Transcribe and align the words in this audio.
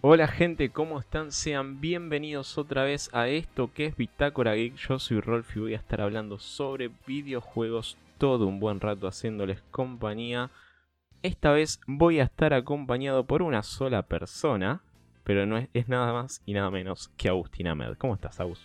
Hola 0.00 0.28
gente, 0.28 0.70
¿cómo 0.70 1.00
están? 1.00 1.32
Sean 1.32 1.80
bienvenidos 1.80 2.56
otra 2.56 2.84
vez 2.84 3.10
a 3.12 3.26
esto 3.26 3.72
que 3.74 3.86
es 3.86 3.96
Bitácora 3.96 4.54
Geek. 4.54 4.76
Yo 4.76 5.00
soy 5.00 5.18
Rolf 5.18 5.56
y 5.56 5.58
voy 5.58 5.74
a 5.74 5.78
estar 5.78 6.00
hablando 6.00 6.38
sobre 6.38 6.92
videojuegos 7.04 7.96
todo 8.16 8.46
un 8.46 8.60
buen 8.60 8.78
rato 8.78 9.08
haciéndoles 9.08 9.60
compañía. 9.72 10.50
Esta 11.24 11.50
vez 11.50 11.80
voy 11.88 12.20
a 12.20 12.22
estar 12.22 12.54
acompañado 12.54 13.24
por 13.24 13.42
una 13.42 13.64
sola 13.64 14.02
persona, 14.02 14.82
pero 15.24 15.46
no 15.46 15.58
es, 15.58 15.68
es 15.74 15.88
nada 15.88 16.12
más 16.12 16.42
y 16.46 16.52
nada 16.52 16.70
menos 16.70 17.10
que 17.16 17.28
Agustín 17.28 17.66
Ahmed. 17.66 17.94
¿Cómo 17.98 18.14
estás, 18.14 18.38
Agus? 18.38 18.64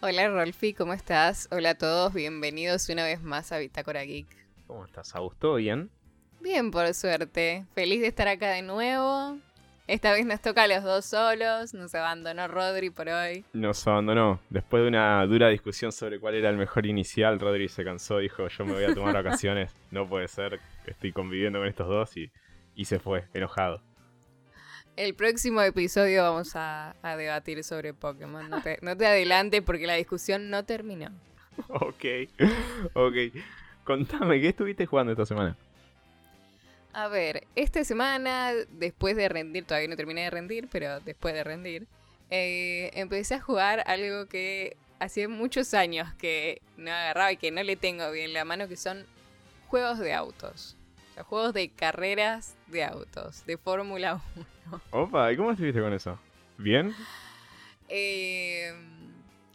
Hola 0.00 0.28
Rolfi, 0.28 0.74
¿cómo 0.74 0.92
estás? 0.92 1.48
Hola 1.50 1.70
a 1.70 1.74
todos, 1.74 2.14
bienvenidos 2.14 2.88
una 2.88 3.02
vez 3.02 3.20
más 3.20 3.50
a 3.50 3.58
Bitácora 3.58 4.04
Geek. 4.04 4.28
¿Cómo 4.68 4.84
estás, 4.84 5.12
Agus? 5.16 5.36
¿Todo 5.40 5.56
bien? 5.56 5.90
Bien, 6.40 6.70
por 6.70 6.94
suerte. 6.94 7.66
Feliz 7.74 8.00
de 8.00 8.06
estar 8.06 8.28
acá 8.28 8.50
de 8.50 8.62
nuevo. 8.62 9.38
Esta 9.88 10.12
vez 10.12 10.26
nos 10.26 10.42
toca 10.42 10.64
a 10.64 10.68
los 10.68 10.84
dos 10.84 11.06
solos, 11.06 11.72
nos 11.72 11.94
abandonó 11.94 12.46
Rodri 12.46 12.90
por 12.90 13.08
hoy. 13.08 13.46
Nos 13.54 13.88
abandonó. 13.88 14.38
Después 14.50 14.82
de 14.82 14.88
una 14.88 15.24
dura 15.24 15.48
discusión 15.48 15.92
sobre 15.92 16.20
cuál 16.20 16.34
era 16.34 16.50
el 16.50 16.58
mejor 16.58 16.84
inicial, 16.84 17.40
Rodri 17.40 17.70
se 17.70 17.84
cansó, 17.84 18.18
dijo 18.18 18.48
yo 18.48 18.66
me 18.66 18.74
voy 18.74 18.84
a 18.84 18.94
tomar 18.94 19.14
vacaciones. 19.14 19.74
No 19.90 20.06
puede 20.06 20.28
ser, 20.28 20.60
estoy 20.84 21.12
conviviendo 21.12 21.60
con 21.60 21.68
estos 21.68 21.88
dos 21.88 22.14
y, 22.18 22.30
y 22.74 22.84
se 22.84 22.98
fue, 22.98 23.28
enojado. 23.32 23.80
El 24.96 25.14
próximo 25.14 25.62
episodio 25.62 26.22
vamos 26.22 26.54
a, 26.54 26.94
a 27.00 27.16
debatir 27.16 27.64
sobre 27.64 27.94
Pokémon. 27.94 28.50
No 28.50 28.60
te, 28.60 28.78
no 28.82 28.94
te 28.94 29.06
adelantes 29.06 29.62
porque 29.62 29.86
la 29.86 29.94
discusión 29.94 30.50
no 30.50 30.66
terminó. 30.66 31.08
ok, 31.68 32.04
ok. 32.92 33.16
Contame, 33.84 34.38
¿qué 34.38 34.48
estuviste 34.48 34.84
jugando 34.84 35.12
esta 35.12 35.24
semana? 35.24 35.56
A 36.98 37.06
ver, 37.06 37.46
esta 37.54 37.84
semana, 37.84 38.50
después 38.72 39.14
de 39.14 39.28
rendir, 39.28 39.64
todavía 39.64 39.86
no 39.86 39.94
terminé 39.94 40.22
de 40.22 40.30
rendir, 40.30 40.66
pero 40.68 40.98
después 40.98 41.32
de 41.32 41.44
rendir, 41.44 41.86
eh, 42.28 42.90
empecé 42.94 43.36
a 43.36 43.40
jugar 43.40 43.84
algo 43.86 44.26
que 44.26 44.76
hacía 44.98 45.28
muchos 45.28 45.74
años 45.74 46.12
que 46.14 46.60
no 46.76 46.90
agarraba 46.90 47.30
y 47.30 47.36
que 47.36 47.52
no 47.52 47.62
le 47.62 47.76
tengo 47.76 48.10
bien 48.10 48.32
la 48.32 48.44
mano, 48.44 48.66
que 48.66 48.76
son 48.76 49.06
juegos 49.68 50.00
de 50.00 50.12
autos. 50.12 50.76
O 51.12 51.14
sea, 51.14 51.22
juegos 51.22 51.54
de 51.54 51.68
carreras 51.68 52.56
de 52.66 52.82
autos, 52.82 53.46
de 53.46 53.58
Fórmula 53.58 54.20
1. 54.66 54.80
Opa, 54.90 55.32
¿y 55.32 55.36
cómo 55.36 55.52
estuviste 55.52 55.80
con 55.80 55.92
eso? 55.92 56.18
¿Bien? 56.56 56.92
Eh, 57.88 58.74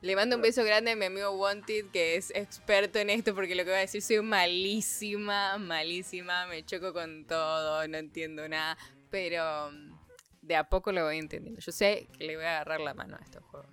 le 0.04 0.18
mando 0.18 0.36
un 0.36 0.42
beso 0.42 0.66
grande 0.66 0.92
a 0.92 0.96
mi 0.98 1.06
amigo 1.06 1.32
Wanted, 1.32 1.86
que 1.92 2.18
es 2.18 2.30
experto 2.36 3.00
en 3.00 3.10
esto, 3.10 3.34
porque 3.34 3.56
lo 3.56 3.64
que 3.64 3.70
voy 3.70 3.78
a 3.78 3.82
decir, 3.82 4.02
soy 4.02 4.22
malísima, 4.22 5.58
malísima, 5.58 6.46
me 6.48 6.66
choco 6.66 6.92
con 6.92 7.24
todo, 7.24 7.88
no 7.88 7.98
entiendo 7.98 8.46
nada, 8.50 8.78
pero 9.10 9.72
mm, 9.72 9.94
de 10.42 10.56
a 10.58 10.66
poco 10.66 10.92
lo 10.92 11.06
voy 11.06 11.20
entendiendo. 11.20 11.62
Yo 11.62 11.72
sé 11.72 12.10
que 12.18 12.26
le 12.26 12.36
voy 12.36 12.44
a 12.44 12.56
agarrar 12.56 12.82
la 12.82 12.94
mano 12.94 13.16
a 13.18 13.24
estos 13.24 13.46
juegos. 13.46 13.72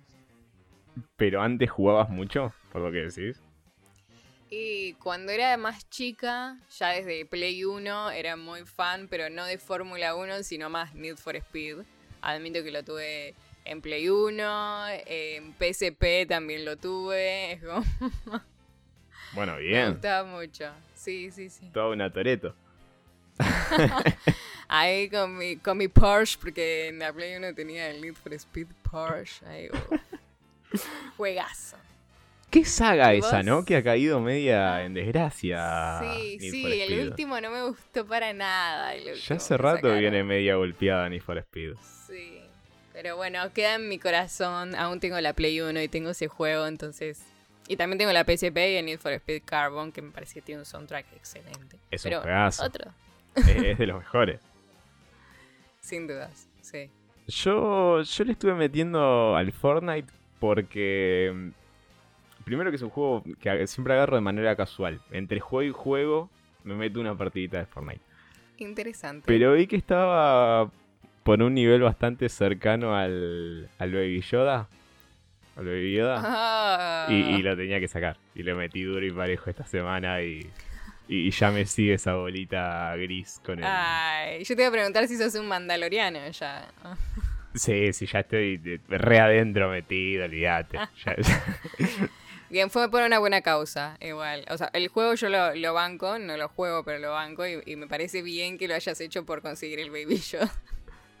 ¿Pero 1.17 1.41
antes 1.41 1.69
jugabas 1.69 2.09
mucho, 2.09 2.53
por 2.71 2.81
lo 2.81 2.93
que 2.93 3.09
decís? 3.09 3.41
Y 4.49 4.93
cuando 4.93 5.33
era 5.33 5.57
más 5.57 5.89
chica, 5.89 6.57
ya 6.77 6.91
desde 6.91 7.25
Play 7.25 7.65
1, 7.65 8.11
era 8.11 8.37
muy 8.37 8.63
fan, 8.63 9.09
pero 9.09 9.29
no 9.29 9.45
de 9.45 9.57
Fórmula 9.57 10.15
1, 10.15 10.43
sino 10.43 10.69
más 10.69 10.95
Need 10.95 11.17
for 11.17 11.35
Speed. 11.35 11.79
Admito 12.21 12.63
que 12.63 12.71
lo 12.71 12.83
tuve 12.83 13.35
en 13.65 13.81
Play 13.81 14.09
1, 14.09 14.87
en 15.05 15.53
PSP 15.53 16.27
también 16.27 16.65
lo 16.65 16.77
tuve. 16.77 17.53
Es 17.53 17.63
como... 17.63 17.83
Bueno, 19.33 19.55
Me 19.57 19.61
bien. 19.61 19.91
gustaba 19.93 20.27
mucho. 20.29 20.69
Sí, 20.93 21.31
sí, 21.31 21.49
sí. 21.49 21.69
Todo 21.73 21.91
una 21.93 22.11
toreto. 22.11 22.53
Ahí 24.67 25.09
con 25.09 25.37
mi, 25.37 25.55
con 25.57 25.77
mi 25.77 25.87
Porsche, 25.87 26.37
porque 26.41 26.89
en 26.89 26.99
la 26.99 27.11
Play 27.13 27.35
1 27.35 27.53
tenía 27.55 27.89
el 27.89 28.01
Need 28.01 28.13
for 28.15 28.33
Speed 28.33 28.67
Porsche. 28.89 29.45
Ahí. 29.45 29.69
Juegazo. 31.17 31.77
¿Qué 32.49 32.65
saga 32.65 33.15
¿Y 33.15 33.19
esa, 33.19 33.37
vos? 33.37 33.45
no? 33.45 33.65
Que 33.65 33.77
ha 33.77 33.83
caído 33.83 34.19
media 34.19 34.83
en 34.83 34.93
desgracia. 34.93 35.99
sí, 36.01 36.37
Need 36.39 36.51
sí, 36.51 36.81
el 36.81 37.07
último 37.07 37.39
no 37.39 37.49
me 37.51 37.63
gustó 37.63 38.05
para 38.05 38.33
nada. 38.33 38.93
Ya 38.97 39.35
hace 39.35 39.57
rato 39.57 39.77
sacaron. 39.77 39.99
viene 39.99 40.23
media 40.23 40.55
golpeada 40.55 41.07
Need 41.09 41.21
for 41.21 41.37
Speed. 41.37 41.75
Sí. 42.07 42.41
Pero 43.01 43.15
bueno, 43.15 43.39
queda 43.51 43.75
en 43.75 43.89
mi 43.89 43.97
corazón. 43.97 44.75
Aún 44.75 44.99
tengo 44.99 45.19
la 45.21 45.33
Play 45.33 45.59
1 45.59 45.81
y 45.81 45.87
tengo 45.87 46.11
ese 46.11 46.27
juego, 46.27 46.67
entonces. 46.67 47.25
Y 47.67 47.75
también 47.75 47.97
tengo 47.97 48.11
la 48.11 48.23
PSP 48.23 48.57
y 48.57 48.75
el 48.75 48.85
Need 48.85 48.99
for 48.99 49.11
Speed 49.13 49.41
Carbon, 49.43 49.91
que 49.91 50.03
me 50.03 50.11
parece 50.11 50.35
que 50.35 50.41
tiene 50.41 50.59
un 50.59 50.65
soundtrack 50.65 51.05
excelente. 51.15 51.79
Es 51.89 52.05
un 52.05 52.09
Pero 52.11 52.21
juegazo. 52.21 52.63
otro, 52.63 52.91
es, 53.35 53.47
es 53.47 53.77
de 53.79 53.87
los 53.87 53.97
mejores. 53.99 54.39
sin 55.79 56.05
dudas. 56.05 56.47
Sí. 56.61 56.91
Yo, 57.27 58.01
yo 58.03 58.23
le 58.23 58.33
estuve 58.33 58.53
metiendo 58.53 59.35
al 59.35 59.51
Fortnite 59.51 60.11
porque. 60.39 61.31
mm, 61.33 61.49
Primero 62.43 62.69
que 62.71 62.75
es 62.75 62.81
un 62.81 62.89
juego 62.89 63.23
que 63.39 63.65
siempre 63.67 63.93
agarro 63.93 64.15
de 64.15 64.21
manera 64.21 64.55
casual. 64.55 64.99
Entre 65.11 65.39
juego 65.39 65.69
y 65.69 65.71
juego 65.71 66.29
me 66.63 66.75
meto 66.75 66.99
una 66.99 67.15
partidita 67.17 67.57
de 67.59 67.65
Fortnite. 67.65 68.01
Interesante. 68.57 69.23
Pero 69.25 69.53
vi 69.53 69.65
que 69.67 69.75
estaba 69.75 70.69
por 71.23 71.41
un 71.41 71.53
nivel 71.53 71.81
bastante 71.81 72.29
cercano 72.29 72.95
al, 72.95 73.69
al 73.77 73.91
Baby 73.91 74.21
Yoda. 74.21 74.67
Al 75.55 75.65
Baby 75.65 75.93
Yoda. 75.95 76.21
Ah. 76.23 77.07
Y, 77.09 77.13
y 77.15 77.41
lo 77.41 77.55
tenía 77.55 77.79
que 77.79 77.87
sacar. 77.87 78.17
Y 78.35 78.43
lo 78.43 78.55
metí 78.55 78.83
duro 78.83 79.05
y 79.05 79.11
parejo 79.11 79.49
esta 79.49 79.65
semana 79.65 80.21
y, 80.23 80.49
y 81.07 81.29
ya 81.31 81.51
me 81.51 81.65
sigue 81.65 81.93
esa 81.95 82.15
bolita 82.15 82.95
gris 82.95 83.41
con 83.45 83.59
el... 83.59 83.65
Ay, 83.67 84.43
yo 84.43 84.55
te 84.55 84.61
iba 84.61 84.69
a 84.69 84.71
preguntar 84.71 85.07
si 85.07 85.17
sos 85.17 85.35
un 85.35 85.47
mandaloriano 85.47 86.29
ya. 86.29 86.67
Sí, 87.53 87.91
sí, 87.91 88.05
ya 88.05 88.19
estoy 88.21 88.79
re 88.87 89.19
adentro 89.19 89.69
metido, 89.69 90.23
olvídate. 90.25 90.77
Ya- 91.05 91.15
Bien, 92.49 92.69
fue 92.69 92.89
por 92.91 93.01
una 93.03 93.19
buena 93.19 93.41
causa, 93.41 93.97
igual. 94.01 94.45
O 94.49 94.57
sea, 94.57 94.69
el 94.73 94.89
juego 94.89 95.13
yo 95.15 95.29
lo, 95.29 95.55
lo 95.55 95.73
banco, 95.73 96.19
no 96.19 96.35
lo 96.35 96.49
juego, 96.49 96.83
pero 96.83 96.99
lo 96.99 97.11
banco 97.11 97.47
y, 97.47 97.61
y 97.65 97.75
me 97.77 97.87
parece 97.87 98.21
bien 98.21 98.57
que 98.57 98.67
lo 98.67 98.75
hayas 98.75 98.99
hecho 98.99 99.25
por 99.25 99.41
conseguir 99.41 99.79
el 99.79 99.89
Baby 99.89 100.17
Yoda. 100.17 100.51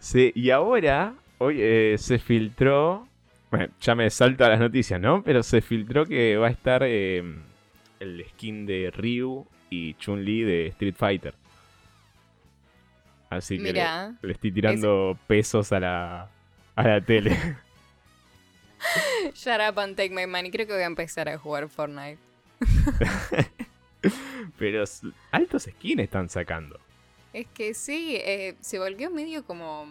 Sí, 0.01 0.31
y 0.35 0.49
ahora, 0.49 1.13
hoy 1.37 1.57
eh, 1.59 1.95
se 1.97 2.19
filtró... 2.19 3.07
Bueno, 3.49 3.67
ya 3.81 3.95
me 3.95 4.09
salto 4.09 4.45
a 4.45 4.49
las 4.49 4.59
noticias, 4.59 4.99
¿no? 4.99 5.23
Pero 5.23 5.43
se 5.43 5.61
filtró 5.61 6.05
que 6.05 6.37
va 6.37 6.47
a 6.47 6.51
estar 6.51 6.83
eh, 6.83 7.21
el 7.99 8.25
skin 8.29 8.65
de 8.65 8.91
Ryu 8.91 9.45
y 9.69 9.93
Chun-Li 9.95 10.43
de 10.43 10.67
Street 10.67 10.95
Fighter. 10.97 11.33
Así 13.29 13.57
que 13.57 13.71
le, 13.71 14.31
estoy 14.31 14.51
tirando 14.51 15.17
pesos 15.27 15.71
a 15.71 15.79
la, 15.79 16.29
a 16.75 16.83
la 16.83 17.01
tele. 17.01 17.37
shut 19.33 19.59
up 19.61 19.79
and 19.79 19.95
take 19.95 20.13
my 20.13 20.25
money. 20.25 20.51
Creo 20.51 20.67
que 20.67 20.73
voy 20.73 20.83
a 20.83 20.87
empezar 20.87 21.29
a 21.29 21.37
jugar 21.37 21.69
Fortnite. 21.69 22.19
Pero 24.57 24.83
altos 25.31 25.63
skins 25.63 26.01
están 26.01 26.29
sacando. 26.29 26.79
Es 27.33 27.47
que 27.47 27.73
sí, 27.73 28.15
eh, 28.17 28.55
se 28.61 28.77
volvió 28.79 29.09
medio 29.09 29.45
como 29.45 29.87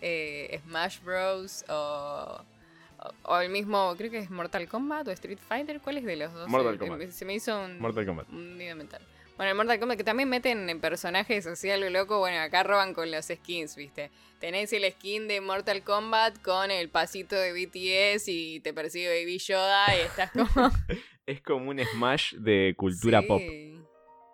eh, 0.00 0.60
Smash 0.64 1.00
Bros. 1.02 1.64
O, 1.68 2.40
o- 3.00 3.12
o 3.34 3.38
el 3.40 3.48
mismo, 3.50 3.94
creo 3.96 4.10
que 4.10 4.18
es 4.18 4.30
Mortal 4.30 4.66
Kombat 4.68 5.06
o 5.08 5.10
Street 5.12 5.38
Fighter. 5.48 5.80
¿Cuál 5.80 5.98
es 5.98 6.04
de 6.04 6.16
los 6.16 6.32
dos? 6.32 6.48
Mortal 6.48 6.78
Kombat. 6.78 7.10
Se 7.10 7.24
me 7.24 7.34
hizo 7.34 7.64
un, 7.64 7.78
Mortal 7.78 8.04
Kombat. 8.06 8.28
un 8.30 8.58
video 8.58 8.74
mental. 8.76 9.00
Bueno, 9.36 9.50
el 9.50 9.56
Mortal 9.56 9.78
Kombat 9.78 9.96
que 9.98 10.02
también 10.04 10.28
meten 10.28 10.68
en 10.68 10.80
personajes 10.80 11.46
así 11.46 11.70
a 11.70 11.76
lo 11.76 11.90
loco. 11.90 12.18
Bueno, 12.18 12.40
acá 12.40 12.64
roban 12.64 12.92
con 12.94 13.08
los 13.12 13.26
skins, 13.26 13.76
¿viste? 13.76 14.10
Tenés 14.40 14.72
el 14.72 14.90
skin 14.92 15.28
de 15.28 15.40
Mortal 15.40 15.82
Kombat 15.84 16.42
con 16.42 16.72
el 16.72 16.88
pasito 16.88 17.36
de 17.36 17.52
BTS 17.52 18.26
y 18.28 18.58
te 18.60 18.72
persigue 18.72 19.08
Baby 19.08 19.38
Yoda 19.38 19.96
y 19.96 20.00
estás 20.00 20.32
como... 20.32 20.48
Es 21.26 21.42
como 21.42 21.68
un 21.68 21.78
smash 21.78 22.32
de 22.36 22.72
cultura 22.74 23.20
Sí, 23.20 23.26
pop. 23.28 23.40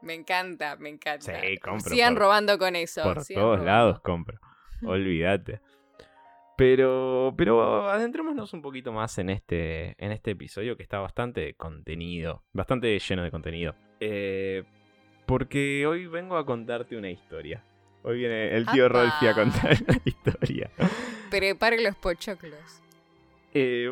Me 0.05 0.15
encanta, 0.15 0.77
me 0.77 0.91
encanta. 0.91 1.41
Sí, 1.41 1.57
compro 1.59 1.91
Sigan 1.91 2.15
por- 2.15 2.23
robando 2.23 2.59
con 2.59 2.77
eso. 2.77 3.03
Por 3.03 3.25
sigan 3.25 3.43
todos 3.43 3.59
robando. 3.59 3.73
lados 3.73 4.01
compro. 4.01 4.39
Olvídate. 4.85 5.61
Pero, 6.57 7.35
pero 7.37 7.89
adentrémonos 7.91 8.53
un 8.53 8.63
poquito 8.63 8.93
más 8.93 9.19
en 9.19 9.31
este, 9.31 9.97
en 9.99 10.13
este 10.13 10.33
episodio 10.33 10.77
que 10.77 10.85
está 10.85 11.01
bastante 11.01 11.55
contenido. 11.55 12.45
Bastante 12.53 12.97
lleno 12.99 13.25
de 13.25 13.31
contenido. 13.33 13.75
Eh, 13.99 14.63
porque 15.27 15.85
hoy 15.87 16.07
vengo 16.07 16.37
a 16.37 16.47
contarte 16.47 16.97
una 16.97 17.11
historia. 17.11 17.65
Hoy 18.05 18.19
viene 18.19 18.55
el 18.55 18.67
tío 18.67 18.87
¡Apa! 18.87 19.01
Rolfi 19.03 19.27
a 19.27 19.35
contar 19.35 19.77
una 19.89 20.01
historia. 20.05 20.71
Prepare 21.31 21.83
los 21.83 21.97
pochoclos. 21.97 22.83
Eh, 23.53 23.91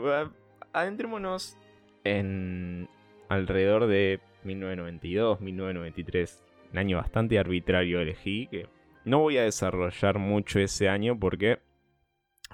adentrémonos 0.73 1.57
en 2.05 2.89
alrededor 3.29 3.87
de 3.87 4.21
1992, 4.45 5.41
1993. 5.41 6.45
Un 6.73 6.79
año 6.79 6.97
bastante 6.97 7.39
arbitrario 7.39 8.01
elegí, 8.01 8.47
que 8.47 8.67
no 9.05 9.19
voy 9.21 9.39
a 9.39 9.43
desarrollar 9.43 10.19
mucho 10.19 10.59
ese 10.59 10.89
año 10.89 11.19
porque 11.19 11.59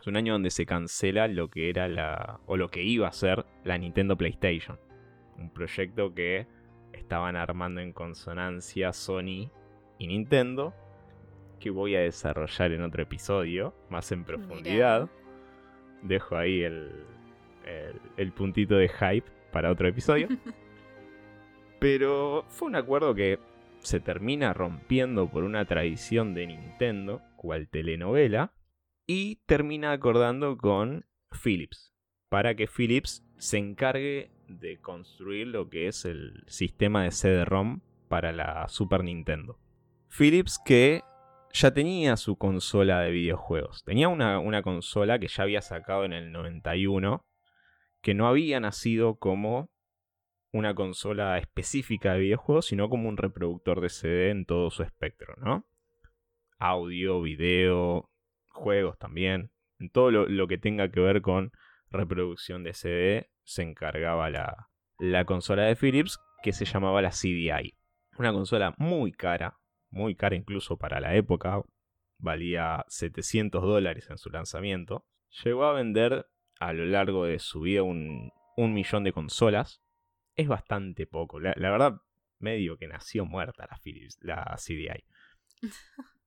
es 0.01 0.07
un 0.07 0.17
año 0.17 0.33
donde 0.35 0.51
se 0.51 0.67
cancela 0.67 1.29
lo 1.29 1.49
que 1.49 1.71
era 1.71 1.89
la, 1.89 2.41
o 2.47 2.57
lo 2.57 2.69
que 2.69 2.83
iba 2.83 3.09
a 3.09 3.13
ser 3.13 3.45
la 3.65 3.79
Nintendo 3.79 4.17
PlayStation. 4.17 4.79
Un 5.37 5.51
proyecto 5.51 6.15
que 6.15 6.47
estaban 6.93 7.37
armando 7.37 7.81
en 7.81 7.93
consonancia 7.93 8.93
Sony 8.93 9.51
y 9.99 10.07
Nintendo 10.07 10.75
que 11.59 11.71
voy 11.71 11.97
a 11.97 12.01
desarrollar 12.01 12.73
en 12.73 12.83
otro 12.83 13.03
episodio, 13.03 13.75
más 13.91 14.11
en 14.13 14.25
profundidad. 14.25 15.09
Dejo 16.03 16.37
ahí 16.37 16.63
el, 16.63 17.05
el, 18.17 18.33
puntito 18.33 18.77
de 18.77 18.89
hype 18.89 19.27
para 19.53 19.71
otro 19.71 19.89
episodio. 19.89 20.29
Pero 21.79 22.45
fue 22.49 22.69
un 22.69 22.77
acuerdo 22.77 23.15
que 23.15 23.39
se 23.81 24.01
termina 24.01 24.53
rompiendo 24.53 25.29
por 25.29 25.45
una 25.45 25.65
tradición 25.65 26.35
de 26.35 26.49
Nintendo, 26.49 27.23
cual 27.37 27.69
telenovela, 27.69 28.53
y 29.07 29.37
termina 29.47 29.93
acordando 29.93 30.59
con 30.59 31.07
Philips, 31.43 31.95
para 32.29 32.55
que 32.55 32.67
Philips 32.67 33.25
se 33.39 33.59
encargue 33.59 34.31
de 34.49 34.81
construir 34.81 35.47
lo 35.47 35.69
que 35.69 35.87
es 35.87 36.05
el 36.05 36.43
sistema 36.47 37.05
de 37.05 37.13
CD-ROM 37.13 37.81
para 38.09 38.33
la 38.33 38.67
Super 38.69 39.05
Nintendo. 39.05 39.59
Philips 40.09 40.59
que 40.65 41.03
ya 41.53 41.73
tenía 41.73 42.17
su 42.17 42.37
consola 42.37 43.01
de 43.01 43.11
videojuegos. 43.11 43.85
Tenía 43.85 44.09
una, 44.09 44.39
una, 44.39 44.63
consola 44.63 45.19
que 45.19 45.29
ya 45.29 45.43
había 45.45 45.63
sacado 45.63 46.05
en 46.05 46.13
el 46.13 46.33
91, 46.33 47.25
que 48.03 48.15
no 48.15 48.27
había 48.27 48.61
nacido 48.61 49.17
como 49.17 49.71
una 50.53 50.75
consola 50.75 51.39
específica 51.39 52.15
de 52.15 52.21
videojuegos, 52.21 52.67
sino 52.67 52.89
como 52.89 53.09
un 53.09 53.17
reproductor 53.17 53.81
de 53.81 53.89
CD 53.89 54.31
en 54.31 54.45
todo 54.45 54.71
su 54.71 54.83
espectro, 54.83 55.35
¿no? 55.37 55.67
Audio, 56.59 57.23
video, 57.23 58.11
juegos 58.53 58.99
también. 58.99 59.51
En 59.79 59.91
todo 59.91 60.11
lo, 60.11 60.49
que 60.49 60.59
tenga 60.59 60.91
que 60.91 61.01
ver 61.01 61.23
con 61.23 61.53
reproducción 61.91 62.65
de 62.65 62.75
CD 62.75 63.31
se 63.45 63.63
encargaba 63.63 64.29
la, 64.31 64.69
la 64.99 65.25
consola 65.25 65.65
de 65.65 65.77
Philips 65.77 66.19
que 66.43 66.53
se 66.53 66.65
llamaba 66.65 67.03
la 67.03 67.11
CDI. 67.11 67.75
Una 68.19 68.33
consola 68.33 68.75
muy 68.79 69.13
cara, 69.13 69.59
muy 69.91 70.17
cara 70.17 70.35
incluso 70.35 70.77
para 70.77 71.01
la 71.01 71.15
época, 71.15 71.63
valía 72.19 72.85
700 72.89 73.63
dólares 73.63 74.09
en 74.11 74.19
su 74.19 74.31
lanzamiento. 74.31 75.07
Llegó 75.45 75.65
a 75.65 75.73
vender 75.73 76.27
a 76.59 76.73
lo 76.73 76.85
largo 76.87 77.25
de 77.25 77.39
su 77.39 77.61
vida 77.61 77.83
un, 77.83 78.33
millón 78.57 79.05
de 79.05 79.13
consolas. 79.13 79.81
Es 80.39 80.47
bastante 80.47 81.07
poco. 81.07 81.41
La, 81.41 81.53
verdad, 81.57 82.01
medio 82.39 82.79
que 82.79 82.87
nació 82.87 83.27
muerta 83.27 83.67
la 83.69 83.77
Philips, 83.83 84.19
la 84.23 84.57
CDI. 84.57 85.05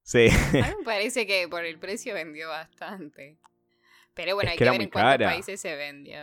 Sí. 0.03 0.29
A 0.29 0.51
mí 0.51 0.61
me 0.79 0.83
parece 0.83 1.27
que 1.27 1.47
por 1.47 1.63
el 1.63 1.77
precio 1.77 2.15
vendió 2.15 2.49
bastante. 2.49 3.37
Pero 4.15 4.33
bueno, 4.33 4.49
hay 4.49 4.57
que, 4.57 4.67
ver 4.67 4.81
en 4.81 4.89
cuántos 4.89 5.27
países 5.27 5.61
se 5.61 5.75
vendió. 5.75 6.19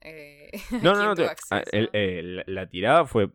Eh, 0.00 0.50
no, 0.82 0.94
no, 0.94 1.14
no. 1.14 1.24
la 2.46 2.68
tirada 2.68 3.04
fue 3.04 3.30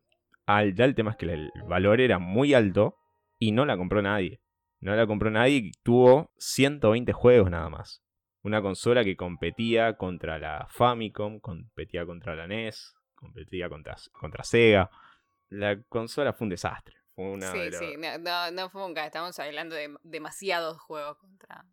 alta. 0.48 0.84
El 0.84 0.96
tema 0.96 1.12
es 1.12 1.18
que 1.18 1.28
el 1.28 1.52
valor 1.68 2.02
era 2.02 2.18
muy 2.18 2.56
alto 2.56 2.98
y 3.38 3.52
no 3.52 3.66
la 3.66 3.78
compró 3.78 4.02
nadie. 4.02 4.42
No 4.80 4.96
la 4.96 5.06
compró 5.06 5.30
nadie 5.30 5.58
y 5.58 5.72
tuvo 5.84 6.34
120 6.40 7.14
juegos 7.14 7.52
nada 7.52 7.70
más. 7.70 8.04
Una 8.42 8.64
consola 8.64 9.04
que 9.04 9.16
competía 9.16 9.96
contra 9.96 10.40
la 10.40 10.68
Famicom, 10.72 11.40
competía 11.40 12.06
contra 12.08 12.36
la 12.36 12.48
NES, 12.48 12.96
competía 13.22 13.70
contra, 13.70 13.96
contra 14.12 14.44
Sega. 14.44 14.90
La 15.50 15.82
consola 15.84 16.34
fue 16.34 16.46
un 16.46 16.50
desastre. 16.50 16.96
sí, 17.16 17.72
sí, 17.72 17.96
no, 17.98 18.52
no, 18.52 18.70
fue 18.70 18.82
nunca. 18.82 19.06
Estamos 19.06 19.38
hablando 19.40 19.76
de 19.76 19.96
demasiados 20.04 20.80
juegos 20.80 21.18
contra. 21.18 21.66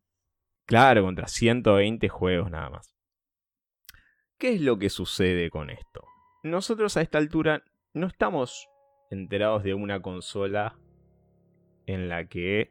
Claro, 0.67 1.03
contra 1.03 1.27
120 1.27 2.09
juegos 2.09 2.51
nada 2.51 2.71
más. 2.71 2.95
¿Qué 4.37 4.55
es 4.55 4.61
lo 4.61 4.79
que 4.79 4.91
sucede 4.91 5.51
con 5.51 5.71
esto? 5.71 6.05
Nosotros 6.45 6.97
a 6.97 7.01
esta 7.01 7.19
altura 7.19 7.65
no 7.95 8.07
estamos 8.07 8.69
enterados 9.11 9.65
de 9.65 9.75
una 9.75 10.01
consola 10.03 10.79
en 11.87 12.09
la 12.09 12.27
que 12.27 12.71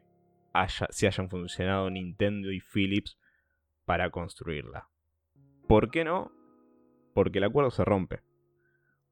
se 0.90 1.06
hayan 1.06 1.28
funcionado 1.28 1.90
Nintendo 1.90 2.50
y 2.52 2.60
Philips 2.60 3.18
para 3.84 4.10
construirla. 4.10 4.88
¿Por 5.66 5.90
qué 5.90 6.04
no? 6.04 6.32
Porque 7.14 7.38
el 7.38 7.44
acuerdo 7.44 7.70
se 7.70 7.84
rompe. 7.84 8.20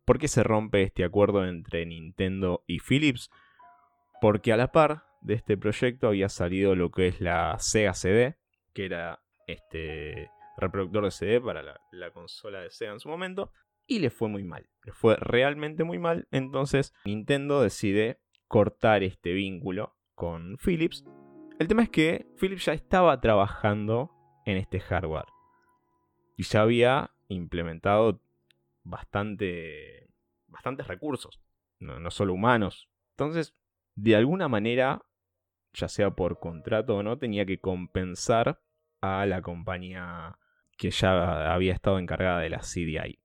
¿Por 0.06 0.20
qué 0.20 0.29
se 0.29 0.44
rompe 0.44 0.82
este 0.82 1.05
acuerdo 1.05 1.44
entre 1.44 1.85
Nintendo 1.85 2.62
y 2.69 2.79
Philips? 2.79 3.29
Porque 4.20 4.53
a 4.53 4.56
la 4.56 4.70
par 4.70 5.03
de 5.20 5.35
este 5.35 5.56
proyecto 5.56 6.06
había 6.06 6.29
salido 6.29 6.76
lo 6.76 6.93
que 6.93 7.08
es 7.08 7.20
la 7.20 7.58
Sega 7.58 7.93
CD, 7.93 8.38
que 8.73 8.85
era 8.87 9.20
este 9.49 10.31
reproductor 10.58 11.05
de 11.05 11.11
CD 11.11 11.41
para 11.41 11.64
la, 11.64 11.81
la 11.91 12.12
consola 12.12 12.61
de 12.61 12.70
Sega 12.70 12.93
en 12.93 13.00
su 13.00 13.08
momento, 13.08 13.50
y 13.85 13.99
le 13.99 14.11
fue 14.11 14.29
muy 14.29 14.44
mal. 14.44 14.69
Le 14.85 14.93
fue 14.93 15.17
realmente 15.17 15.82
muy 15.82 15.99
mal. 15.99 16.29
Entonces 16.31 16.94
Nintendo 17.05 17.61
decide 17.61 18.20
cortar 18.47 19.03
este 19.03 19.32
vínculo 19.32 19.97
con 20.14 20.56
Philips. 20.58 21.05
El 21.58 21.67
tema 21.67 21.82
es 21.82 21.91
que 21.91 22.29
Philips 22.38 22.67
ya 22.67 22.75
estaba 22.75 23.20
trabajando 23.20 24.12
en 24.44 24.56
este 24.56 24.79
hardware. 24.79 25.26
Y 26.37 26.44
ya 26.44 26.62
había 26.62 27.11
implementado 27.29 28.20
bastante, 28.86 30.08
bastantes 30.46 30.86
recursos, 30.86 31.40
no, 31.78 31.98
no 31.98 32.10
solo 32.10 32.34
humanos. 32.34 32.88
Entonces, 33.10 33.54
de 33.94 34.16
alguna 34.16 34.48
manera, 34.48 35.02
ya 35.72 35.88
sea 35.88 36.10
por 36.10 36.38
contrato 36.38 36.96
o 36.96 37.02
no, 37.02 37.18
tenía 37.18 37.44
que 37.44 37.58
compensar 37.58 38.60
a 39.00 39.26
la 39.26 39.42
compañía 39.42 40.38
que 40.76 40.90
ya 40.90 41.52
había 41.52 41.72
estado 41.72 41.98
encargada 41.98 42.40
de 42.40 42.50
la 42.50 42.60
CDI. 42.60 43.18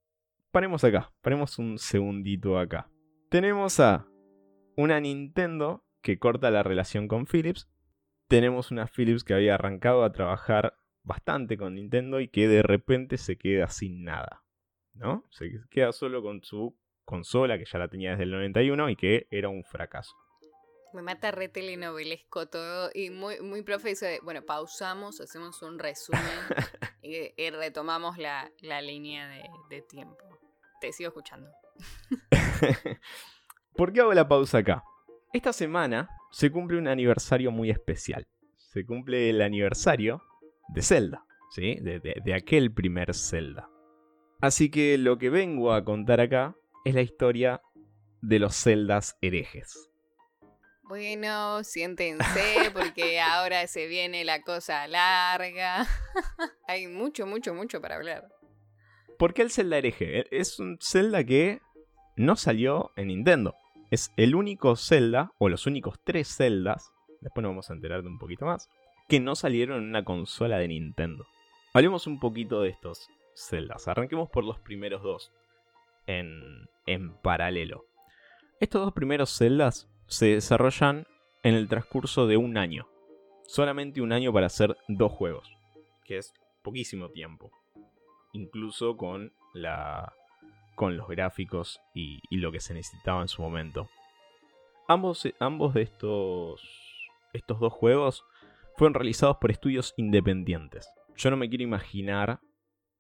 Paremos 0.52 0.84
acá, 0.84 1.14
paremos 1.22 1.60
un 1.60 1.78
segundito 1.78 2.58
acá. 2.58 2.90
Tenemos 3.30 3.80
a 3.80 4.08
una 4.76 5.00
Nintendo 5.00 5.86
que 6.02 6.20
corta 6.20 6.52
la 6.52 6.64
relación 6.64 7.08
con 7.08 7.26
Philips. 7.26 7.70
Tenemos 8.28 8.72
una 8.72 8.88
Philips 8.88 9.24
que 9.24 9.34
había 9.34 9.56
arrancado 9.56 10.04
a 10.04 10.12
trabajar 10.12 10.78
bastante 11.04 11.58
con 11.58 11.76
Nintendo 11.76 12.20
y 12.20 12.28
que 12.28 12.48
de 12.48 12.64
repente 12.64 13.18
se 13.18 13.38
queda 13.38 13.68
sin 13.68 14.04
nada. 14.04 14.44
¿No? 14.94 15.26
Se 15.32 15.50
queda 15.70 15.92
solo 15.92 16.22
con 16.22 16.44
su 16.44 16.76
consola 17.06 17.58
que 17.58 17.66
ya 17.66 17.80
la 17.80 17.88
tenía 17.88 18.12
desde 18.12 18.24
el 18.24 18.32
91 18.32 18.90
y 18.90 18.96
que 18.96 19.28
era 19.32 19.50
un 19.50 19.64
fracaso. 19.64 20.16
Me 20.94 21.02
mata 21.02 21.32
re 21.32 21.48
telenovelesco 21.48 22.48
todo 22.48 22.90
y 22.94 23.10
muy, 23.10 23.40
muy 23.40 23.62
profeso 23.62 24.06
bueno, 24.24 24.42
pausamos, 24.42 25.22
hacemos 25.22 25.62
un 25.62 25.80
resumen 25.80 26.22
y, 27.02 27.50
retomamos 27.50 28.18
la, 28.18 28.52
línea 28.82 29.28
de, 29.30 29.44
de, 29.70 29.82
tiempo. 29.84 30.18
Te 30.82 30.92
sigo 30.92 31.08
escuchando. 31.10 31.50
¿Por 33.76 33.94
qué 33.94 34.02
hago 34.02 34.14
la 34.14 34.28
pausa 34.28 34.58
acá? 34.58 34.84
Esta 35.34 35.54
semana 35.54 36.10
se 36.32 36.52
cumple 36.52 36.78
un 36.78 36.90
aniversario 36.90 37.52
muy 37.52 37.70
especial. 37.70 38.28
Se 38.58 38.86
cumple 38.86 39.30
el 39.30 39.42
aniversario 39.42 40.22
de 40.70 40.82
Zelda, 40.82 41.26
¿sí? 41.52 41.76
De, 41.76 42.34
aquel 42.34 42.74
primer 42.74 43.14
Zelda. 43.14 43.70
Así 44.42 44.70
que 44.70 44.98
lo 44.98 45.18
que 45.18 45.30
vengo 45.30 45.74
a 45.74 45.86
contar 45.86 46.20
acá 46.20 46.56
es 46.84 46.96
la 46.96 47.02
historia 47.02 47.62
de 48.22 48.40
los 48.40 48.56
Zeldas 48.56 49.18
herejes. 49.22 49.90
Bueno, 50.84 51.64
siéntense 51.64 52.72
porque 52.74 53.22
ahora 53.22 53.66
se 53.68 53.88
viene 53.88 54.26
la 54.26 54.42
cosa 54.42 54.88
larga. 54.88 55.88
Hay 56.68 56.88
mucho, 56.88 57.26
mucho, 57.26 57.54
mucho 57.54 57.80
para 57.80 57.96
hablar. 57.96 58.28
¿Por 59.18 59.34
qué 59.34 59.44
el 59.44 59.52
Zelda 59.52 59.78
hereje? 59.78 60.26
Es 60.38 60.60
un 60.60 60.80
Zelda 60.82 61.24
que 61.24 61.62
no 62.18 62.36
salió 62.36 62.92
en 62.98 63.08
Nintendo 63.08 63.56
es 63.92 64.14
el 64.16 64.36
único 64.36 64.78
Zelda, 64.78 65.34
o 65.38 65.50
los 65.50 65.68
únicos 65.68 66.00
tres 66.04 66.38
Zeldas, 66.38 66.92
después 67.20 67.44
nos 67.44 67.52
vamos 67.52 67.70
a 67.70 67.74
enterar 67.74 68.02
de 68.02 68.08
un 68.08 68.18
poquito 68.18 68.46
más, 68.46 68.70
que 69.10 69.20
no 69.20 69.36
salieron 69.36 69.84
en 69.84 69.90
una 69.90 70.06
consola 70.06 70.58
de 70.58 70.70
Nintendo. 70.70 71.28
Hablemos 71.74 72.08
un 72.08 72.20
poquito 72.20 72.62
de 72.62 72.70
estos 72.70 73.10
Zeldas. 73.36 73.88
Arranquemos 73.88 74.30
por 74.30 74.44
los 74.44 74.60
primeros 74.60 75.04
dos, 75.04 75.32
en, 76.08 76.68
en 76.86 77.14
paralelo. 77.18 77.86
Estos 78.60 78.82
dos 78.84 78.94
primeros 78.94 79.36
Zeldas 79.38 79.90
se 80.08 80.28
desarrollan 80.28 81.08
en 81.44 81.56
el 81.56 81.68
transcurso 81.68 82.28
de 82.28 82.38
un 82.38 82.58
año. 82.58 82.88
Solamente 83.48 84.02
un 84.02 84.12
año 84.14 84.32
para 84.32 84.46
hacer 84.48 84.78
dos 84.88 85.12
juegos, 85.12 85.52
que 86.06 86.18
es 86.18 86.34
poquísimo 86.62 87.10
tiempo. 87.10 87.52
Incluso 88.34 88.96
con 88.96 89.34
la 89.54 90.14
con 90.76 90.98
los 90.98 91.08
gráficos 91.08 91.80
y, 91.94 92.22
lo 92.32 92.52
que 92.52 92.60
se 92.60 92.74
necesitaba 92.74 93.22
en 93.22 93.28
su 93.28 93.42
momento. 93.42 93.88
Ambos, 94.88 95.28
ambos 95.40 95.76
de 95.76 95.84
estos, 95.84 96.60
estos 97.34 97.60
dos 97.60 97.72
juegos 97.72 98.26
fueron 98.78 98.96
realizados 98.96 99.38
por 99.38 99.52
estudios 99.52 99.94
independientes. 99.98 100.90
Yo 101.16 101.30
no 101.30 101.38
me 101.38 101.50
quiero 101.50 101.64
imaginar 101.64 102.40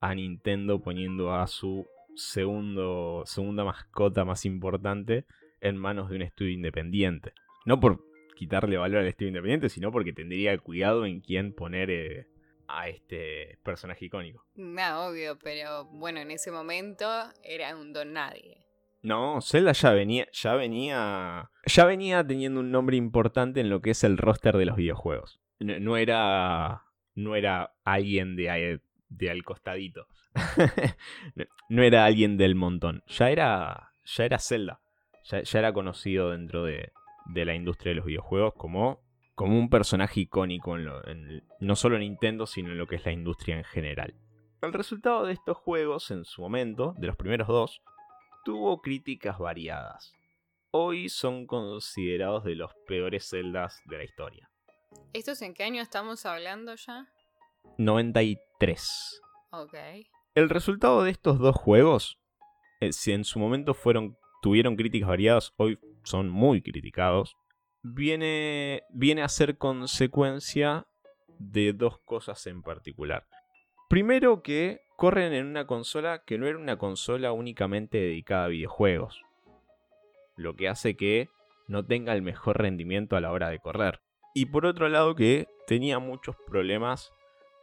a 0.02 0.14
Nintendo 0.16 0.82
poniendo 0.82 1.34
a 1.34 1.48
su 1.48 1.88
segundo, 2.16 3.24
segunda 3.26 3.64
mascota 3.64 4.26
más 4.26 4.46
importante 4.46 5.26
en 5.62 5.78
manos 5.78 6.10
de 6.10 6.18
un 6.18 6.22
estudio 6.24 6.52
independiente. 6.52 7.34
No 7.66 7.80
por 7.80 8.04
quitarle 8.36 8.78
valor 8.78 9.02
al 9.02 9.08
estudio 9.08 9.30
independiente, 9.30 9.70
sino 9.70 9.92
porque 9.92 10.14
tendría 10.14 10.58
cuidado 10.58 11.06
en 11.06 11.22
quién 11.22 11.54
poner 11.54 11.92
eh, 11.92 12.28
a 12.68 12.90
este 12.90 13.60
personaje 13.64 14.06
icónico. 14.06 14.46
No, 14.56 15.08
obvio, 15.08 15.38
pero 15.38 15.86
bueno, 15.86 16.20
en 16.20 16.32
ese 16.32 16.52
momento 16.52 17.06
era 17.44 17.76
un 17.76 17.94
don 17.94 18.14
nadie. 18.14 18.66
No, 19.04 19.42
Zelda 19.42 19.72
ya 19.72 19.92
venía, 19.92 20.28
ya 20.32 20.56
venía, 20.56 21.50
ya 21.66 21.86
venía 21.86 22.26
teniendo 22.26 22.60
un 22.60 22.72
nombre 22.72 22.98
importante 22.98 23.60
en 23.60 23.70
lo 23.70 23.82
que 23.82 23.92
es 23.92 24.04
el 24.04 24.18
roster 24.18 24.58
de 24.58 24.66
los 24.66 24.76
videojuegos. 24.76 25.40
No, 25.60 25.98
era, 25.98 26.84
no 27.16 27.36
era 27.36 27.74
alguien 27.84 28.36
de, 28.36 28.80
de 29.12 29.30
al 29.30 29.44
costadito. 29.44 30.08
no, 31.70 31.84
era 31.84 32.06
alguien 32.06 32.38
del 32.38 32.56
montón. 32.56 33.04
Ya 33.08 33.30
era, 33.30 33.92
ya 34.04 34.26
era 34.26 34.40
Zelda. 34.40 34.82
Ya, 35.26 35.60
era 35.60 35.74
conocido 35.74 36.32
dentro 36.32 36.64
de, 36.64 36.92
de, 37.28 37.46
la 37.46 37.54
industria 37.54 37.92
de 37.92 37.98
los 37.98 38.06
videojuegos 38.06 38.54
como, 38.56 39.02
como 39.36 39.60
un 39.60 39.70
personaje 39.70 40.22
icónico 40.22 40.76
en 40.78 41.44
no 41.60 41.76
solo 41.76 41.96
en 41.96 42.02
Nintendo, 42.02 42.48
sino 42.48 42.72
en 42.72 42.80
lo 42.80 42.88
que 42.88 42.96
es 42.96 43.06
la 43.06 43.12
industria 43.12 43.58
en 43.58 43.64
general. 43.64 44.16
El 44.62 44.74
resultado 44.74 45.26
de 45.26 45.34
estos 45.34 45.58
juegos 45.58 46.10
en 46.12 46.26
su 46.26 46.42
momento, 46.42 46.96
de 46.98 47.08
los 47.08 47.16
primeros 47.16 47.48
dos, 47.48 47.82
tuvo 48.44 48.82
críticas 48.82 49.38
variadas. 49.38 50.14
Hoy 50.72 51.10
son 51.10 51.46
considerados 51.46 52.44
de 52.44 52.56
los 52.56 52.72
peores 52.88 53.28
celdas 53.28 53.82
de 53.86 53.98
la 53.98 54.04
historia. 54.04 54.50
¿Estos 55.14 55.42
en 55.42 55.54
qué 55.54 55.64
año 55.64 55.82
estamos 55.82 56.26
hablando 56.26 56.76
ya? 56.76 57.08
93. 57.78 59.22
Ok. 59.52 59.76
El 60.36 60.50
resultado 60.50 61.04
de 61.04 61.12
estos 61.12 61.40
dos 61.40 61.56
juegos, 61.56 62.20
eh, 62.80 62.94
si 62.94 63.12
en 63.12 63.24
su 63.24 63.40
momento 63.40 63.74
fueron, 63.74 64.18
tuvieron 64.42 64.76
críticas 64.76 65.10
variadas, 65.10 65.54
hoy 65.58 65.80
son 66.04 66.30
muy 66.30 66.62
criticados, 66.62 67.36
viene, 67.82 68.84
viene 68.90 69.24
a 69.24 69.30
ser 69.30 69.58
consecuencia 69.58 70.88
de 71.40 71.74
dos 71.74 72.00
cosas 72.00 72.46
en 72.48 72.62
particular. 72.62 73.26
Primero 73.90 74.42
que 74.42 74.82
corren 74.96 75.34
en 75.34 75.48
una 75.48 75.68
consola 75.68 76.24
que 76.24 76.38
no 76.38 76.48
era 76.48 76.58
una 76.58 76.78
consola 76.78 77.34
únicamente 77.34 77.98
dedicada 77.98 78.46
a 78.46 78.50
videojuegos. 78.50 79.22
Lo 80.38 80.56
que 80.56 80.70
hace 80.70 80.96
que 80.96 81.28
no 81.68 81.86
tenga 81.86 82.14
el 82.14 82.22
mejor 82.22 82.60
rendimiento 82.60 83.16
a 83.16 83.22
la 83.22 83.32
hora 83.32 83.50
de 83.50 83.60
correr. 83.60 84.00
Y 84.34 84.46
por 84.46 84.66
otro 84.66 84.88
lado 84.88 85.16
que 85.16 85.48
tenía 85.68 86.00
muchos 86.00 86.36
problemas 86.48 87.12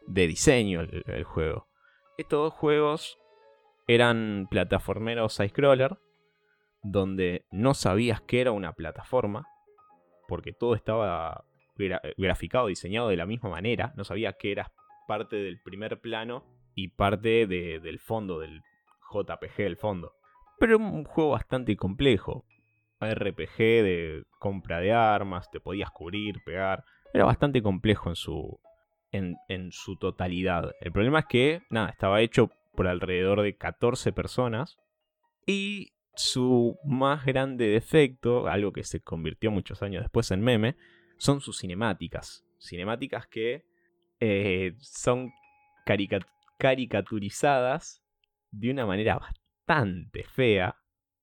de 0.09 0.27
diseño 0.27 0.81
el, 0.81 1.25
juego. 1.25 1.69
Estos 2.17 2.39
dos 2.39 2.55
juegos 2.55 3.19
eran 3.87 4.49
plataformeros 4.51 5.35
side-scroller, 5.35 5.99
donde 6.83 7.45
no 7.51 7.75
sabías 7.75 8.21
que 8.23 8.41
era 8.41 8.53
una 8.53 8.73
plataforma, 8.73 9.47
porque 10.27 10.53
todo 10.53 10.75
estaba 10.75 11.45
graficado, 12.17 12.67
diseñado 12.67 13.09
de 13.09 13.17
la 13.17 13.27
misma 13.27 13.51
manera, 13.51 13.93
no 13.97 14.05
sabías 14.05 14.35
que 14.39 14.51
era 14.51 14.73
parte 15.07 15.37
del 15.37 15.61
primer 15.61 16.01
plano 16.01 16.45
y 16.75 16.89
parte 16.89 17.47
del 17.47 17.99
fondo, 17.99 18.41
del 18.41 18.63
JPG 19.13 19.57
del 19.57 19.77
fondo. 19.77 20.13
Pero 20.59 20.79
un 20.79 21.05
juego 21.05 21.31
bastante 21.31 21.77
complejo. 21.77 22.45
RPG 23.01 23.57
de 23.59 24.25
compra 24.41 24.81
de 24.81 24.93
armas, 24.93 25.49
te 25.53 25.61
podías 25.61 25.91
cubrir, 25.91 26.43
pegar. 26.45 26.85
Era 27.15 27.25
bastante 27.25 27.63
complejo 27.63 28.09
en 28.09 28.17
su, 28.17 28.59
en, 29.13 29.37
su 29.73 29.97
totalidad. 29.97 30.73
El 30.81 30.93
problema 30.93 31.21
es 31.21 31.27
que, 31.27 31.63
nada, 31.71 31.91
estaba 31.91 32.21
hecho 32.21 32.51
por 32.75 32.87
alrededor 32.89 33.43
de 33.43 33.57
14 33.57 34.13
personas. 34.13 34.79
Y 35.47 35.93
su 36.15 36.77
más 36.85 37.25
grande 37.25 37.69
defecto, 37.69 38.49
algo 38.49 38.73
que 38.73 38.85
se 38.85 39.01
convirtió 39.01 39.51
muchos 39.51 39.83
años 39.83 40.03
después 40.03 40.31
en 40.31 40.43
meme, 40.43 40.77
son 41.17 41.41
sus 41.41 41.59
cinemáticas. 41.59 42.45
Cinemáticas 42.61 43.27
que 43.27 43.65
eh, 44.21 44.75
son 44.81 45.33
caricaturizadas 46.59 48.03
de 48.51 48.71
una 48.71 48.85
manera 48.85 49.19
bastante 49.19 50.25
fea 50.25 50.77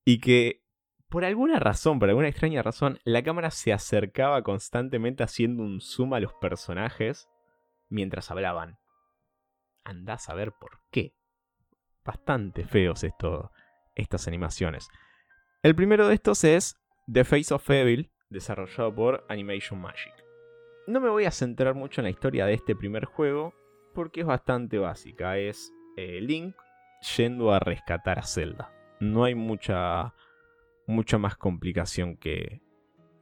y 0.05 0.19
que 0.19 0.61
por 1.09 1.23
alguna 1.23 1.59
razón, 1.59 1.99
por 1.99 2.09
alguna 2.09 2.27
extraña 2.27 2.63
razón, 2.63 2.99
la 3.03 3.23
cámara 3.23 3.51
se 3.51 3.71
acercaba 3.71 4.41
constantemente 4.41 5.23
haciendo 5.23 5.63
un 5.63 5.79
zoom 5.81 6.13
a 6.13 6.19
los 6.19 6.33
personajes 6.33 7.29
mientras 7.89 8.31
hablaban. 8.31 8.77
Andás 9.83 10.29
a 10.29 10.33
ver 10.33 10.51
por 10.53 10.79
qué. 10.91 11.15
Bastante 12.03 12.65
feos 12.65 13.05
estas 13.95 14.27
animaciones. 14.27 14.87
El 15.63 15.75
primero 15.75 16.07
de 16.07 16.15
estos 16.15 16.43
es 16.43 16.75
The 17.11 17.23
Face 17.23 17.53
of 17.53 17.69
Evil, 17.69 18.11
desarrollado 18.29 18.93
por 18.93 19.25
Animation 19.29 19.79
Magic. 19.79 20.13
No 20.87 20.99
me 20.99 21.09
voy 21.09 21.25
a 21.25 21.31
centrar 21.31 21.73
mucho 21.73 22.01
en 22.01 22.05
la 22.05 22.11
historia 22.11 22.45
de 22.45 22.53
este 22.53 22.75
primer 22.75 23.05
juego 23.05 23.53
porque 23.93 24.21
es 24.21 24.27
bastante 24.27 24.77
básica. 24.77 25.37
Es 25.37 25.71
eh, 25.97 26.21
Link 26.21 26.55
yendo 27.17 27.51
a 27.51 27.59
rescatar 27.59 28.19
a 28.19 28.23
Zelda. 28.23 28.71
No 28.99 29.23
hay 29.23 29.33
mucha, 29.35 30.13
mucha 30.85 31.17
más 31.17 31.37
complicación 31.37 32.17
que, 32.17 32.61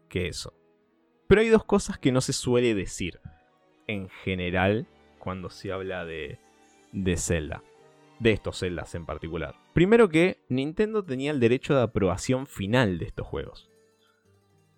que 0.10 0.28
eso. 0.28 0.54
Pero 1.28 1.42
hay 1.42 1.50
dos 1.50 1.64
cosas 1.64 1.98
que 1.98 2.12
no 2.12 2.22
se 2.22 2.34
suele 2.34 2.76
decir 2.76 3.20
en 3.88 4.10
general 4.10 4.88
cuando 5.20 5.50
se 5.50 5.72
habla 5.72 6.06
de, 6.06 6.40
de 6.92 7.18
Zelda. 7.18 7.64
De 8.20 8.32
estos 8.32 8.60
Zeldas 8.60 8.96
en 8.96 9.06
particular. 9.06 9.56
Primero 9.74 10.10
que 10.10 10.38
Nintendo 10.50 11.04
tenía 11.04 11.32
el 11.32 11.40
derecho 11.40 11.76
de 11.76 11.82
aprobación 11.82 12.48
final 12.48 13.00
de 13.00 13.06
estos 13.06 13.28
juegos. 13.28 13.70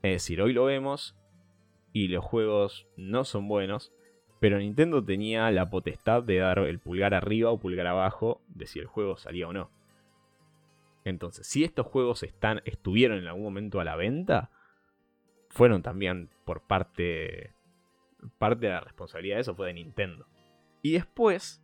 Es 0.01 0.11
decir, 0.11 0.41
hoy 0.41 0.53
lo 0.53 0.65
vemos 0.65 1.15
y 1.93 2.07
los 2.07 2.23
juegos 2.23 2.87
no 2.95 3.23
son 3.23 3.47
buenos, 3.47 3.91
pero 4.39 4.59
Nintendo 4.59 5.03
tenía 5.03 5.49
la 5.51 5.69
potestad 5.69 6.23
de 6.23 6.37
dar 6.37 6.59
el 6.59 6.79
pulgar 6.79 7.13
arriba 7.13 7.51
o 7.51 7.59
pulgar 7.59 7.87
abajo 7.87 8.41
de 8.47 8.67
si 8.67 8.79
el 8.79 8.85
juego 8.85 9.17
salía 9.17 9.47
o 9.47 9.53
no. 9.53 9.71
Entonces, 11.05 11.47
si 11.47 11.63
estos 11.63 11.87
juegos 11.87 12.23
estuvieron 12.65 13.19
en 13.19 13.27
algún 13.27 13.43
momento 13.43 13.79
a 13.79 13.83
la 13.83 13.95
venta, 13.95 14.49
fueron 15.49 15.81
también 15.81 16.29
por 16.43 16.61
parte, 16.61 17.53
parte 18.37 18.67
de 18.67 18.73
la 18.73 18.81
responsabilidad 18.81 19.37
de 19.37 19.41
eso 19.41 19.55
fue 19.55 19.67
de 19.67 19.73
Nintendo. 19.73 20.27
Y 20.81 20.93
después, 20.93 21.63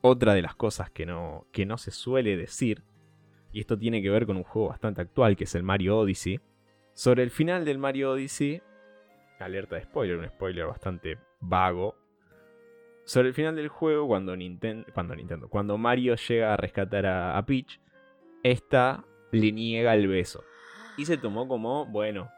otra 0.00 0.34
de 0.34 0.42
las 0.42 0.54
cosas 0.54 0.90
que 0.90 1.06
no, 1.06 1.46
que 1.52 1.66
no 1.66 1.78
se 1.78 1.90
suele 1.90 2.36
decir, 2.36 2.84
y 3.52 3.60
esto 3.60 3.78
tiene 3.78 4.02
que 4.02 4.10
ver 4.10 4.26
con 4.26 4.36
un 4.36 4.44
juego 4.44 4.68
bastante 4.68 5.00
actual 5.00 5.36
que 5.36 5.44
es 5.44 5.54
el 5.54 5.62
Mario 5.62 5.98
Odyssey, 5.98 6.40
sobre 6.92 7.22
el 7.22 7.30
final 7.30 7.64
del 7.64 7.78
Mario 7.78 8.12
Odyssey 8.12 8.62
alerta 9.44 9.76
de 9.76 9.82
spoiler, 9.82 10.16
un 10.16 10.28
spoiler 10.28 10.66
bastante 10.66 11.18
vago. 11.40 11.96
Sobre 13.04 13.28
el 13.28 13.34
final 13.34 13.54
del 13.54 13.68
juego, 13.68 14.06
cuando 14.08 14.36
Nintendo, 14.36 14.86
cuando, 14.92 15.14
Nintendo, 15.14 15.48
cuando 15.48 15.78
Mario 15.78 16.16
llega 16.16 16.54
a 16.54 16.56
rescatar 16.56 17.06
a, 17.06 17.44
Peach, 17.46 17.80
esta 18.42 19.04
le 19.30 19.52
niega 19.52 19.94
el 19.94 20.08
beso. 20.08 20.42
Y 20.96 21.04
se 21.04 21.16
tomó 21.16 21.46
como, 21.46 21.86
bueno, 21.86 22.30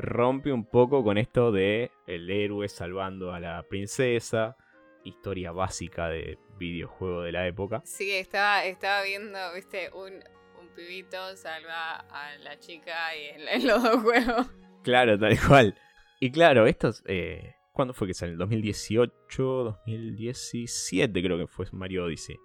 rompe 0.00 0.52
un 0.52 0.64
poco 0.64 1.04
con 1.04 1.18
esto 1.18 1.52
de 1.52 1.90
el 2.06 2.30
héroe 2.30 2.68
salvando 2.68 3.32
a 3.32 3.40
la 3.40 3.62
princesa, 3.68 4.56
historia 5.04 5.52
básica 5.52 6.08
de 6.08 6.38
videojuego 6.58 7.22
de 7.22 7.32
la 7.32 7.46
época. 7.46 7.82
Sí, 7.84 8.10
estaba, 8.12 8.64
estaba 8.64 9.02
viendo, 9.02 9.38
viste, 9.54 9.90
un, 9.92 10.22
un 10.60 10.68
pibito 10.74 11.36
salva 11.36 11.98
a 12.10 12.36
la 12.42 12.58
chica 12.58 13.16
y 13.16 13.40
en 13.48 13.66
los 13.66 13.82
dos 13.82 14.02
juegos. 14.02 14.46
Claro, 14.82 15.18
tal 15.18 15.38
cual. 15.46 15.74
Y 16.20 16.30
claro, 16.30 16.66
estos. 16.66 17.02
Eh, 17.06 17.54
¿Cuándo 17.72 17.94
fue 17.94 18.08
que 18.08 18.14
salió? 18.14 18.36
¿2018? 18.36 19.10
¿2017? 19.84 21.22
Creo 21.22 21.38
que 21.38 21.46
fue 21.46 21.66
Mario 21.72 22.04
Odyssey. 22.04 22.36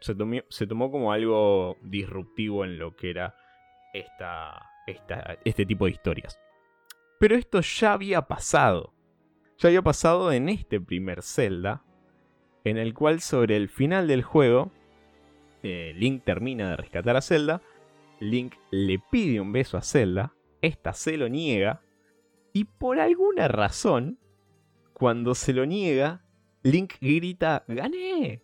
Se, 0.00 0.14
se 0.48 0.66
tomó 0.66 0.90
como 0.90 1.12
algo 1.12 1.76
disruptivo 1.82 2.64
en 2.64 2.78
lo 2.78 2.94
que 2.94 3.10
era 3.10 3.34
esta, 3.92 4.62
esta, 4.86 5.38
este 5.44 5.64
tipo 5.64 5.86
de 5.86 5.92
historias. 5.92 6.38
Pero 7.18 7.36
esto 7.36 7.60
ya 7.60 7.92
había 7.92 8.22
pasado. 8.22 8.94
Ya 9.58 9.68
había 9.68 9.82
pasado 9.82 10.32
en 10.32 10.48
este 10.48 10.80
primer 10.80 11.22
Zelda. 11.22 11.82
En 12.64 12.76
el 12.76 12.94
cual 12.94 13.20
sobre 13.20 13.56
el 13.56 13.68
final 13.68 14.06
del 14.08 14.22
juego. 14.22 14.70
Eh, 15.62 15.92
Link 15.96 16.24
termina 16.24 16.70
de 16.70 16.76
rescatar 16.76 17.16
a 17.16 17.22
Zelda. 17.22 17.62
Link 18.20 18.54
le 18.70 18.98
pide 18.98 19.40
un 19.40 19.52
beso 19.52 19.76
a 19.76 19.82
Zelda. 19.82 20.32
Esta 20.60 20.92
se 20.92 21.16
lo 21.16 21.28
niega. 21.28 21.82
Y 22.52 22.64
por 22.64 22.98
alguna 22.98 23.48
razón, 23.48 24.18
cuando 24.92 25.34
se 25.34 25.52
lo 25.52 25.66
niega, 25.66 26.22
Link 26.62 26.94
grita, 27.00 27.64
¡gané! 27.68 28.42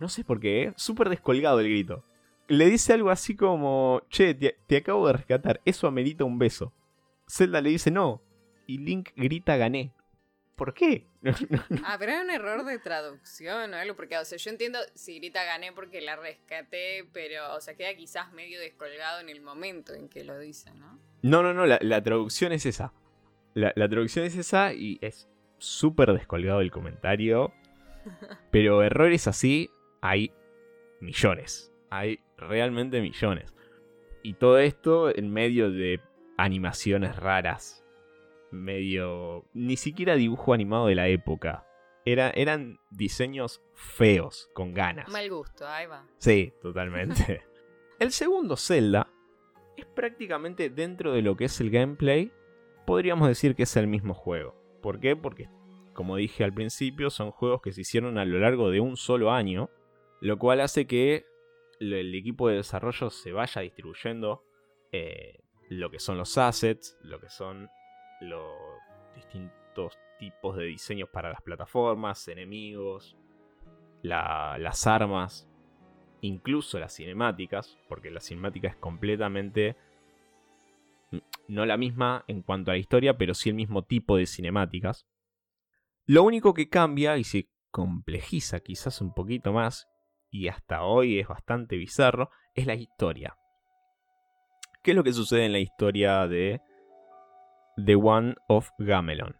No 0.00 0.08
sé 0.08 0.24
por 0.24 0.40
qué, 0.40 0.64
¿eh? 0.64 0.72
súper 0.76 1.08
descolgado 1.08 1.60
el 1.60 1.68
grito. 1.68 2.04
Le 2.48 2.66
dice 2.66 2.92
algo 2.92 3.10
así 3.10 3.36
como, 3.36 4.02
che, 4.08 4.34
te, 4.34 4.76
acabo 4.76 5.06
de 5.06 5.12
rescatar, 5.12 5.60
eso 5.64 5.86
amerita 5.86 6.24
un 6.24 6.38
beso. 6.38 6.72
Zelda 7.30 7.60
le 7.60 7.70
dice 7.70 7.90
no, 7.90 8.22
y 8.66 8.78
Link 8.78 9.10
grita, 9.16 9.56
gané. 9.56 9.92
¿Por 10.56 10.74
qué? 10.74 11.06
ah, 11.84 11.96
pero 11.98 12.12
hay 12.12 12.18
un 12.18 12.30
error 12.30 12.64
de 12.66 12.78
traducción 12.78 13.72
o 13.72 13.76
algo, 13.76 13.96
porque, 13.96 14.18
o 14.18 14.24
sea, 14.24 14.36
yo 14.36 14.50
entiendo 14.50 14.78
si 14.94 15.18
grita 15.18 15.44
gané 15.44 15.72
porque 15.72 16.02
la 16.02 16.16
rescaté, 16.16 17.08
pero, 17.12 17.54
o 17.54 17.60
sea, 17.60 17.74
queda 17.74 17.94
quizás 17.94 18.30
medio 18.32 18.60
descolgado 18.60 19.20
en 19.20 19.30
el 19.30 19.40
momento 19.40 19.94
en 19.94 20.08
que 20.08 20.24
lo 20.24 20.38
dice, 20.38 20.70
¿no? 20.74 20.98
No, 21.22 21.42
no, 21.42 21.54
no, 21.54 21.66
la 21.66 22.02
traducción 22.02 22.52
es 22.52 22.66
esa. 22.66 22.92
La, 23.54 23.72
traducción 23.72 24.24
es 24.24 24.36
esa 24.36 24.72
y 24.72 24.98
es 25.00 25.28
súper 25.58 26.12
descolgado 26.12 26.60
el 26.60 26.70
comentario. 26.70 27.52
Pero 28.50 28.82
errores 28.82 29.26
así 29.26 29.70
hay 30.00 30.32
millones. 31.00 31.72
Hay 31.90 32.20
realmente 32.36 33.00
millones. 33.00 33.52
Y 34.22 34.34
todo 34.34 34.58
esto 34.58 35.14
en 35.14 35.32
medio 35.32 35.70
de 35.70 36.00
animaciones 36.44 37.16
raras. 37.16 37.84
Medio... 38.50 39.44
Ni 39.54 39.76
siquiera 39.76 40.16
dibujo 40.16 40.52
animado 40.52 40.86
de 40.86 40.94
la 40.94 41.08
época. 41.08 41.66
Era, 42.04 42.30
eran 42.30 42.80
diseños 42.90 43.62
feos, 43.74 44.50
con 44.54 44.72
ganas. 44.74 45.08
Mal 45.08 45.28
gusto, 45.30 45.66
ahí 45.68 45.86
va. 45.86 46.06
Sí, 46.18 46.52
totalmente. 46.62 47.42
el 47.98 48.10
segundo 48.10 48.56
Zelda 48.56 49.08
es 49.76 49.86
prácticamente 49.86 50.70
dentro 50.70 51.12
de 51.12 51.22
lo 51.22 51.36
que 51.36 51.44
es 51.44 51.60
el 51.60 51.70
gameplay. 51.70 52.32
Podríamos 52.86 53.28
decir 53.28 53.54
que 53.54 53.64
es 53.64 53.76
el 53.76 53.86
mismo 53.86 54.14
juego. 54.14 54.56
¿Por 54.82 54.98
qué? 54.98 55.14
Porque, 55.14 55.48
como 55.92 56.16
dije 56.16 56.42
al 56.42 56.54
principio, 56.54 57.10
son 57.10 57.30
juegos 57.30 57.60
que 57.60 57.72
se 57.72 57.82
hicieron 57.82 58.18
a 58.18 58.24
lo 58.24 58.38
largo 58.38 58.70
de 58.70 58.80
un 58.80 58.96
solo 58.96 59.30
año. 59.30 59.70
Lo 60.20 60.38
cual 60.38 60.60
hace 60.60 60.86
que 60.86 61.26
el 61.80 62.14
equipo 62.14 62.48
de 62.48 62.56
desarrollo 62.56 63.10
se 63.10 63.32
vaya 63.32 63.62
distribuyendo 63.62 64.44
eh, 64.92 65.40
lo 65.70 65.88
que 65.88 66.00
son 66.00 66.18
los 66.18 66.36
assets, 66.36 66.98
lo 67.00 67.20
que 67.20 67.30
son 67.30 67.70
los 68.20 68.58
distintos 69.14 69.96
tipos 70.18 70.56
de 70.56 70.64
diseños 70.64 71.08
para 71.08 71.30
las 71.30 71.40
plataformas, 71.42 72.26
enemigos, 72.26 73.16
las 74.02 74.86
armas, 74.88 75.48
incluso 76.22 76.80
las 76.80 76.94
cinemáticas, 76.96 77.78
porque 77.88 78.10
la 78.10 78.20
cinemática 78.20 78.66
es 78.66 78.76
completamente 78.76 79.76
mm, 81.12 81.18
no 81.48 81.64
la 81.64 81.76
misma 81.76 82.24
en 82.26 82.42
cuanto 82.42 82.72
a 82.72 82.74
la 82.74 82.78
historia, 82.80 83.16
pero 83.16 83.32
sí 83.32 83.48
el 83.48 83.54
mismo 83.54 83.84
tipo 83.84 84.16
de 84.16 84.26
cinemáticas. 84.26 85.06
Lo 86.04 86.24
único 86.24 86.52
que 86.52 86.68
cambia 86.68 87.16
y 87.16 87.22
se 87.22 87.48
complejiza 87.70 88.58
quizás 88.58 89.00
un 89.00 89.14
poquito 89.14 89.52
más, 89.52 89.88
y 90.30 90.48
hasta 90.48 90.82
hoy 90.82 91.20
es 91.20 91.28
bastante 91.28 91.76
bizarro, 91.76 92.30
es 92.54 92.66
la 92.66 92.74
historia. 92.74 93.36
¿Qué 94.82 94.92
es 94.92 94.96
lo 94.96 95.04
que 95.04 95.12
sucede 95.12 95.44
en 95.44 95.52
la 95.52 95.58
historia 95.58 96.26
de 96.26 96.62
The 97.84 97.96
One 97.96 98.34
of 98.48 98.70
Gamelon? 98.78 99.36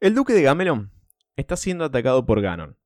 El 0.00 0.16
duque 0.16 0.32
de 0.32 0.42
Gamelon 0.42 0.90
está 1.36 1.56
siendo 1.56 1.84
atacado 1.84 2.26
por 2.26 2.40
Ganon. 2.40 2.76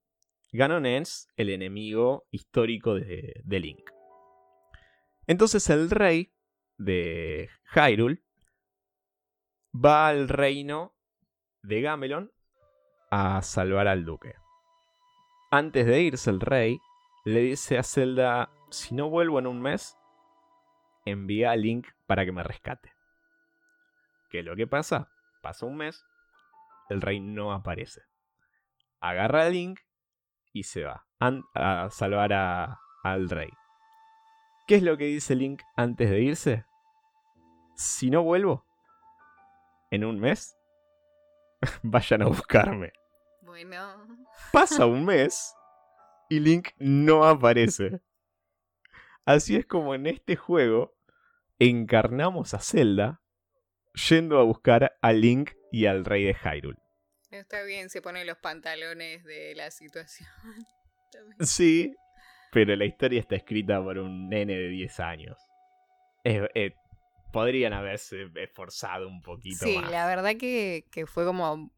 Ganon 0.52 0.84
es 0.84 1.28
el 1.36 1.48
enemigo 1.48 2.26
histórico 2.30 2.94
de, 2.94 3.42
Link. 3.46 3.88
Entonces 5.26 5.70
el 5.70 5.88
rey 5.88 6.34
de 6.76 7.48
Hyrule 7.74 8.22
va 9.74 10.08
al 10.08 10.28
reino 10.28 10.94
de 11.62 11.80
Gamelon 11.80 12.30
a 13.10 13.40
salvar 13.40 13.88
al 13.88 14.04
duque. 14.04 14.34
Antes 15.50 15.86
de 15.86 16.02
irse 16.02 16.28
el 16.28 16.40
rey 16.40 16.78
le 17.24 17.40
dice 17.40 17.78
a 17.78 17.82
Zelda, 17.82 18.50
si 18.70 18.94
no 18.94 19.08
vuelvo 19.08 19.38
en 19.38 19.46
un 19.46 19.62
mes, 19.62 19.95
envía 21.06 21.52
a 21.52 21.56
Link 21.56 21.88
para 22.06 22.26
que 22.26 22.32
me 22.32 22.42
rescate. 22.42 22.92
¿Qué 24.28 24.40
es 24.40 24.44
lo 24.44 24.54
que 24.56 24.66
pasa? 24.66 25.08
Pasa 25.40 25.64
un 25.64 25.76
mes 25.76 26.04
el 26.88 27.00
rey 27.00 27.20
no 27.20 27.52
aparece. 27.52 28.02
Agarra 29.00 29.46
a 29.46 29.48
Link 29.48 29.80
y 30.52 30.62
se 30.64 30.84
va 30.84 31.06
a 31.20 31.90
salvar 31.90 32.32
al 33.02 33.30
rey. 33.30 33.50
¿Qué 34.66 34.76
es 34.76 34.82
lo 34.82 34.96
que 34.96 35.04
dice 35.04 35.34
Link 35.34 35.62
antes 35.76 36.10
de 36.10 36.20
irse? 36.20 36.64
Si 37.76 38.10
no 38.10 38.22
vuelvo 38.22 38.64
en 39.90 40.04
un 40.04 40.18
mes, 40.18 40.56
vayan 41.82 42.22
a 42.22 42.26
buscarme. 42.26 42.92
Bueno. 43.42 44.18
Pasa 44.52 44.86
un 44.86 45.04
mes 45.04 45.54
y 46.28 46.40
Link 46.40 46.70
no 46.78 47.24
aparece. 47.24 48.00
Así 49.24 49.56
es 49.56 49.66
como 49.66 49.94
en 49.94 50.06
este 50.06 50.36
juego 50.36 50.95
encarnamos 51.58 52.54
a 52.54 52.60
Zelda 52.60 53.22
yendo 54.08 54.38
a 54.38 54.42
buscar 54.42 54.96
a 55.00 55.12
Link 55.12 55.52
y 55.72 55.86
al 55.86 56.04
rey 56.04 56.24
de 56.24 56.34
Hyrule. 56.34 56.78
Está 57.30 57.62
bien, 57.62 57.90
se 57.90 58.02
ponen 58.02 58.26
los 58.26 58.38
pantalones 58.38 59.24
de 59.24 59.54
la 59.54 59.70
situación. 59.70 60.28
sí, 61.40 61.94
pero 62.52 62.76
la 62.76 62.84
historia 62.84 63.20
está 63.20 63.36
escrita 63.36 63.82
por 63.82 63.98
un 63.98 64.28
nene 64.28 64.54
de 64.54 64.68
10 64.68 65.00
años. 65.00 65.36
podrían 67.32 67.72
haberse 67.72 68.30
esforzado 68.36 69.08
un 69.08 69.22
poquito 69.22 69.66
más. 69.66 69.84
Sí, 69.86 69.90
la 69.90 70.06
verdad 70.06 70.36
que, 70.36 70.84
fue 71.06 71.24
como 71.24 71.70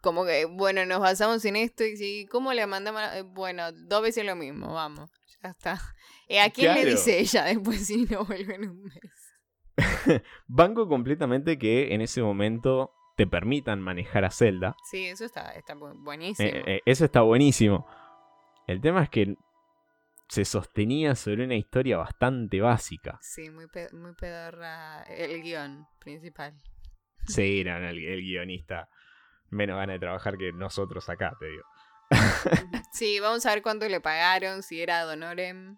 como 0.00 0.26
que, 0.26 0.44
bueno, 0.44 0.84
nos 0.84 1.00
basamos 1.00 1.42
en 1.46 1.56
esto 1.56 1.82
y 1.82 1.96
si, 1.96 2.26
¿cómo 2.26 2.52
le 2.52 2.66
mandamos? 2.66 3.02
Eh, 3.14 3.22
bueno, 3.22 3.72
dos 3.72 4.02
veces 4.02 4.26
lo 4.26 4.36
mismo, 4.36 4.74
vamos, 4.74 5.10
ya 5.44 5.50
está. 5.50 5.80
Eh, 6.28 6.40
¿A 6.40 6.50
quién 6.50 6.74
le 6.74 6.84
dice 6.86 7.20
ella 7.20 7.44
después 7.44 7.86
si 7.86 8.04
no 8.06 8.24
vuelve 8.24 8.54
en 8.54 8.70
un 8.70 8.84
mes? 8.84 9.34
Banco 10.46 10.88
completamente 10.88 11.58
que 11.58 11.94
en 11.94 12.00
ese 12.00 12.22
momento 12.22 12.92
te 13.16 13.26
permitan 13.26 13.80
manejar 13.80 14.24
a 14.24 14.30
Zelda. 14.30 14.74
Sí, 14.90 15.04
eso 15.04 15.24
está, 15.24 15.52
está 15.52 15.74
buenísimo. 15.74 16.48
Eh, 16.48 16.62
eh, 16.66 16.80
eso 16.86 17.04
está 17.04 17.20
buenísimo. 17.20 17.86
El 18.66 18.80
tema 18.80 19.02
es 19.02 19.10
que 19.10 19.36
se 20.28 20.44
sostenía 20.44 21.14
sobre 21.14 21.44
una 21.44 21.54
historia 21.54 21.98
bastante 21.98 22.60
básica. 22.60 23.18
Sí, 23.20 23.50
muy, 23.50 23.66
muy 23.92 24.14
pedorra 24.14 25.02
el 25.02 25.42
guion 25.42 25.86
principal. 26.00 26.54
Sí, 27.26 27.60
era 27.60 27.90
el, 27.90 28.22
guionista 28.22 28.88
menos 29.50 29.76
gana 29.76 29.92
de 29.92 29.98
trabajar 29.98 30.36
que 30.36 30.52
nosotros 30.52 31.08
acá, 31.08 31.36
te 31.38 31.46
digo. 31.46 31.64
Sí, 32.92 33.18
vamos 33.18 33.44
a 33.44 33.50
ver 33.50 33.62
cuánto 33.62 33.88
le 33.88 34.00
pagaron, 34.00 34.62
si 34.62 34.80
era 34.80 35.02
Donorem. 35.02 35.76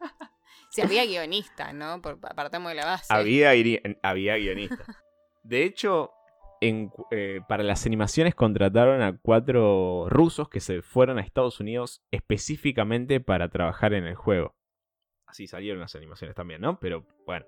Si 0.70 0.82
había 0.82 1.06
guionista, 1.06 1.72
¿no? 1.72 2.02
Por, 2.02 2.18
apartamos 2.28 2.70
de 2.70 2.74
la 2.74 2.84
base. 2.84 3.06
Había, 3.08 3.52
había 4.02 4.36
guionista. 4.36 4.84
De 5.42 5.64
hecho, 5.64 6.10
eh, 6.60 7.40
para 7.48 7.62
las 7.62 7.86
animaciones 7.86 8.34
contrataron 8.34 9.00
a 9.00 9.16
cuatro 9.16 10.06
rusos 10.08 10.48
que 10.48 10.60
se 10.60 10.82
fueron 10.82 11.18
a 11.18 11.22
Estados 11.22 11.60
Unidos 11.60 12.02
específicamente 12.10 13.20
para 13.20 13.48
trabajar 13.48 13.94
en 13.94 14.06
el 14.06 14.16
juego. 14.16 14.54
Así 15.26 15.46
salieron 15.46 15.80
las 15.80 15.94
animaciones 15.94 16.34
también, 16.34 16.60
¿no? 16.60 16.78
Pero 16.78 17.06
bueno, 17.26 17.46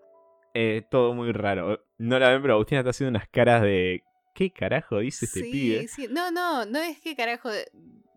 eh, 0.55 0.83
todo 0.91 1.15
muy 1.15 1.33
raro. 1.33 1.85
No 1.99 2.19
la 2.19 2.31
ven, 2.31 2.43
pero 2.43 2.55
Agustina 2.55 2.81
está 2.81 2.91
haciendo 2.91 3.11
unas 3.11 3.29
caras 3.29 3.63
de... 3.63 4.03
¿Qué 4.39 4.53
carajo 4.53 5.01
dice 5.01 5.25
este 5.25 5.41
pibe? 5.41 5.89
Sí. 5.89 6.07
No, 6.09 6.31
no, 6.31 6.65
no 6.65 6.79
es 6.79 7.01
que 7.01 7.17
carajo 7.17 7.51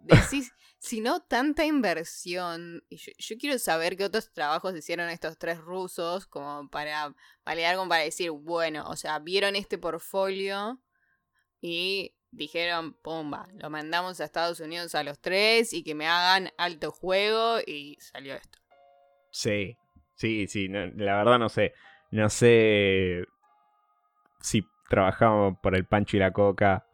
decís, 0.01 0.53
sino 0.77 1.19
tanta 1.21 1.65
inversión. 1.65 2.83
Y 2.89 2.97
yo, 2.97 3.37
quiero 3.39 3.57
saber 3.57 3.97
qué 3.97 4.05
otros 4.05 4.31
trabajos 4.31 4.75
hicieron 4.77 5.09
estos 5.09 5.39
tres 5.39 5.57
rusos 5.57 6.27
como 6.27 6.69
para 6.69 7.15
validar, 7.43 7.75
como 7.75 7.89
para 7.89 8.03
decir, 8.03 8.29
bueno, 8.29 8.87
o 8.87 8.95
sea, 8.95 9.17
vieron 9.17 9.55
este 9.55 9.79
portfolio 9.79 10.79
y 11.59 12.15
dijeron, 12.29 12.93
pumba, 13.01 13.47
lo 13.55 13.71
mandamos 13.71 14.21
a 14.21 14.25
Estados 14.25 14.59
Unidos 14.59 14.93
a 14.93 15.01
los 15.01 15.19
tres 15.19 15.73
y 15.73 15.81
que 15.81 15.95
me 15.95 16.05
hagan 16.05 16.51
alto 16.55 16.91
juego 16.91 17.57
y 17.65 17.97
salió 17.99 18.35
esto. 18.35 18.59
Sí, 19.31 19.75
sí, 20.17 20.45
sí, 20.47 20.67
la 20.67 21.17
verdad 21.17 21.39
no 21.39 21.49
sé. 21.49 21.73
No 22.11 22.29
sé 22.29 23.23
si 24.39 24.63
trabajamos 24.91 25.57
por 25.63 25.73
el 25.73 25.85
pancho 25.85 26.17
y 26.17 26.19
la 26.19 26.33
coca, 26.33 26.85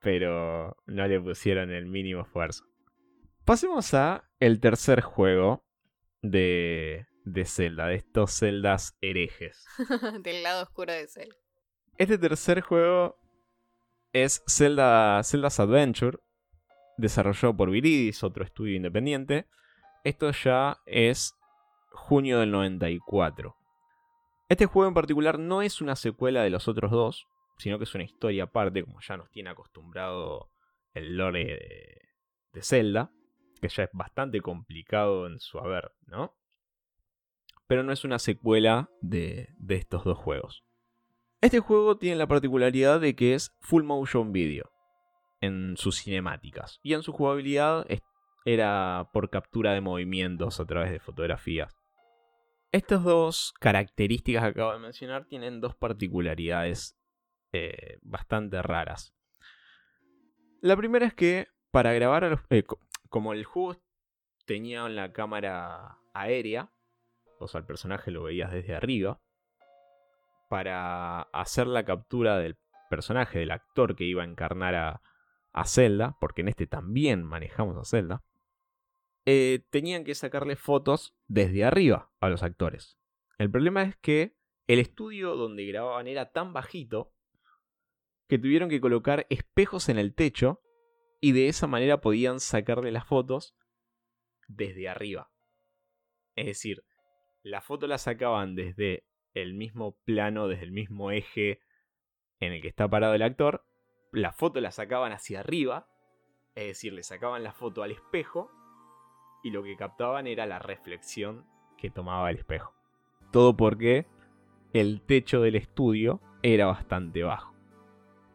pero 0.00 0.74
no 0.86 1.06
le 1.06 1.20
pusieron 1.20 1.70
el 1.70 1.84
mínimo 1.84 2.22
esfuerzo. 2.22 2.64
Pasemos 3.44 3.92
a 3.92 4.24
el 4.40 4.58
tercer 4.58 5.02
juego 5.02 5.62
de, 6.22 7.06
de 7.24 7.44
Zelda, 7.44 7.88
de 7.88 7.96
estos 7.96 8.38
Zeldas 8.38 8.96
herejes. 9.02 9.66
Del 10.22 10.42
lado 10.42 10.62
oscuro 10.62 10.94
de 10.94 11.06
Zelda. 11.08 11.36
Este 11.98 12.16
tercer 12.16 12.62
juego 12.62 13.18
es 14.14 14.42
Zelda, 14.48 15.22
Zelda's 15.22 15.60
Adventure, 15.60 16.18
desarrollado 16.96 17.54
por 17.54 17.70
Viridis, 17.70 18.24
otro 18.24 18.44
estudio 18.44 18.76
independiente. 18.76 19.46
Esto 20.04 20.30
ya 20.30 20.78
es 20.86 21.34
junio 21.90 22.40
del 22.40 22.50
94. 22.50 23.54
Este 24.48 24.66
juego 24.66 24.88
en 24.88 24.94
particular 24.94 25.38
no 25.38 25.62
es 25.62 25.80
una 25.80 25.96
secuela 25.96 26.42
de 26.42 26.50
los 26.50 26.68
otros 26.68 26.90
dos, 26.90 27.26
sino 27.58 27.78
que 27.78 27.84
es 27.84 27.94
una 27.94 28.04
historia 28.04 28.44
aparte, 28.44 28.84
como 28.84 29.00
ya 29.00 29.16
nos 29.16 29.30
tiene 29.30 29.50
acostumbrado 29.50 30.50
el 30.94 31.16
lore 31.16 31.44
de, 32.52 32.62
Zelda, 32.62 33.10
que 33.60 33.68
ya 33.68 33.84
es 33.84 33.90
bastante 33.92 34.40
complicado 34.40 35.26
en 35.26 35.38
su 35.40 35.58
haber, 35.58 35.92
¿no? 36.06 36.34
Pero 37.66 37.82
no 37.82 37.92
es 37.92 38.04
una 38.04 38.18
secuela 38.18 38.88
de 39.00 39.48
estos 39.68 40.04
dos 40.04 40.16
juegos. 40.16 40.62
Este 41.40 41.60
juego 41.60 41.98
tiene 41.98 42.16
la 42.16 42.26
particularidad 42.26 43.00
de 43.00 43.14
que 43.14 43.34
es 43.34 43.54
full 43.60 43.82
motion 43.82 44.32
video 44.32 44.70
en 45.40 45.76
sus 45.76 46.02
cinemáticas 46.02 46.80
y 46.82 46.94
en 46.94 47.02
su 47.02 47.12
jugabilidad 47.12 47.86
era 48.44 49.10
por 49.12 49.28
captura 49.28 49.72
de 49.72 49.80
movimientos 49.80 50.60
a 50.60 50.64
través 50.64 50.90
de 50.90 50.98
fotografías. 50.98 51.76
Estas 52.76 53.04
dos 53.04 53.54
características 53.58 54.42
que 54.42 54.48
acabo 54.50 54.74
de 54.74 54.78
mencionar 54.80 55.24
tienen 55.24 55.62
dos 55.62 55.74
particularidades 55.74 56.94
eh, 57.52 57.96
bastante 58.02 58.60
raras. 58.60 59.14
La 60.60 60.76
primera 60.76 61.06
es 61.06 61.14
que 61.14 61.48
para 61.70 61.94
grabar, 61.94 62.44
eh, 62.50 62.64
como 63.08 63.32
el 63.32 63.46
juego 63.46 63.80
tenía 64.44 64.86
la 64.90 65.14
cámara 65.14 65.96
aérea, 66.12 66.70
o 67.38 67.48
sea, 67.48 67.60
el 67.60 67.66
personaje 67.66 68.10
lo 68.10 68.24
veías 68.24 68.52
desde 68.52 68.74
arriba, 68.74 69.22
para 70.50 71.22
hacer 71.32 71.68
la 71.68 71.86
captura 71.86 72.36
del 72.36 72.58
personaje, 72.90 73.38
del 73.38 73.52
actor 73.52 73.96
que 73.96 74.04
iba 74.04 74.22
a 74.22 74.26
encarnar 74.26 74.74
a, 74.74 75.00
a 75.54 75.64
Zelda, 75.64 76.18
porque 76.20 76.42
en 76.42 76.48
este 76.48 76.66
también 76.66 77.22
manejamos 77.22 77.78
a 77.78 77.86
Zelda, 77.86 78.22
eh, 79.28 79.64
tenían 79.70 80.04
que 80.04 80.14
sacarle 80.14 80.54
fotos 80.54 81.16
desde 81.26 81.64
arriba 81.64 82.12
a 82.20 82.28
los 82.28 82.44
actores. 82.44 82.96
El 83.38 83.50
problema 83.50 83.82
es 83.82 83.96
que 83.96 84.36
el 84.68 84.78
estudio 84.78 85.34
donde 85.34 85.66
grababan 85.66 86.06
era 86.06 86.30
tan 86.30 86.52
bajito 86.52 87.12
que 88.28 88.38
tuvieron 88.38 88.68
que 88.68 88.80
colocar 88.80 89.26
espejos 89.28 89.88
en 89.88 89.98
el 89.98 90.14
techo 90.14 90.62
y 91.20 91.32
de 91.32 91.48
esa 91.48 91.66
manera 91.66 92.00
podían 92.00 92.38
sacarle 92.38 92.92
las 92.92 93.04
fotos 93.04 93.56
desde 94.46 94.88
arriba. 94.88 95.32
Es 96.36 96.46
decir, 96.46 96.84
la 97.42 97.60
foto 97.62 97.88
la 97.88 97.98
sacaban 97.98 98.54
desde 98.54 99.08
el 99.34 99.54
mismo 99.54 99.98
plano, 100.04 100.46
desde 100.46 100.64
el 100.64 100.72
mismo 100.72 101.10
eje 101.10 101.60
en 102.38 102.52
el 102.52 102.62
que 102.62 102.68
está 102.68 102.88
parado 102.88 103.14
el 103.14 103.22
actor. 103.22 103.66
La 104.12 104.32
foto 104.32 104.60
la 104.60 104.70
sacaban 104.70 105.12
hacia 105.12 105.40
arriba, 105.40 105.88
es 106.54 106.68
decir, 106.68 106.92
le 106.92 107.02
sacaban 107.02 107.42
la 107.42 107.52
foto 107.52 107.82
al 107.82 107.90
espejo 107.90 108.52
y 109.46 109.50
lo 109.50 109.62
que 109.62 109.76
captaban 109.76 110.26
era 110.26 110.44
la 110.44 110.58
reflexión 110.58 111.44
que 111.78 111.88
tomaba 111.88 112.30
el 112.30 112.38
espejo. 112.38 112.74
Todo 113.30 113.56
porque 113.56 114.04
el 114.72 115.02
techo 115.02 115.40
del 115.40 115.54
estudio 115.54 116.20
era 116.42 116.66
bastante 116.66 117.22
bajo. 117.22 117.54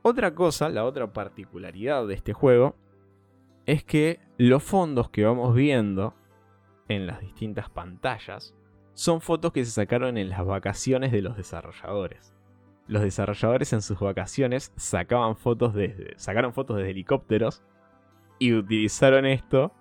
Otra 0.04 0.34
cosa, 0.34 0.70
la 0.70 0.86
otra 0.86 1.12
particularidad 1.12 2.08
de 2.08 2.14
este 2.14 2.32
juego, 2.32 2.78
es 3.66 3.84
que 3.84 4.22
los 4.38 4.64
fondos 4.64 5.10
que 5.10 5.26
vamos 5.26 5.54
viendo 5.54 6.16
en 6.88 7.08
las 7.08 7.20
distintas 7.20 7.70
pantallas 7.70 8.56
son 8.94 9.20
fotos 9.20 9.52
que 9.52 9.66
se 9.66 9.72
sacaron 9.72 10.18
en 10.18 10.30
las 10.30 10.46
vacaciones 10.46 11.12
de 11.12 11.22
los 11.22 11.36
desarrolladores. 11.36 12.34
Los 12.88 13.02
desarrolladores 13.02 13.74
en 13.74 13.82
sus 13.82 14.00
vacaciones 14.00 14.72
sacaban 14.78 15.36
fotos 15.36 15.74
desde, 15.74 16.18
sacaron 16.18 16.54
fotos 16.54 16.78
desde 16.78 16.92
helicópteros 16.92 17.64
y 18.40 18.54
utilizaron 18.54 19.26
esto 19.26 19.74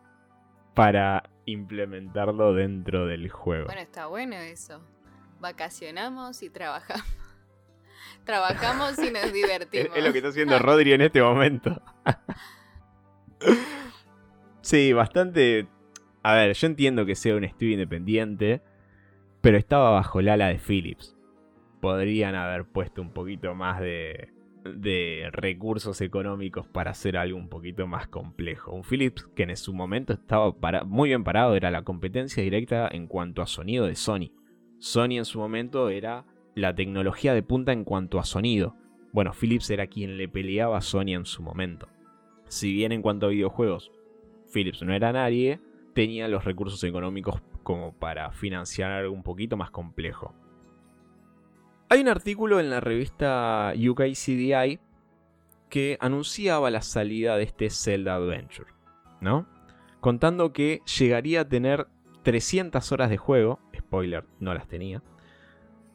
para 0.74 1.30
implementarlo 1.46 2.54
dentro 2.54 3.06
del 3.06 3.30
juego. 3.30 3.66
Bueno, 3.66 3.80
está 3.80 4.06
bueno 4.06 4.36
eso. 4.36 4.80
Vacacionamos 5.40 6.42
y 6.42 6.50
trabajamos. 6.50 7.06
Trabajamos 8.24 8.98
y 8.98 9.10
nos 9.10 9.32
divertimos. 9.32 9.96
Es, 9.96 10.04
lo 10.04 10.12
que 10.12 10.18
está 10.18 10.30
haciendo 10.30 10.58
Rodri 10.58 10.92
en 10.92 11.00
este 11.00 11.22
momento. 11.22 11.80
sí, 14.60 14.92
bastante. 14.92 15.66
A 16.22 16.34
ver, 16.34 16.52
yo 16.52 16.66
entiendo 16.66 17.06
que 17.06 17.14
sea 17.14 17.34
un 17.34 17.44
estudio 17.44 17.72
independiente, 17.72 18.60
pero 19.40 19.56
estaba 19.56 19.90
bajo 19.90 20.20
el 20.20 20.28
ala 20.28 20.48
de 20.48 20.58
Philips. 20.58 21.16
Podrían 21.80 22.34
haber 22.34 22.66
puesto 22.66 23.00
un 23.00 23.10
poquito 23.10 23.54
más 23.54 23.80
de, 23.80 24.30
de 24.64 25.28
recursos 25.32 26.00
económicos 26.00 26.66
para 26.66 26.90
hacer 26.90 27.16
algo 27.16 27.38
un 27.38 27.48
poquito 27.48 27.86
más 27.86 28.08
complejo. 28.08 28.72
Un 28.72 28.82
Philips 28.82 29.26
que 29.34 29.44
en 29.44 29.56
su 29.56 29.72
momento 29.72 30.12
estaba 30.12 30.54
muy 30.84 31.10
bien 31.10 31.24
parado, 31.24 31.56
era 31.56 31.70
la 31.70 31.82
competencia 31.82 32.42
directa 32.42 32.88
en 32.90 33.06
cuanto 33.06 33.42
a 33.42 33.46
sonido 33.46 33.86
de 33.86 33.96
Sony. 33.96 34.32
Sony 34.78 35.18
en 35.18 35.24
su 35.24 35.38
momento 35.38 35.90
era 35.90 36.24
la 36.54 36.74
tecnología 36.74 37.34
de 37.34 37.42
punta 37.42 37.72
en 37.72 37.84
cuanto 37.84 38.18
a 38.18 38.24
sonido. 38.24 38.76
Bueno, 39.12 39.32
Philips 39.32 39.70
era 39.70 39.86
quien 39.86 40.16
le 40.16 40.28
peleaba 40.28 40.78
a 40.78 40.82
Sony 40.82 41.14
en 41.14 41.24
su 41.24 41.42
momento. 41.42 41.88
Si 42.48 42.72
bien 42.72 42.92
en 42.92 43.02
cuanto 43.02 43.26
a 43.26 43.30
videojuegos, 43.30 43.90
Philips 44.52 44.82
no 44.82 44.92
era 44.92 45.12
nadie, 45.12 45.60
tenía 45.94 46.28
los 46.28 46.44
recursos 46.44 46.82
económicos 46.84 47.42
como 47.62 47.92
para 47.92 48.32
financiar 48.32 48.90
algo 48.90 49.14
un 49.14 49.22
poquito 49.22 49.56
más 49.56 49.70
complejo. 49.70 50.34
Hay 51.92 52.00
un 52.00 52.08
artículo 52.08 52.60
en 52.60 52.70
la 52.70 52.78
revista 52.78 53.72
UK 53.76 54.02
CDI 54.12 54.78
que 55.68 55.98
anunciaba 56.00 56.70
la 56.70 56.82
salida 56.82 57.36
de 57.36 57.42
este 57.42 57.68
Zelda 57.68 58.14
Adventure, 58.14 58.70
¿no? 59.20 59.48
Contando 59.98 60.52
que 60.52 60.82
llegaría 60.98 61.40
a 61.40 61.48
tener 61.48 61.88
300 62.22 62.92
horas 62.92 63.10
de 63.10 63.16
juego, 63.16 63.58
spoiler, 63.76 64.24
no 64.38 64.54
las 64.54 64.68
tenía, 64.68 65.02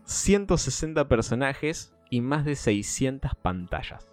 160 0.04 1.08
personajes 1.08 1.96
y 2.10 2.20
más 2.20 2.44
de 2.44 2.58
600 2.58 3.34
pantallas. 3.36 4.12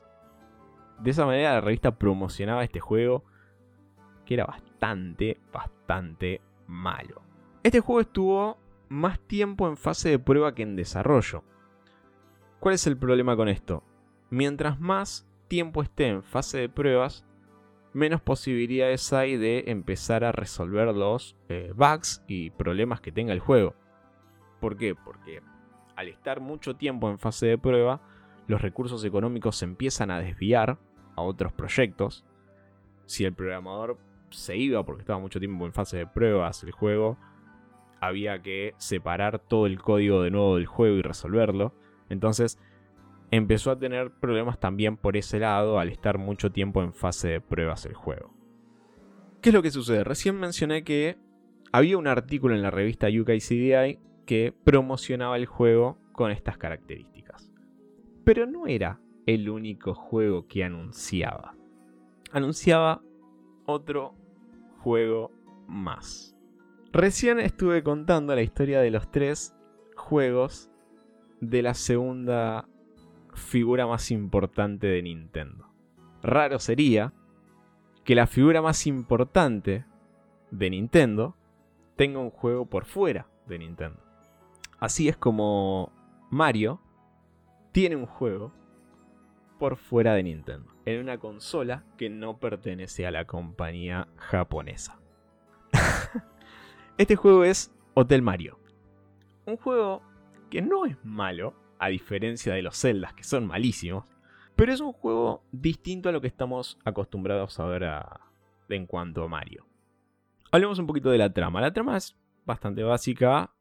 De 1.01 1.11
esa 1.11 1.27
manera 1.27 1.55
la 1.55 1.63
revista 1.63 1.99
promocionaba 1.99 2.63
este 2.63 2.79
juego 2.79 3.25
que 4.25 4.35
era 4.35 4.47
bastante, 4.47 5.41
bastante 5.53 6.43
malo. 6.69 7.23
Este 7.65 7.81
juego 7.81 8.03
estuvo 8.03 8.57
más 8.89 9.19
tiempo 9.19 9.67
en 9.67 9.77
fase 9.77 10.11
de 10.11 10.21
prueba 10.21 10.55
que 10.55 10.63
en 10.63 10.77
desarrollo. 10.77 11.43
¿Cuál 12.63 12.77
es 12.77 12.87
el 12.87 12.97
problema 12.97 13.35
con 13.35 13.49
esto? 13.49 13.83
Mientras 14.31 14.79
más 14.79 15.29
tiempo 15.49 15.83
esté 15.83 16.07
en 16.07 16.23
fase 16.23 16.59
de 16.59 16.69
pruebas, 16.69 17.27
menos 17.93 18.21
posibilidades 18.21 19.13
hay 19.13 19.37
de 19.37 19.65
empezar 19.67 20.23
a 20.23 20.31
resolver 20.31 20.95
los 20.95 21.37
eh, 21.49 21.73
bugs 21.75 22.23
y 22.29 22.51
problemas 22.51 23.01
que 23.01 23.11
tenga 23.11 23.33
el 23.33 23.41
juego. 23.41 23.75
¿Por 24.61 24.77
qué? 24.77 24.95
Porque 24.95 25.43
al 25.97 26.07
estar 26.07 26.39
mucho 26.39 26.77
tiempo 26.77 27.11
en 27.11 27.19
fase 27.19 27.47
de 27.47 27.59
prueba, 27.59 28.01
los 28.47 28.63
recursos 28.63 29.05
económicos 29.05 29.57
se 29.57 29.65
empiezan 29.65 30.13
a 30.13 30.21
desviar 30.21 30.79
a 31.17 31.23
otros 31.23 31.53
proyectos. 31.53 32.25
Si 33.07 33.25
el 33.25 33.35
programador 33.35 33.99
se 34.31 34.57
iba 34.57 34.85
porque 34.85 35.03
estaba 35.03 35.19
mucho 35.19 35.41
tiempo 35.41 35.67
en 35.67 35.73
fase 35.73 35.97
de 35.97 36.07
pruebas 36.07 36.63
el 36.63 36.71
juego, 36.71 37.19
había 38.01 38.41
que 38.41 38.77
separar 38.77 39.41
todo 39.41 39.67
el 39.67 39.83
código 39.83 40.23
de 40.23 40.31
nuevo 40.31 40.55
del 40.55 40.67
juego 40.67 40.95
y 40.95 41.03
resolverlo. 41.03 41.75
Entonces 42.13 42.59
empezó 43.31 43.71
a 43.71 43.79
tener 43.79 44.11
problemas 44.13 44.61
también 44.61 44.97
por 44.97 45.17
ese 45.17 45.39
lado 45.39 45.79
al 45.79 45.89
estar 45.89 46.19
mucho 46.19 46.53
tiempo 46.53 46.83
en 46.83 46.93
fase 46.93 47.29
de 47.29 47.41
pruebas 47.41 47.87
el 47.87 47.95
juego. 47.95 48.33
¿Qué 49.41 49.49
es 49.49 49.55
lo 49.55 49.63
que 49.63 49.71
sucede? 49.71 50.05
Recién 50.05 50.39
mencioné 50.39 50.85
que 50.85 51.19
había 51.73 51.99
un 51.99 52.07
artículo 52.07 52.55
en 52.55 52.63
la 52.63 52.71
revista 52.71 53.09
UK 53.09 53.31
CDI 53.39 53.99
que 54.27 54.55
promocionaba 54.65 55.37
el 55.37 55.47
juego 55.47 55.99
con 56.13 56.31
estas 56.31 56.59
características. 56.59 57.51
Pero 58.25 58.47
no 58.47 58.67
era 58.67 59.01
el 59.27 59.49
único 59.49 59.95
juego 59.95 60.47
que 60.47 60.65
anunciaba. 60.65 61.57
Anunciaba 62.31 63.03
otro 63.67 64.15
juego 64.79 65.33
más. 65.67 66.37
Recién 66.93 67.41
estuve 67.41 67.83
contando 67.83 68.35
la 68.35 68.43
historia 68.43 68.81
de 68.81 68.91
los 68.91 69.11
tres 69.11 69.55
juegos 69.97 70.72
de 71.43 71.61
la 71.61 71.75
segunda 71.75 72.69
figura 73.35 73.85
más 73.85 74.13
importante 74.13 74.87
de 74.87 75.03
Nintendo. 75.03 75.67
Raro 76.23 76.61
sería 76.61 77.13
que 78.05 78.15
la 78.15 78.29
figura 78.29 78.63
más 78.63 78.87
importante 78.87 79.85
de 80.53 80.71
Nintendo 80.71 81.35
tenga 81.97 82.21
un 82.21 82.31
juego 82.31 82.67
por 82.67 82.85
fuera 82.85 83.27
de 83.47 83.59
Nintendo. 83.59 84.01
Así 84.79 85.09
es 85.09 85.17
como 85.17 85.93
Mario 86.31 86.81
tiene 87.73 87.97
un 87.97 88.07
juego 88.07 88.53
por 89.59 89.77
fuera 89.77 90.15
de 90.15 90.23
Nintendo, 90.23 90.73
en 90.85 91.01
una 91.01 91.19
consola 91.19 91.85
que 91.97 92.09
no 92.09 92.39
pertenece 92.39 93.05
a 93.05 93.11
la 93.11 93.25
compañía 93.25 94.07
japonesa. 94.17 95.01
este 96.99 97.17
juego 97.17 97.43
es 97.43 97.73
Hotel 97.95 98.23
Mario. 98.23 98.61
Un 99.45 99.57
juego 99.57 100.03
que 100.53 100.61
no 100.61 100.85
es 100.85 101.03
malo, 101.03 101.55
a 101.79 101.89
diferencia 101.89 102.53
de 102.53 102.61
los 102.61 102.79
Zeldas, 102.79 103.15
que 103.15 103.25
son 103.25 103.47
malísimos, 103.47 104.05
pero 104.55 104.71
es 104.71 104.81
un 104.81 104.93
juego 104.93 105.43
distinto 105.51 106.11
a 106.11 106.13
lo 106.13 106.21
que 106.21 106.27
estamos 106.27 106.79
acostumbrados 106.85 107.59
a 107.59 107.65
ver 107.65 107.89
en 108.69 108.87
cuanto 108.87 109.25
a 109.25 109.29
Mario. 109.29 109.67
Hablemos 110.51 110.79
un 110.79 110.87
poquito 110.87 111.09
de 111.09 111.17
la 111.17 111.33
trama. 111.33 111.63
La 111.63 111.73
trama 111.73 111.97
es 111.97 112.19
bastante 112.45 112.83
básica. 112.83 113.55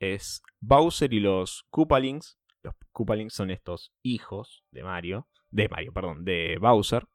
Es 0.00 0.42
Bowser 0.60 1.12
y 1.12 1.20
los 1.20 1.66
Koopalings. 1.68 2.38
Los 2.62 2.74
Koopalings 2.92 3.34
son 3.34 3.50
estos 3.50 3.92
hijos 4.02 4.64
de 4.70 4.84
Mario. 4.84 5.28
De 5.50 5.68
Mario, 5.68 5.92
perdón, 5.92 6.24
de 6.24 6.56
Bowser. 6.58 7.06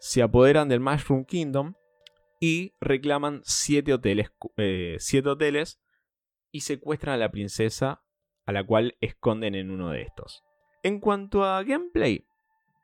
Se 0.00 0.20
apoderan 0.20 0.68
del 0.68 0.80
Mushroom 0.80 1.24
Kingdom 1.26 1.74
y 2.40 2.74
reclaman 2.80 3.40
siete 3.44 3.92
hoteles, 3.92 4.32
eh, 4.56 4.96
siete 4.98 5.28
hoteles 5.28 5.80
y 6.50 6.62
secuestran 6.62 7.14
a 7.14 7.18
la 7.18 7.30
princesa 7.30 8.02
a 8.50 8.52
la 8.52 8.64
cual 8.64 8.96
esconden 9.00 9.54
en 9.54 9.70
uno 9.70 9.90
de 9.90 10.02
estos. 10.02 10.42
En 10.82 10.98
cuanto 10.98 11.44
a 11.44 11.62
gameplay, 11.62 12.26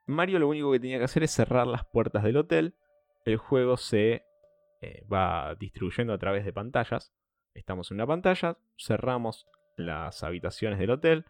Mario 0.06 0.38
lo 0.38 0.46
único 0.46 0.70
que 0.70 0.78
tenía 0.78 0.98
que 0.98 1.04
hacer 1.04 1.24
es 1.24 1.32
cerrar 1.32 1.66
las 1.66 1.84
puertas 1.84 2.22
del 2.22 2.36
hotel. 2.36 2.74
El 3.24 3.36
juego 3.36 3.76
se 3.76 4.22
eh, 4.80 5.04
va 5.12 5.56
distribuyendo 5.58 6.12
a 6.12 6.18
través 6.18 6.44
de 6.44 6.52
pantallas. 6.52 7.12
Estamos 7.52 7.90
en 7.90 7.96
una 7.96 8.06
pantalla, 8.06 8.56
cerramos 8.78 9.48
las 9.76 10.22
habitaciones 10.22 10.78
del 10.78 10.90
hotel, 10.90 11.24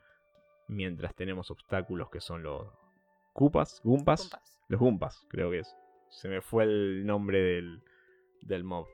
mientras 0.68 1.14
tenemos 1.14 1.50
obstáculos 1.50 2.10
que 2.10 2.20
son 2.20 2.42
los 2.42 2.68
Koopas, 3.32 3.80
Gumpas, 3.84 4.30
los 4.68 4.78
Gumpas, 4.78 5.24
creo 5.30 5.50
que 5.50 5.60
es. 5.60 5.74
Se 6.10 6.28
me 6.28 6.42
fue 6.42 6.64
el 6.64 7.06
nombre 7.06 7.40
del, 7.40 7.82
del 8.42 8.64
mob. 8.64 8.86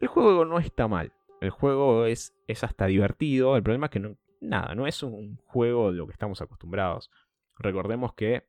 El 0.00 0.08
juego 0.08 0.46
no 0.46 0.58
está 0.58 0.88
mal. 0.88 1.12
El 1.42 1.50
juego 1.50 2.06
es, 2.06 2.34
es 2.46 2.64
hasta 2.64 2.86
divertido. 2.86 3.54
El 3.54 3.62
problema 3.62 3.86
es 3.86 3.90
que 3.90 4.00
no, 4.00 4.16
nada, 4.40 4.74
no 4.74 4.86
es 4.86 5.02
un 5.02 5.36
juego 5.44 5.90
de 5.90 5.98
lo 5.98 6.06
que 6.06 6.12
estamos 6.12 6.40
acostumbrados. 6.40 7.10
Recordemos 7.56 8.14
que 8.14 8.44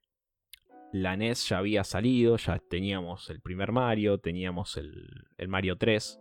la 0.91 1.15
NES 1.15 1.47
ya 1.47 1.59
había 1.59 1.83
salido, 1.83 2.37
ya 2.37 2.59
teníamos 2.59 3.29
el 3.29 3.41
primer 3.41 3.71
Mario, 3.71 4.19
teníamos 4.19 4.77
el, 4.77 5.27
Mario 5.47 5.77
3, 5.77 6.19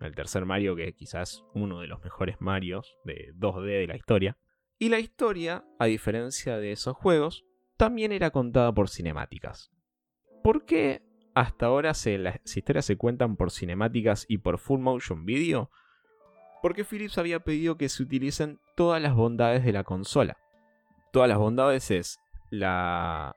el 0.00 0.14
tercer 0.14 0.46
Mario 0.46 0.74
que 0.76 0.94
quizás 0.94 1.44
uno 1.54 1.80
de 1.80 1.86
los 1.86 2.02
mejores 2.02 2.40
Marios 2.40 2.96
de 3.04 3.32
2D 3.34 3.80
de 3.80 3.86
la 3.86 3.96
historia. 3.96 4.38
Y 4.78 4.88
la 4.88 4.98
historia, 4.98 5.64
a 5.78 5.84
diferencia 5.86 6.56
de 6.56 6.72
esos 6.72 6.96
juegos, 6.96 7.44
también 7.76 8.12
era 8.12 8.30
contada 8.30 8.72
por 8.72 8.88
cinemáticas. 8.88 9.70
¿Por 10.42 10.64
qué 10.64 11.02
hasta 11.34 11.66
ahora 11.66 11.92
las 12.18 12.56
historias 12.56 12.86
se 12.86 12.96
cuentan 12.96 13.36
por 13.36 13.50
cinemáticas 13.50 14.24
y 14.28 14.38
por 14.38 14.58
full 14.58 14.80
motion 14.80 15.26
video? 15.26 15.70
Porque 16.62 16.84
Philips 16.84 17.18
había 17.18 17.40
pedido 17.40 17.76
que 17.76 17.88
se 17.88 18.02
utilicen 18.02 18.60
todas 18.76 19.00
las 19.00 19.14
bondades 19.14 19.64
de 19.64 19.72
la 19.72 19.84
consola. 19.84 20.36
Todas 21.12 21.28
las 21.28 21.38
bondades 21.38 21.90
es 21.90 22.20
la, 22.50 23.34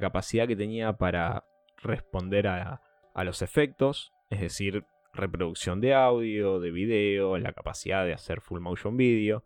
capacidad 0.00 0.46
que 0.48 0.56
tenía 0.56 0.94
para 0.94 1.44
responder 1.78 2.46
a, 2.46 2.80
a 3.14 3.24
los 3.24 3.42
efectos, 3.42 4.12
es 4.30 4.40
decir, 4.40 4.84
reproducción 5.12 5.80
de 5.80 5.94
audio, 5.94 6.60
de 6.60 6.70
video, 6.70 7.38
la 7.38 7.52
capacidad 7.52 8.04
de 8.04 8.14
hacer 8.14 8.40
full 8.40 8.60
motion 8.60 8.96
video. 8.96 9.44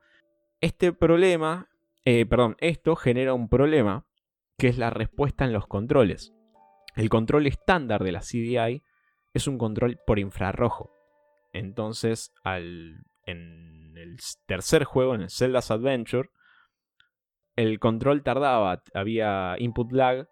Este 0.60 0.92
problema, 0.92 1.68
eh, 2.04 2.24
perdón, 2.26 2.56
esto 2.60 2.96
genera 2.96 3.34
un 3.34 3.48
problema 3.48 4.06
que 4.58 4.68
es 4.68 4.78
la 4.78 4.90
respuesta 4.90 5.44
en 5.44 5.52
los 5.52 5.66
controles. 5.66 6.32
El 6.94 7.08
control 7.10 7.46
estándar 7.46 8.02
de 8.02 8.12
la 8.12 8.20
CDI 8.20 8.82
es 9.34 9.46
un 9.46 9.58
control 9.58 9.98
por 10.06 10.18
infrarrojo. 10.18 10.90
Entonces, 11.52 12.32
al, 12.42 13.04
en 13.26 13.94
el 13.96 14.16
tercer 14.46 14.84
juego, 14.84 15.14
en 15.14 15.22
el 15.22 15.30
Zelda's 15.30 15.70
Adventure, 15.70 16.30
el 17.56 17.78
control 17.78 18.22
tardaba, 18.22 18.82
había 18.94 19.56
input 19.58 19.90
lag, 19.92 20.28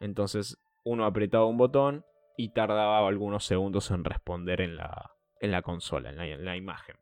entonces 0.00 0.58
uno 0.84 1.06
apretaba 1.06 1.46
un 1.46 1.56
botón 1.56 2.04
y 2.36 2.50
tardaba 2.50 3.06
algunos 3.06 3.44
segundos 3.44 3.90
en 3.90 4.04
responder 4.04 4.60
en 4.60 4.76
la, 4.76 5.12
en 5.40 5.52
la 5.52 5.62
consola, 5.62 6.10
en 6.10 6.44
la, 6.44 6.56
imagen. 6.56 6.96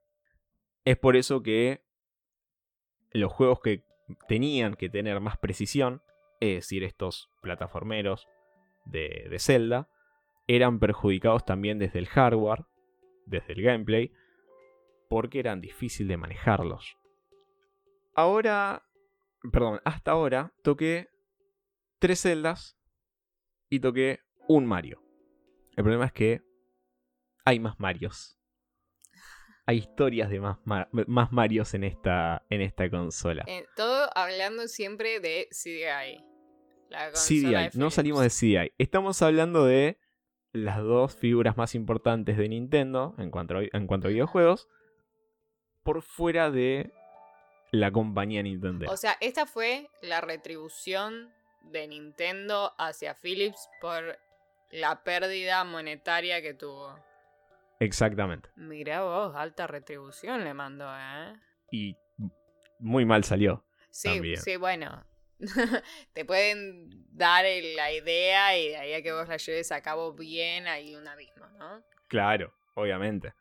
Es 0.84 0.98
por 0.98 1.16
eso 1.16 1.42
que 1.42 1.82
los 3.12 3.32
juegos 3.32 3.60
que 3.60 3.84
tenían 4.28 4.74
que 4.74 4.90
tener 4.90 5.20
más 5.20 5.38
precisión, 5.38 6.02
es 6.40 6.56
decir, 6.56 6.84
estos 6.84 7.30
plataformeros 7.40 8.28
de, 8.84 9.26
de 9.30 9.38
Zelda, 9.38 9.88
eran 10.46 10.78
perjudicados 10.78 11.46
también 11.46 11.78
desde 11.78 11.98
el 11.98 12.08
hardware, 12.08 12.66
desde 13.26 13.54
el 13.54 13.62
gameplay, 13.62 14.12
porque 15.12 15.40
eran 15.40 15.60
difíciles 15.60 16.08
de 16.08 16.16
manejarlos. 16.16 16.96
Ahora, 18.14 18.82
perdón, 19.52 19.78
hasta 19.84 20.12
ahora 20.12 20.54
toqué 20.62 21.10
tres 21.98 22.22
celdas 22.22 22.78
y 23.68 23.80
toqué 23.80 24.20
un 24.48 24.64
Mario. 24.64 25.02
El 25.76 25.84
problema 25.84 26.06
es 26.06 26.12
que 26.14 26.40
hay 27.44 27.60
más 27.60 27.78
Marios. 27.78 28.38
Hay 29.66 29.76
historias 29.76 30.30
de 30.30 30.40
más, 30.40 30.56
más 30.64 31.30
Marios 31.30 31.74
en 31.74 31.84
esta, 31.84 32.46
en 32.48 32.62
esta 32.62 32.88
consola. 32.88 33.44
Eh, 33.48 33.66
todo 33.76 34.08
hablando 34.14 34.66
siempre 34.66 35.20
de 35.20 35.46
CDI. 35.50 36.24
CDI, 37.12 37.78
no 37.78 37.90
salimos 37.90 38.22
de 38.22 38.30
CDI. 38.30 38.72
Estamos 38.78 39.20
hablando 39.20 39.66
de 39.66 39.98
las 40.52 40.78
dos 40.78 41.14
figuras 41.14 41.58
más 41.58 41.74
importantes 41.74 42.38
de 42.38 42.48
Nintendo 42.48 43.14
en 43.18 43.30
cuanto 43.30 43.56
en 43.60 43.86
cuanto 43.86 44.08
a 44.08 44.10
videojuegos 44.10 44.70
por 45.82 46.02
fuera 46.02 46.50
de 46.50 46.92
la 47.70 47.90
compañía 47.90 48.42
Nintendo. 48.42 48.90
O 48.90 48.96
sea, 48.96 49.16
esta 49.20 49.46
fue 49.46 49.88
la 50.02 50.20
retribución 50.20 51.32
de 51.62 51.88
Nintendo 51.88 52.74
hacia 52.78 53.14
Philips 53.14 53.68
por 53.80 54.18
la 54.70 55.02
pérdida 55.02 55.64
monetaria 55.64 56.42
que 56.42 56.54
tuvo. 56.54 56.94
Exactamente. 57.80 58.50
Mira 58.56 59.02
vos, 59.02 59.34
alta 59.34 59.66
retribución 59.66 60.44
le 60.44 60.54
mandó, 60.54 60.86
¿eh? 60.94 61.34
Y 61.70 61.96
muy 62.78 63.04
mal 63.04 63.24
salió. 63.24 63.64
Sí, 63.90 64.36
sí, 64.36 64.56
bueno. 64.56 65.04
Te 66.12 66.24
pueden 66.24 66.88
dar 67.10 67.44
la 67.44 67.92
idea 67.92 68.56
y 68.56 68.68
de 68.68 68.76
ahí 68.76 68.94
a 68.94 69.02
que 69.02 69.12
vos 69.12 69.28
la 69.28 69.36
lleves 69.38 69.72
a 69.72 69.82
cabo 69.82 70.12
bien 70.12 70.68
hay 70.68 70.94
un 70.94 71.08
abismo, 71.08 71.46
¿no? 71.58 71.82
Claro, 72.06 72.54
obviamente 72.74 73.34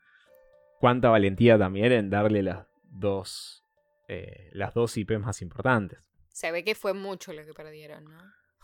cuánta 0.82 1.10
valentía 1.10 1.56
también 1.56 1.92
en 1.92 2.10
darle 2.10 2.42
las 2.42 2.66
dos, 2.82 3.64
eh, 4.08 4.50
las 4.52 4.74
dos 4.74 4.96
IP 4.96 5.12
más 5.20 5.40
importantes. 5.40 6.00
Se 6.30 6.50
ve 6.50 6.64
que 6.64 6.74
fue 6.74 6.92
mucho 6.92 7.32
lo 7.32 7.44
que 7.44 7.52
perdieron, 7.52 8.04
¿no? 8.04 8.18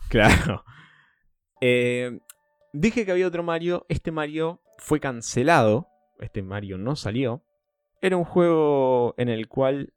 Claro. 0.09 0.63
Eh, 1.61 2.21
dije 2.71 3.05
que 3.05 3.11
había 3.11 3.27
otro 3.27 3.43
Mario. 3.43 3.85
Este 3.89 4.13
Mario 4.13 4.61
fue 4.77 5.01
cancelado. 5.01 5.89
Este 6.21 6.41
Mario 6.41 6.77
no 6.77 6.95
salió. 6.95 7.43
Era 8.01 8.15
un 8.15 8.23
juego 8.23 9.13
en 9.17 9.27
el 9.27 9.49
cual 9.49 9.91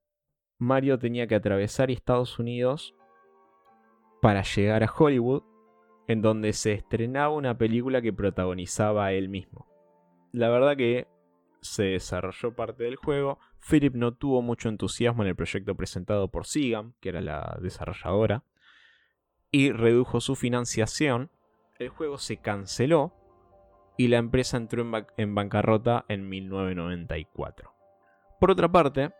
Mario 0.58 0.98
tenía 0.98 1.28
que 1.28 1.36
atravesar 1.36 1.92
Estados 1.92 2.40
Unidos 2.40 2.96
para 4.20 4.42
llegar 4.42 4.82
a 4.82 4.92
Hollywood, 4.92 5.44
en 6.08 6.20
donde 6.20 6.52
se 6.52 6.72
estrenaba 6.72 7.32
una 7.32 7.56
película 7.56 8.02
que 8.02 8.12
protagonizaba 8.12 9.06
a 9.06 9.12
él 9.12 9.28
mismo. 9.28 9.68
La 10.32 10.48
verdad 10.48 10.76
que 10.76 11.06
se 11.62 11.84
desarrolló 11.84 12.54
parte 12.54 12.84
del 12.84 12.96
juego. 12.96 13.38
Philip 13.66 13.94
no 13.94 14.12
tuvo 14.12 14.42
mucho 14.42 14.68
entusiasmo 14.68 15.22
en 15.22 15.30
el 15.30 15.36
proyecto 15.36 15.74
presentado 15.74 16.28
por 16.28 16.46
Sigam, 16.46 16.94
que 17.00 17.08
era 17.08 17.20
la 17.20 17.56
desarrolladora, 17.62 18.44
y 19.50 19.70
redujo 19.70 20.20
su 20.20 20.34
financiación. 20.34 21.30
El 21.78 21.88
juego 21.88 22.18
se 22.18 22.36
canceló 22.38 23.14
y 23.96 24.08
la 24.08 24.18
empresa 24.18 24.56
entró 24.56 24.84
en, 25.16 25.34
bancarrota 25.34 26.04
en 26.08 26.28
1994. 26.28 27.72
Por 28.40 28.50
otra 28.50 28.70
parte, 28.70 29.12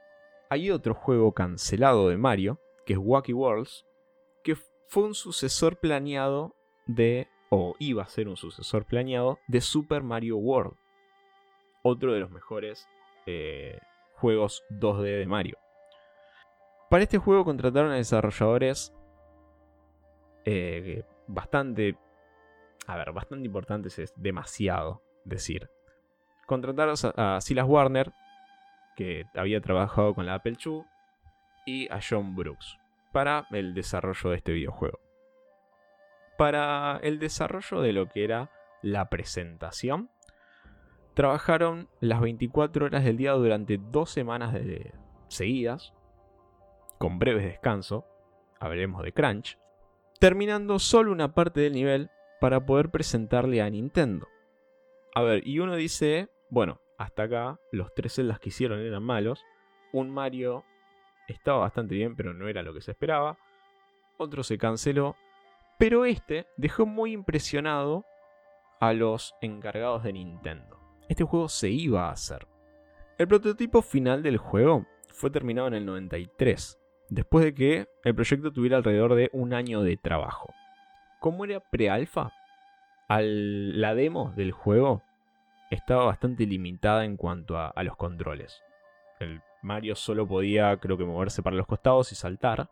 hay 0.51 0.71
otro 0.71 0.95
juego 0.95 1.33
cancelado 1.33 2.09
de 2.09 2.17
Mario, 2.17 2.61
que 2.85 2.95
es 2.95 2.99
Wacky 3.01 3.33
Worlds, 3.33 3.87
que 4.43 4.57
fue 4.89 5.05
un 5.05 5.15
sucesor 5.15 5.79
planeado 5.79 6.57
de, 6.87 7.29
o 7.51 7.77
iba 7.79 8.03
a 8.03 8.09
ser 8.09 8.29
un 8.29 8.37
sucesor 8.37 8.85
planeado, 8.85 9.39
de 9.47 9.61
Super 9.61 10.03
Mario 10.03 10.37
World 10.39 10.82
otro 11.83 12.12
de 12.12 12.21
los 12.21 12.31
mejores 12.31 12.88
eh, 13.27 13.79
juegos 14.14 14.64
2D 14.71 15.18
de 15.18 15.27
Mario. 15.27 15.59
Para 16.90 17.05
este 17.05 17.18
juego 17.18 17.45
contrataron 17.45 17.92
a 17.92 17.97
desarrolladores 17.97 18.92
eh, 20.45 21.05
bastante... 21.27 21.97
A 22.87 22.97
ver, 22.97 23.12
bastante 23.12 23.47
importantes 23.47 23.99
es 23.99 24.12
demasiado 24.16 25.03
decir. 25.25 25.71
Contrataron 26.47 26.97
a, 27.16 27.40
Silas 27.40 27.66
Warner, 27.66 28.12
que 28.97 29.25
había 29.35 29.61
trabajado 29.61 30.14
con 30.14 30.27
la 30.27 30.35
Apple 30.35 30.57
II, 30.64 30.83
y 31.64 31.88
a 31.92 32.01
John 32.07 32.35
Brooks 32.35 32.79
para 33.12 33.47
el 33.51 33.75
desarrollo 33.75 34.31
de 34.31 34.37
este 34.37 34.53
videojuego. 34.53 34.99
Para 36.37 36.99
el 37.03 37.18
desarrollo 37.18 37.81
de 37.83 37.92
lo 37.92 38.09
que 38.09 38.25
era 38.25 38.51
la 38.83 39.09
presentación, 39.09 40.11
trabajaron 41.14 41.88
las 42.01 42.20
24 42.20 42.87
horas 42.87 43.05
del 43.05 43.16
día 43.16 43.33
durante 43.33 43.79
dos 43.79 44.11
semanas 44.11 44.53
de 44.53 44.92
seguidas, 45.29 45.92
con 46.98 47.18
breves 47.18 47.44
descansos, 47.44 48.05
hablaremos 48.61 49.03
de 49.03 49.12
crunch, 49.12 49.59
terminando 50.18 50.79
solo 50.79 51.12
una 51.12 51.35
parte 51.35 51.61
del 51.61 51.75
nivel 51.75 52.11
para 52.40 52.64
poder 52.64 52.90
presentarle 52.90 53.61
a 53.61 53.70
Nintendo. 53.70 54.29
A 55.14 55.22
ver, 55.22 55.46
y 55.46 55.59
uno 55.59 55.77
dice, 55.77 56.29
bueno, 56.48 56.81
hasta 56.98 57.25
acá 57.25 57.61
los 57.72 57.92
tres 57.94 58.14
celdas 58.14 58.38
que 58.38 58.48
hicieron 58.48 58.81
eran 58.81 59.03
malos, 59.03 59.44
un 59.92 60.11
Mario 60.11 60.64
estaba 61.29 61.59
bastante 61.59 61.94
bien, 61.94 62.16
pero 62.16 62.33
no 62.33 62.48
era 62.48 62.62
lo 62.62 62.72
que 62.72 62.81
se 62.81 62.92
esperaba, 62.92 63.37
otro 64.16 64.42
se 64.42 64.59
canceló, 64.59 65.16
pero 65.79 66.05
este 66.05 66.46
dejó 66.57 66.87
muy 66.87 67.12
impresionado 67.12 68.05
a 68.81 68.92
los 68.92 69.35
encargados 69.40 70.03
de 70.05 70.12
Nintendo 70.12 70.82
este 71.12 71.25
juego 71.25 71.48
se 71.48 71.70
iba 71.70 72.09
a 72.09 72.12
hacer. 72.12 72.46
El 73.18 73.29
prototipo 73.29 73.83
final 73.83 74.22
del 74.22 74.38
juego 74.38 74.87
fue 75.12 75.31
terminado 75.31 75.68
en 75.68 75.75
el 75.75 75.87
93, 75.87 76.81
después 77.11 77.44
de 77.44 77.55
que 77.55 77.88
el 78.05 78.14
proyecto 78.14 78.53
tuviera 78.53 78.79
alrededor 78.79 79.14
de 79.14 79.31
un 79.33 79.53
año 79.53 79.83
de 79.83 79.96
trabajo. 79.96 80.53
Como 81.20 81.44
era 81.44 81.61
pre-alfa, 81.61 82.33
la 83.09 83.94
demo 83.94 84.33
del 84.37 84.53
juego 84.53 85.03
estaba 85.70 86.07
bastante 86.07 86.46
limitada 86.46 87.05
en 87.05 87.16
cuanto 87.16 87.59
a, 87.59 87.72
los 87.83 87.96
controles. 87.96 88.62
Mario 89.62 89.94
solo 89.94 90.27
podía, 90.27 90.77
creo 90.79 90.96
que, 90.96 91.05
moverse 91.05 91.42
para 91.42 91.57
los 91.57 91.66
costados 91.66 92.11
y 92.11 92.14
saltar, 92.14 92.70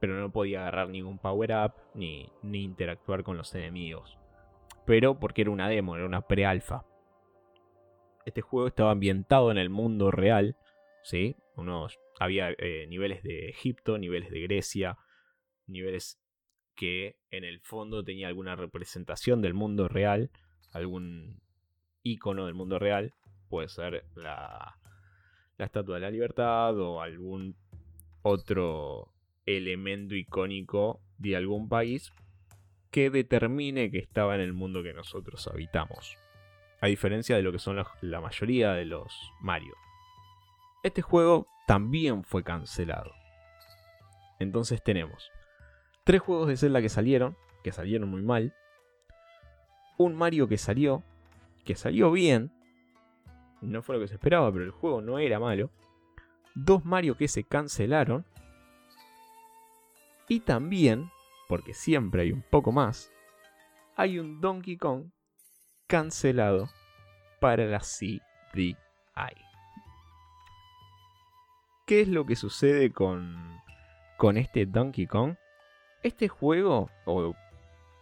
pero 0.00 0.14
no 0.14 0.30
podía 0.30 0.62
agarrar 0.62 0.88
ningún 0.88 1.18
power-up 1.18 1.74
ni, 1.94 2.30
ni 2.42 2.62
interactuar 2.62 3.22
con 3.22 3.36
los 3.36 3.54
enemigos. 3.54 4.16
Pero 4.86 5.18
porque 5.18 5.42
era 5.42 5.50
una 5.50 5.68
demo, 5.68 5.96
era 5.96 6.06
una 6.06 6.22
pre-alfa. 6.22 6.84
Este 8.24 8.40
juego 8.40 8.68
estaba 8.68 8.90
ambientado 8.92 9.50
en 9.50 9.58
el 9.58 9.70
mundo 9.70 10.10
real, 10.10 10.56
¿sí? 11.02 11.36
Había 12.18 12.50
eh, 12.50 12.86
niveles 12.88 13.22
de 13.22 13.48
Egipto, 13.48 13.98
niveles 13.98 14.30
de 14.30 14.40
Grecia, 14.40 14.98
niveles 15.66 16.20
que 16.74 17.16
en 17.30 17.44
el 17.44 17.60
fondo 17.60 18.04
tenía 18.04 18.28
alguna 18.28 18.56
representación 18.56 19.42
del 19.42 19.54
mundo 19.54 19.88
real, 19.88 20.30
algún 20.72 21.40
icono 22.02 22.46
del 22.46 22.54
mundo 22.54 22.78
real, 22.78 23.14
puede 23.48 23.68
ser 23.68 24.04
la, 24.14 24.78
la 25.58 25.64
Estatua 25.64 25.96
de 25.96 26.00
la 26.00 26.10
Libertad 26.10 26.78
o 26.78 27.00
algún 27.00 27.56
otro 28.22 29.12
elemento 29.46 30.14
icónico 30.14 31.00
de 31.18 31.36
algún 31.36 31.68
país 31.68 32.12
que 32.90 33.10
determine 33.10 33.90
que 33.90 33.98
estaba 33.98 34.34
en 34.34 34.42
el 34.42 34.52
mundo 34.52 34.82
que 34.82 34.92
nosotros 34.92 35.46
habitamos. 35.48 36.21
A 36.82 36.88
diferencia 36.88 37.36
de 37.36 37.42
lo 37.42 37.52
que 37.52 37.60
son 37.60 37.76
la, 38.00 38.20
mayoría 38.20 38.72
de 38.72 38.84
los 38.84 39.14
Mario. 39.40 39.76
Este 40.82 41.00
juego 41.00 41.46
también 41.68 42.24
fue 42.24 42.42
cancelado. 42.42 43.12
Entonces 44.40 44.82
tenemos 44.82 45.30
tres 46.02 46.20
juegos 46.20 46.48
de 46.48 46.56
Zelda 46.56 46.82
que 46.82 46.88
salieron, 46.88 47.36
que 47.62 47.70
salieron 47.70 48.10
muy 48.10 48.22
mal. 48.22 48.52
Un 49.96 50.16
Mario 50.16 50.48
que 50.48 50.58
salió, 50.58 51.04
que 51.64 51.76
salió 51.76 52.10
bien. 52.10 52.50
No 53.60 53.82
fue 53.82 53.94
lo 53.94 54.00
que 54.00 54.08
se 54.08 54.14
esperaba, 54.14 54.50
pero 54.52 54.64
el 54.64 54.72
juego 54.72 55.00
no 55.00 55.20
era 55.20 55.38
malo. 55.38 55.70
Dos 56.56 56.84
Mario 56.84 57.16
que 57.16 57.28
se 57.28 57.44
cancelaron. 57.44 58.26
Y 60.28 60.40
también, 60.40 61.12
porque 61.48 61.74
siempre 61.74 62.22
hay 62.22 62.32
un 62.32 62.42
poco 62.42 62.72
más, 62.72 63.12
hay 63.94 64.18
un 64.18 64.40
Donkey 64.40 64.76
Kong 64.76 65.04
cancelado 65.92 66.70
para 67.38 67.66
la 67.66 67.80
CDI. 67.80 68.78
¿Qué 71.84 72.00
es 72.00 72.08
lo 72.08 72.24
que 72.24 72.34
sucede 72.34 72.90
con, 72.92 73.60
con 74.16 74.38
este 74.38 74.64
Donkey 74.64 75.06
Kong? 75.06 75.34
Este 76.02 76.28
juego, 76.28 76.88
o 77.04 77.34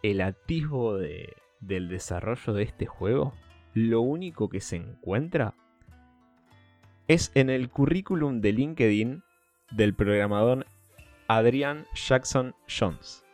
el 0.04 0.20
atisbo 0.20 0.98
de, 0.98 1.34
del 1.58 1.88
desarrollo 1.88 2.52
de 2.52 2.62
este 2.62 2.86
juego, 2.86 3.34
lo 3.74 4.02
único 4.02 4.48
que 4.48 4.60
se 4.60 4.76
encuentra 4.76 5.56
es 7.08 7.32
en 7.34 7.50
el 7.50 7.70
currículum 7.70 8.40
de 8.40 8.52
LinkedIn 8.52 9.24
del 9.72 9.94
programador 9.94 10.64
Adrian 11.26 11.88
Jackson 11.96 12.54
Jones. 12.68 13.24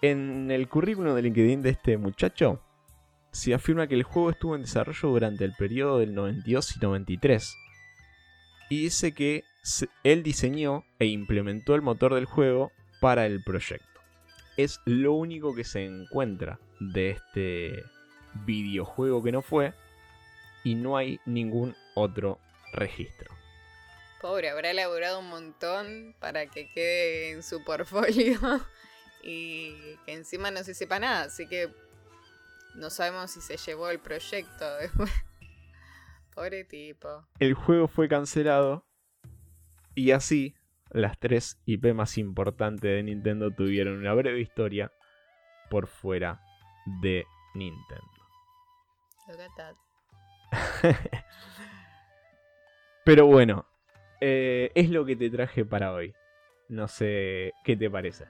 En 0.00 0.52
el 0.52 0.68
currículum 0.68 1.16
de 1.16 1.22
LinkedIn 1.22 1.62
de 1.62 1.70
este 1.70 1.98
muchacho 1.98 2.62
se 3.32 3.54
afirma 3.54 3.86
que 3.86 3.94
el 3.94 4.02
juego 4.02 4.30
estuvo 4.30 4.54
en 4.54 4.62
desarrollo 4.62 5.08
durante 5.08 5.44
el 5.44 5.54
periodo 5.54 5.98
del 5.98 6.14
92 6.14 6.76
y 6.76 6.80
93. 6.80 7.56
Y 8.68 8.82
dice 8.82 9.12
que 9.12 9.44
él 10.04 10.22
diseñó 10.22 10.84
e 10.98 11.06
implementó 11.06 11.74
el 11.74 11.82
motor 11.82 12.14
del 12.14 12.26
juego 12.26 12.72
para 13.00 13.26
el 13.26 13.42
proyecto. 13.42 13.86
Es 14.56 14.80
lo 14.84 15.14
único 15.14 15.54
que 15.54 15.64
se 15.64 15.84
encuentra 15.84 16.58
de 16.78 17.10
este 17.10 17.82
videojuego 18.44 19.22
que 19.22 19.32
no 19.32 19.42
fue 19.42 19.72
y 20.62 20.74
no 20.74 20.96
hay 20.96 21.20
ningún 21.24 21.74
otro 21.94 22.38
registro. 22.72 23.32
Pobre, 24.20 24.50
habrá 24.50 24.70
elaborado 24.70 25.18
un 25.18 25.28
montón 25.28 26.14
para 26.20 26.46
que 26.46 26.68
quede 26.68 27.32
en 27.32 27.42
su 27.42 27.64
portfolio 27.64 28.38
y 29.22 29.74
que 30.06 30.12
encima 30.12 30.50
no 30.50 30.62
se 30.62 30.74
sepa 30.74 30.98
nada, 30.98 31.24
así 31.24 31.46
que 31.46 31.70
no 32.74 32.90
sabemos 32.90 33.30
si 33.30 33.40
se 33.40 33.56
llevó 33.56 33.90
el 33.90 33.98
proyecto 33.98 34.76
después. 34.80 35.10
Pobre 36.34 36.64
tipo. 36.64 37.26
El 37.38 37.54
juego 37.54 37.88
fue 37.88 38.08
cancelado 38.08 38.86
y 39.94 40.12
así 40.12 40.54
las 40.90 41.18
tres 41.18 41.58
IP 41.66 41.92
más 41.94 42.16
importantes 42.18 42.90
de 42.90 43.02
Nintendo 43.02 43.50
tuvieron 43.50 43.98
una 43.98 44.14
breve 44.14 44.40
historia 44.40 44.92
por 45.70 45.86
fuera 45.86 46.40
de 47.00 47.24
Nintendo. 47.54 48.08
Pero 53.04 53.26
bueno, 53.26 53.66
eh, 54.20 54.70
es 54.74 54.90
lo 54.90 55.04
que 55.04 55.16
te 55.16 55.30
traje 55.30 55.64
para 55.64 55.92
hoy. 55.92 56.14
No 56.68 56.88
sé 56.88 57.52
qué 57.64 57.76
te 57.76 57.90
parece. 57.90 58.26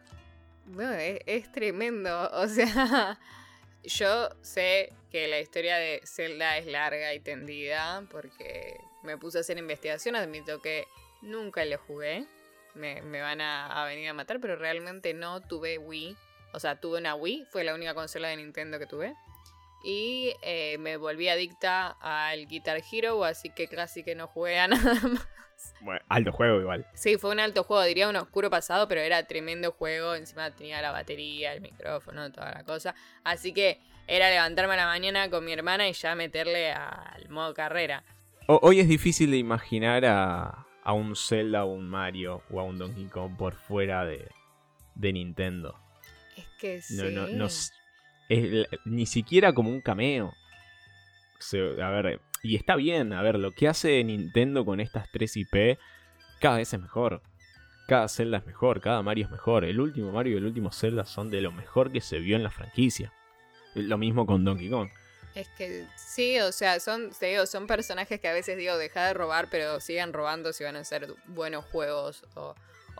Bueno, 0.66 0.92
es, 0.94 1.50
tremendo. 1.52 2.30
O 2.32 2.46
sea, 2.48 3.18
yo 3.84 4.30
sé 4.42 4.92
que 5.10 5.28
la 5.28 5.40
historia 5.40 5.76
de 5.76 6.00
Zelda 6.04 6.58
es 6.58 6.66
larga 6.66 7.14
y 7.14 7.20
tendida 7.20 8.04
porque 8.10 8.80
me 9.02 9.18
puse 9.18 9.38
a 9.38 9.40
hacer 9.40 9.58
investigación. 9.58 10.16
Admito 10.16 10.60
que 10.60 10.86
nunca 11.20 11.64
le 11.64 11.76
jugué. 11.76 12.26
Me, 12.74 13.02
van 13.20 13.40
a, 13.40 13.84
venir 13.84 14.08
a 14.08 14.14
matar, 14.14 14.40
pero 14.40 14.56
realmente 14.56 15.12
no 15.12 15.40
tuve 15.40 15.78
Wii. 15.78 16.16
O 16.54 16.60
sea, 16.60 16.80
tuve 16.80 16.98
una 16.98 17.14
Wii, 17.14 17.46
fue 17.50 17.64
la 17.64 17.74
única 17.74 17.94
consola 17.94 18.28
de 18.28 18.36
Nintendo 18.36 18.78
que 18.78 18.86
tuve. 18.86 19.14
Y 19.84 20.34
eh, 20.42 20.78
me 20.78 20.96
volví 20.96 21.28
adicta 21.28 21.96
al 22.00 22.46
Guitar 22.46 22.80
Hero, 22.90 23.24
así 23.24 23.50
que 23.50 23.68
casi 23.68 24.02
que 24.02 24.14
no 24.14 24.28
jugué 24.28 24.58
a 24.58 24.68
nada 24.68 24.94
más. 25.08 25.28
Bueno, 25.80 26.00
alto 26.08 26.32
juego 26.32 26.60
igual. 26.60 26.86
Sí, 26.94 27.18
fue 27.18 27.30
un 27.30 27.40
alto 27.40 27.64
juego, 27.64 27.82
diría 27.84 28.08
un 28.08 28.16
oscuro 28.16 28.50
pasado, 28.50 28.88
pero 28.88 29.00
era 29.00 29.24
tremendo 29.26 29.72
juego. 29.72 30.14
Encima 30.14 30.50
tenía 30.50 30.82
la 30.82 30.90
batería, 30.90 31.52
el 31.52 31.60
micrófono, 31.60 32.30
toda 32.32 32.52
la 32.52 32.64
cosa. 32.64 32.94
Así 33.24 33.52
que 33.52 33.80
era 34.06 34.30
levantarme 34.30 34.74
a 34.74 34.78
la 34.78 34.86
mañana 34.86 35.30
con 35.30 35.44
mi 35.44 35.52
hermana 35.52 35.88
y 35.88 35.92
ya 35.92 36.14
meterle 36.14 36.72
al 36.72 37.28
modo 37.28 37.54
carrera. 37.54 38.04
hoy 38.46 38.80
es 38.80 38.88
difícil 38.88 39.30
de 39.30 39.36
imaginar 39.36 40.04
a, 40.04 40.66
a 40.82 40.92
un 40.92 41.14
Zelda 41.16 41.64
o 41.64 41.72
un 41.72 41.88
Mario 41.88 42.42
o 42.50 42.60
a 42.60 42.64
un 42.64 42.78
Donkey 42.78 43.06
Kong 43.06 43.36
por 43.36 43.54
fuera 43.54 44.04
de, 44.04 44.28
de 44.94 45.12
Nintendo. 45.12 45.78
Es 46.36 46.46
que 46.58 46.82
sí. 46.82 46.96
No, 46.96 47.26
no, 47.28 47.48
ni 48.84 49.06
siquiera 49.06 49.52
como 49.52 49.70
un 49.70 49.80
cameo. 49.80 50.34
a 51.82 51.90
ver, 51.90 52.20
y 52.42 52.56
está 52.56 52.76
bien, 52.76 53.12
a 53.12 53.22
ver, 53.22 53.38
lo 53.38 53.52
que 53.52 53.68
hace 53.68 54.02
Nintendo 54.02 54.64
con 54.64 54.80
estas 54.80 55.10
tres 55.10 55.36
IP 55.36 55.78
cada 56.40 56.56
vez 56.56 56.72
es 56.72 56.80
mejor. 56.80 57.22
Cada 57.86 58.08
Zelda 58.08 58.38
es 58.38 58.46
mejor, 58.46 58.80
cada 58.80 59.02
Mario 59.02 59.26
es 59.26 59.30
mejor. 59.30 59.64
El 59.64 59.80
último 59.80 60.12
Mario 60.12 60.34
y 60.34 60.36
el 60.38 60.46
último 60.46 60.72
Zelda 60.72 61.04
son 61.04 61.30
de 61.30 61.40
lo 61.40 61.52
mejor 61.52 61.92
que 61.92 62.00
se 62.00 62.18
vio 62.18 62.36
en 62.36 62.42
la 62.42 62.50
franquicia. 62.50 63.12
Lo 63.74 63.98
mismo 63.98 64.26
con 64.26 64.44
Donkey 64.44 64.70
Kong. 64.70 64.88
Es 65.34 65.48
que 65.56 65.86
sí, 65.96 66.38
o 66.40 66.52
sea, 66.52 66.78
son, 66.78 67.10
digo, 67.20 67.46
son 67.46 67.66
personajes 67.66 68.20
que 68.20 68.28
a 68.28 68.32
veces 68.32 68.58
digo, 68.58 68.76
deja 68.76 69.06
de 69.06 69.14
robar, 69.14 69.48
pero 69.50 69.80
sigan 69.80 70.12
robando 70.12 70.52
si 70.52 70.62
van 70.64 70.76
a 70.76 70.84
ser 70.84 71.14
buenos 71.26 71.64
juegos 71.66 72.24
o, 72.34 72.54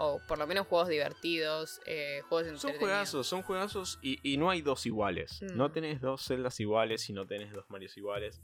o 0.05 0.21
por 0.27 0.37
lo 0.37 0.49
menos 0.49 0.67
juegos 0.67 0.89
divertidos, 0.89 1.81
eh, 1.87 2.23
juegos 2.29 2.61
Son 2.61 2.73
juegazos, 2.73 3.25
son 3.25 3.43
juegazos 3.43 4.01
y, 4.03 4.19
y 4.25 4.37
no 4.37 4.51
hay 4.51 4.61
dos 4.61 4.85
iguales. 4.85 5.41
No 5.55 5.69
mm. 5.69 5.73
tenés 5.73 6.01
dos 6.01 6.23
celdas 6.23 6.59
iguales 6.59 7.09
y 7.09 7.13
no 7.13 7.25
tenés 7.25 7.53
dos 7.53 7.67
Marios 7.69 7.97
iguales. 7.97 8.43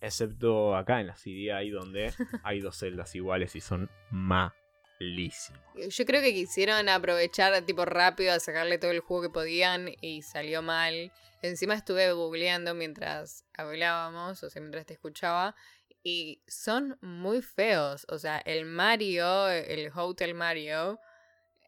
Excepto 0.00 0.76
acá 0.76 1.00
en 1.00 1.08
la 1.08 1.16
CD 1.16 1.52
hay 1.52 1.70
donde 1.70 2.14
hay 2.44 2.60
dos 2.60 2.76
celdas 2.76 3.12
iguales 3.16 3.56
y 3.56 3.60
son 3.60 3.90
malísimos. 4.10 5.60
Yo 5.88 6.06
creo 6.06 6.22
que 6.22 6.32
quisieron 6.32 6.88
aprovechar 6.88 7.60
tipo 7.62 7.84
rápido 7.84 8.32
a 8.32 8.38
sacarle 8.38 8.78
todo 8.78 8.92
el 8.92 9.00
juego 9.00 9.24
que 9.24 9.30
podían 9.30 9.88
y 10.00 10.22
salió 10.22 10.62
mal. 10.62 11.10
Encima 11.42 11.74
estuve 11.74 12.12
googleando 12.12 12.72
mientras 12.76 13.44
hablábamos, 13.58 14.44
o 14.44 14.48
sea, 14.48 14.62
mientras 14.62 14.86
te 14.86 14.92
escuchaba, 14.92 15.56
y 16.04 16.42
son 16.46 16.98
muy 17.00 17.42
feos. 17.42 18.06
O 18.08 18.18
sea, 18.18 18.38
el 18.38 18.66
Mario, 18.66 19.48
el 19.48 19.90
Hotel 19.92 20.34
Mario, 20.34 21.00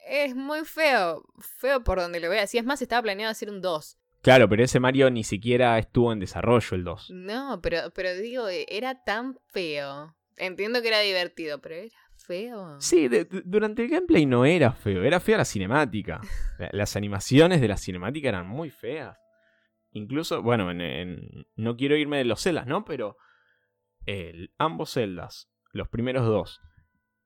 es 0.07 0.37
muy 0.37 0.64
feo. 0.64 1.25
Feo 1.59 1.83
por 1.83 1.99
donde 1.99 2.20
lo 2.20 2.29
veas. 2.29 2.55
Y 2.55 2.59
es 2.59 2.64
más, 2.64 2.81
estaba 2.83 3.03
planeado 3.03 3.33
hacer 3.33 3.51
un 3.51 3.62
2. 3.62 3.99
Claro, 4.22 4.49
pero 4.49 4.62
ese 4.62 4.79
Mario 4.79 5.11
ni 5.11 5.25
siquiera 5.25 5.79
estuvo 5.79 6.12
en 6.12 6.20
desarrollo 6.20 6.77
el 6.77 6.85
2. 6.85 7.11
No, 7.11 7.61
pero, 7.62 7.90
pero 7.94 8.14
digo, 8.14 8.49
e, 8.49 8.66
era 8.68 9.03
tan 9.05 9.38
feo. 9.46 10.14
Entiendo 10.37 10.83
que 10.83 10.88
era 10.88 11.01
divertido, 11.01 11.61
pero 11.61 11.77
era 11.77 11.96
feo. 12.14 12.77
Sí, 12.81 13.09
durante 13.44 13.85
el 13.85 13.88
gameplay 13.88 14.27
no 14.27 14.44
era 14.44 14.72
feo, 14.72 15.03
era 15.03 15.18
fea 15.18 15.39
la 15.39 15.45
cinemática. 15.45 16.20
Las 16.72 16.97
animaciones 16.97 17.61
de 17.61 17.68
la 17.68 17.78
cinemática 17.78 18.28
eran 18.28 18.47
muy 18.47 18.70
feas. 18.70 19.16
Incluso, 19.93 20.43
bueno, 20.43 20.74
no 20.74 21.76
quiero 21.76 21.97
irme 21.97 22.18
de 22.18 22.24
los 22.24 22.43
celdas, 22.43 22.66
¿no? 22.66 22.84
Pero 22.84 23.16
ambos 24.59 24.91
celdas, 24.91 25.49
los 25.73 25.89
primeros 25.89 26.27
dos, 26.27 26.61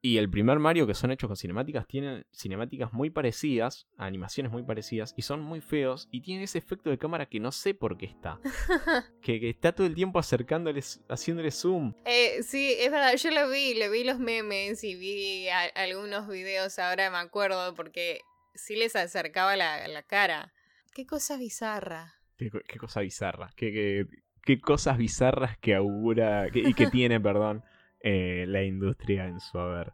y 0.03 0.17
el 0.17 0.31
primer 0.31 0.59
Mario 0.59 0.87
que 0.87 0.95
son 0.95 1.11
hechos 1.11 1.29
con 1.29 1.37
cinemáticas 1.37 1.87
tienen 1.87 2.27
cinemáticas 2.33 2.93
muy 2.93 3.11
parecidas, 3.11 3.87
animaciones 3.99 4.51
muy 4.51 4.63
parecidas 4.63 5.13
y 5.17 5.23
son 5.23 5.43
muy 5.43 5.61
feos 5.61 6.09
y 6.11 6.23
tienen 6.23 6.45
ese 6.45 6.57
efecto 6.57 6.89
de 6.89 6.97
cámara 6.97 7.27
que 7.27 7.39
no 7.39 7.53
sé 7.53 7.75
por 7.75 7.99
qué 7.99 8.07
está. 8.07 8.41
que, 9.23 9.51
está 9.51 9.73
todo 9.73 9.87
el 9.87 9.95
tiempo 9.95 10.19
acercándoles, 10.19 11.03
haciéndole 11.11 11.51
zoom. 11.51 11.93
Eh, 12.07 12.43
sí, 12.43 12.75
es 12.79 12.91
verdad, 12.91 13.15
yo 13.17 13.31
lo 13.31 13.51
vi, 13.51 13.75
le 13.75 13.91
vi 13.91 14.05
los 14.05 14.19
memes 14.19 14.83
y 14.85 14.95
vi 14.95 15.49
algunos 15.75 16.29
videos, 16.29 16.79
ahora 16.79 17.11
me 17.11 17.19
acuerdo, 17.19 17.75
porque 17.75 18.23
sí 18.55 18.77
les 18.77 18.97
acercaba 18.97 19.55
la, 19.57 20.03
cara. 20.05 20.55
Qué 20.95 21.05
cosa 21.05 21.37
bizarra. 21.37 22.15
Qué, 22.39 22.51
cosa 22.79 23.01
bizarra. 23.01 23.53
Que, 23.55 24.07
qué 24.41 24.61
cosas 24.61 24.99
bizarras 24.99 25.59
que 25.59 25.75
augura 25.75 26.49
y 26.53 26.75
que 26.75 26.87
tiene, 26.91 27.21
perdón, 27.21 27.65
eh, 28.01 28.45
la 28.49 28.63
industria 28.63 29.27
en 29.27 29.41
su 29.41 29.59
haber. 29.59 29.93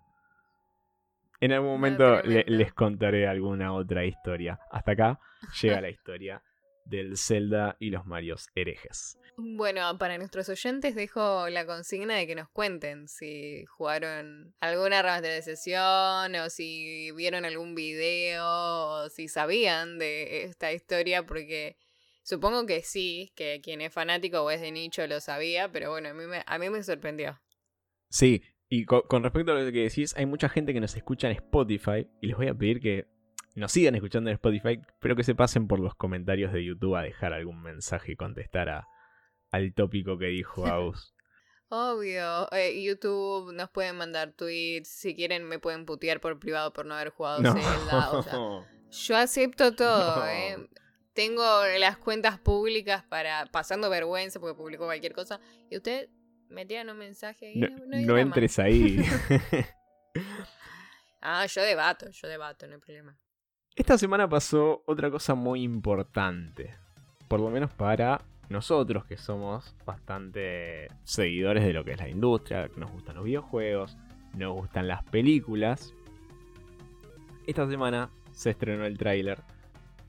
En 1.41 1.53
algún 1.53 1.71
momento 1.71 2.23
les 2.23 2.73
contaré 2.73 3.27
alguna 3.27 3.75
otra 3.75 4.05
historia. 4.05 4.59
Hasta 4.71 4.93
acá 4.93 5.21
llega 5.61 5.81
la 5.81 5.91
historia 5.91 6.43
del 6.87 7.19
Zelda 7.19 7.77
y 7.79 7.91
los 7.91 8.07
Marios 8.07 8.49
herejes. 8.55 9.19
Bueno, 9.37 9.99
para 9.99 10.17
nuestros 10.17 10.49
oyentes 10.49 10.95
dejo 10.95 11.49
la 11.51 11.67
consigna 11.67 12.15
de 12.15 12.27
que 12.27 12.35
nos 12.35 12.49
cuenten 12.49 13.07
si 13.07 13.67
jugaron 13.67 14.55
alguna 14.61 15.03
remasterización 15.03 16.35
o 16.37 16.49
si 16.49 17.11
vieron 17.13 17.45
algún 17.45 17.75
video 17.75 18.45
o 18.47 19.09
si 19.11 19.29
sabían 19.29 19.99
de 19.99 20.45
esta 20.45 20.73
historia 20.73 21.27
porque 21.27 21.77
supongo 22.27 22.67
que 22.67 22.83
sí, 22.83 23.33
que 23.37 23.61
quien 23.63 23.81
es 23.81 23.93
fanático 23.93 24.43
o 24.43 24.51
es 24.51 24.61
de 24.61 24.73
nicho 24.73 25.07
lo 25.07 25.21
sabía, 25.21 25.71
pero 25.71 25.91
bueno, 25.91 26.09
a 26.09 26.15
mí 26.15 26.27
me, 26.27 26.43
a 26.45 26.59
mí 26.59 26.69
me 26.71 26.83
sorprendió. 26.83 27.41
Sí, 28.11 28.43
y 28.69 28.85
con 28.85 29.23
respecto 29.23 29.53
a 29.53 29.55
lo 29.55 29.73
que 29.73 29.83
decís, 29.83 30.15
hay 30.17 30.27
mucha 30.27 30.49
gente 30.49 30.75
que 30.75 30.81
nos 30.81 30.97
escucha 30.97 31.29
en 31.29 31.37
Spotify 31.37 32.09
y 32.21 32.27
les 32.27 32.37
voy 32.37 32.49
a 32.49 32.55
pedir 32.55 32.81
que 32.81 33.07
nos 33.55 33.71
sigan 33.71 33.95
escuchando 33.95 34.29
en 34.29 34.35
Spotify, 34.35 34.81
pero 35.01 35.15
que 35.15 35.23
se 35.23 35.37
pasen 35.37 35.69
por 35.69 35.79
los 35.79 35.95
comentarios 35.95 36.53
de 36.53 36.65
YouTube 36.65 36.97
a 36.97 37.03
dejar 37.03 37.33
algún 37.33 37.63
mensaje 37.63 38.13
y 38.13 38.17
contestar 38.17 38.71
a, 38.71 38.89
al 39.53 39.73
tópico 39.73 40.19
que 40.19 40.27
dijo 40.27 40.67
Aus. 40.67 41.15
Obvio, 41.69 42.51
eh, 42.53 42.83
YouTube 42.83 43.53
nos 43.53 43.71
pueden 43.71 43.97
mandar 43.97 44.33
tweets, 44.33 44.89
si 44.89 45.15
quieren 45.15 45.45
me 45.45 45.61
pueden 45.61 45.85
putear 45.85 46.21
por 46.21 46.39
privado 46.41 46.73
por 46.73 46.87
no 46.87 46.95
haber 46.95 47.11
jugado 47.11 47.43
Zelda. 47.43 48.67
yo 48.91 49.17
acepto 49.17 49.75
todo, 49.75 50.27
eh. 50.27 50.69
Tengo 51.17 51.43
las 51.79 51.97
cuentas 51.97 52.39
públicas 52.39 53.03
para 53.05 53.47
pasando 53.47 53.89
vergüenza 53.89 54.39
porque 54.39 54.55
publico 54.55 54.85
cualquier 54.85 55.15
cosa. 55.15 55.41
Y 55.71 55.79
usted 55.79 56.11
me 56.51 56.67
tiran 56.67 56.91
un 56.91 56.99
mensaje 56.99 57.53
y 57.55 57.61
no, 58.05 58.19
entres 58.19 58.59
ahí. 58.59 59.03
ah, 61.23 61.47
yo 61.47 61.63
debato, 61.63 62.11
yo 62.11 62.29
debato, 62.29 62.67
no 62.67 62.75
hay 62.75 62.81
problema. 62.81 63.19
Esta 63.75 63.97
semana 63.97 64.29
pasó 64.29 64.83
otra 64.85 65.11
cosa 65.11 65.35
muy 65.35 65.63
importante. 65.63 66.77
Por 67.29 67.41
lo 67.41 67.49
menos 67.49 67.71
para 67.71 68.21
nosotros 68.51 69.07
que 69.07 69.17
somos 69.17 69.75
bastante 69.87 70.89
seguidores 71.05 71.65
de 71.65 71.73
lo 71.73 71.83
que 71.83 71.93
es 71.93 71.99
la 71.99 72.11
industria, 72.11 72.69
nos 72.77 72.91
gustan 72.91 73.17
los 73.17 73.25
videojuegos, 73.25 73.97
nos 74.35 74.53
gustan 74.53 74.87
las 74.87 75.03
películas. 75.05 75.95
Esta 77.47 77.67
semana 77.67 78.11
se 78.33 78.51
estrenó 78.51 78.85
el 78.85 78.99
tráiler 78.99 79.56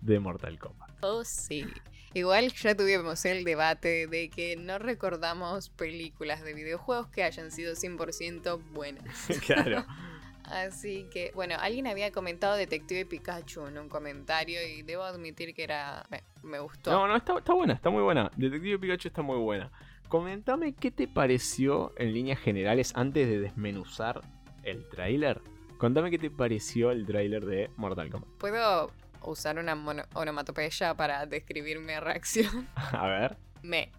de 0.08 0.20
Mortal 0.20 0.58
Kombat. 0.58 0.90
Oh, 1.04 1.24
sí. 1.24 1.66
Igual 2.14 2.52
ya 2.54 2.76
tuvimos 2.76 3.26
el 3.26 3.44
debate 3.44 4.08
de 4.08 4.30
que 4.30 4.56
no 4.56 4.80
recordamos 4.80 5.70
películas 5.70 6.44
de 6.44 6.54
videojuegos 6.54 7.08
que 7.10 7.24
hayan 7.24 7.52
sido 7.52 7.74
100% 7.74 8.60
buenas. 8.72 9.04
claro. 9.46 9.86
Así 10.44 11.06
que, 11.12 11.32
bueno, 11.36 11.56
alguien 11.60 11.88
había 11.88 12.12
comentado 12.12 12.56
Detective 12.56 13.06
Pikachu 13.06 13.68
en 13.68 13.78
un 13.78 13.90
comentario 13.90 14.60
y 14.66 14.82
debo 14.82 15.04
admitir 15.04 15.54
que 15.54 15.64
era. 15.64 16.08
Me, 16.42 16.60
gustó. 16.60 16.90
No, 16.92 17.06
no, 17.06 17.18
está, 17.18 17.38
está, 17.38 17.54
buena, 17.54 17.74
está 17.74 17.90
muy 17.90 18.02
buena. 18.02 18.32
Detective 18.38 18.80
Pikachu 18.80 19.10
está 19.10 19.22
muy 19.22 19.38
buena. 19.38 19.70
Comentame 20.08 20.74
qué 20.74 20.90
te 20.90 21.10
pareció 21.10 21.94
en 21.98 22.14
líneas 22.14 22.40
generales 22.40 22.94
antes 22.96 23.28
de 23.28 23.42
desmenuzar 23.42 24.22
el 24.64 24.88
tráiler. 24.88 25.42
Contame 25.78 26.10
qué 26.10 26.18
te 26.18 26.32
pareció 26.32 26.92
el 26.92 27.06
tráiler 27.06 27.46
de 27.46 27.70
Mortal 27.76 28.10
Kombat. 28.10 28.30
¿Puedo 28.40 28.92
usar 29.22 29.58
una 29.60 29.74
onomatopeya 30.14 30.94
para 30.96 31.26
describir 31.26 31.80
mi 31.80 31.98
reacción? 32.00 32.68
A 32.76 33.08
ver. 33.08 33.38
Me. 33.62 33.92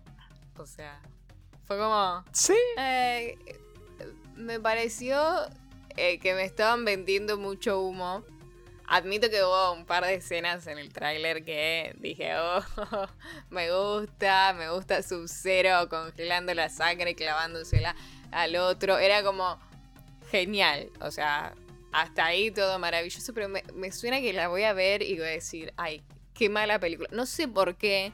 O 0.56 0.66
sea, 0.66 1.00
fue 1.66 1.78
como. 1.78 2.24
Sí. 2.32 2.56
Eh, 2.78 3.36
me 4.36 4.60
pareció 4.60 5.20
eh, 5.96 6.18
que 6.18 6.34
me 6.34 6.44
estaban 6.44 6.84
vendiendo 6.84 7.38
mucho 7.38 7.80
humo. 7.80 8.24
Admito 8.86 9.28
que 9.28 9.42
hubo 9.42 9.72
un 9.74 9.84
par 9.84 10.04
de 10.04 10.14
escenas 10.14 10.66
en 10.66 10.78
el 10.78 10.92
tráiler 10.92 11.44
que 11.44 11.94
dije, 11.98 12.34
oh, 12.36 12.62
me 13.50 13.70
gusta, 13.70 14.54
me 14.54 14.70
gusta 14.70 15.02
Sub-Zero 15.02 15.90
congelando 15.90 16.54
la 16.54 16.70
sangre 16.70 17.10
y 17.10 17.14
clavándosela 17.14 17.94
al 18.30 18.56
otro. 18.56 18.96
Era 18.96 19.22
como 19.22 19.58
genial, 20.30 20.90
o 21.00 21.10
sea, 21.10 21.54
hasta 22.03 22.26
ahí 22.26 22.51
todo 22.51 22.78
maravilloso, 22.78 23.34
pero 23.34 23.49
me, 23.49 23.62
me 23.74 23.92
suena 23.92 24.20
que 24.20 24.32
la 24.32 24.49
voy 24.49 24.62
a 24.62 24.72
ver 24.72 25.03
y 25.03 25.16
voy 25.16 25.26
a 25.26 25.30
decir, 25.30 25.72
ay, 25.76 26.03
qué 26.34 26.49
mala 26.49 26.78
película. 26.78 27.09
No 27.12 27.26
sé 27.26 27.49
por 27.49 27.76
qué 27.76 28.12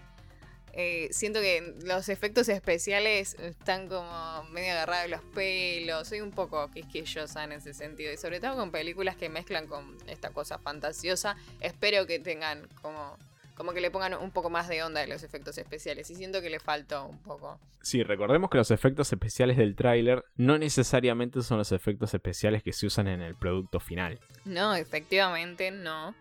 eh, 0.76 1.08
siento 1.12 1.40
que 1.40 1.76
los 1.84 2.08
efectos 2.08 2.48
especiales 2.48 3.34
están 3.34 3.88
como 3.88 4.42
medio 4.50 4.72
agarrados 4.72 5.08
los 5.08 5.22
pelos. 5.34 6.08
Soy 6.08 6.20
un 6.20 6.32
poco 6.32 6.68
quisquillosa 6.70 7.44
en 7.44 7.52
ese 7.52 7.74
sentido. 7.74 8.12
Y 8.12 8.16
sobre 8.16 8.40
todo 8.40 8.56
con 8.56 8.72
películas 8.72 9.16
que 9.16 9.28
mezclan 9.28 9.68
con 9.68 9.96
esta 10.08 10.30
cosa 10.30 10.58
fantasiosa. 10.58 11.36
Espero 11.60 12.06
que 12.06 12.18
tengan 12.18 12.68
como. 12.82 13.16
Como 13.54 13.72
que 13.72 13.80
le 13.80 13.90
pongan 13.90 14.14
un 14.14 14.30
poco 14.30 14.50
más 14.50 14.68
de 14.68 14.82
onda 14.82 15.00
de 15.00 15.06
los 15.06 15.22
efectos 15.22 15.56
especiales. 15.58 16.10
Y 16.10 16.16
siento 16.16 16.40
que 16.40 16.50
le 16.50 16.58
faltó 16.58 17.06
un 17.06 17.18
poco. 17.22 17.60
Sí, 17.82 18.02
recordemos 18.02 18.50
que 18.50 18.58
los 18.58 18.70
efectos 18.70 19.12
especiales 19.12 19.56
del 19.56 19.76
tráiler 19.76 20.24
no 20.36 20.58
necesariamente 20.58 21.42
son 21.42 21.58
los 21.58 21.70
efectos 21.70 22.14
especiales 22.14 22.62
que 22.62 22.72
se 22.72 22.86
usan 22.86 23.08
en 23.08 23.20
el 23.20 23.36
producto 23.36 23.78
final. 23.78 24.18
No, 24.44 24.74
efectivamente 24.74 25.70
no. 25.70 26.14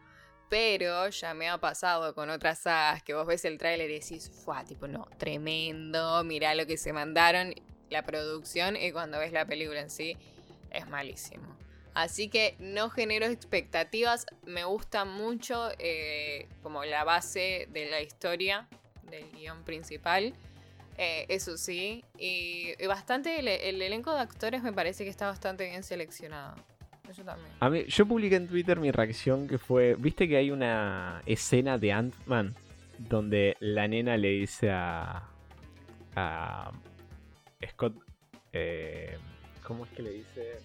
Pero 0.49 1.09
ya 1.09 1.33
me 1.33 1.49
ha 1.49 1.57
pasado 1.57 2.13
con 2.13 2.29
otras 2.29 2.59
sagas 2.59 3.01
que 3.01 3.15
vos 3.15 3.25
ves 3.25 3.43
el 3.45 3.57
tráiler 3.57 3.89
y 3.89 3.99
decís, 3.99 4.29
fue 4.45 4.63
tipo, 4.65 4.87
no, 4.87 5.07
tremendo, 5.17 6.23
mirá 6.23 6.53
lo 6.53 6.67
que 6.67 6.77
se 6.77 6.93
mandaron, 6.93 7.55
la 7.89 8.03
producción, 8.03 8.75
y 8.75 8.91
cuando 8.91 9.17
ves 9.17 9.31
la 9.31 9.45
película 9.47 9.79
en 9.79 9.89
sí, 9.89 10.15
es 10.69 10.87
malísimo. 10.87 11.57
Así 11.93 12.27
que 12.27 12.55
no 12.59 12.89
genero 12.89 13.25
expectativas, 13.27 14.25
me 14.45 14.63
gusta 14.63 15.05
mucho 15.05 15.69
eh, 15.77 16.47
como 16.63 16.83
la 16.85 17.03
base 17.03 17.67
de 17.71 17.89
la 17.89 18.01
historia, 18.01 18.67
del 19.03 19.29
guion 19.31 19.63
principal. 19.63 20.33
Eh, 20.97 21.25
eso 21.29 21.57
sí, 21.57 22.03
y, 22.17 22.73
bastante 22.85 23.39
el, 23.39 23.47
elenco 23.81 24.13
de 24.13 24.21
actores 24.21 24.61
me 24.63 24.73
parece 24.73 25.03
que 25.03 25.09
está 25.09 25.27
bastante 25.27 25.65
bien 25.65 25.83
seleccionado. 25.83 26.55
Yo 27.15 27.23
también. 27.23 27.49
A 27.59 27.69
mí, 27.69 27.83
yo 27.87 28.05
publiqué 28.07 28.37
en 28.37 28.47
Twitter 28.47 28.79
mi 28.79 28.89
reacción 28.89 29.47
que 29.47 29.57
fue, 29.57 29.95
viste 29.95 30.27
que 30.27 30.37
hay 30.37 30.51
una 30.51 31.21
escena 31.25 31.77
de 31.77 31.91
Ant-Man 31.91 32.55
donde 32.97 33.57
la 33.59 33.87
nena 33.87 34.17
le 34.17 34.29
dice 34.29 34.71
a, 34.71 35.27
a 36.15 36.71
Scott, 37.69 37.95
eh, 38.53 39.17
¿cómo 39.63 39.85
es 39.85 39.91
que 39.91 40.01
le 40.01 40.11
dice? 40.11 40.59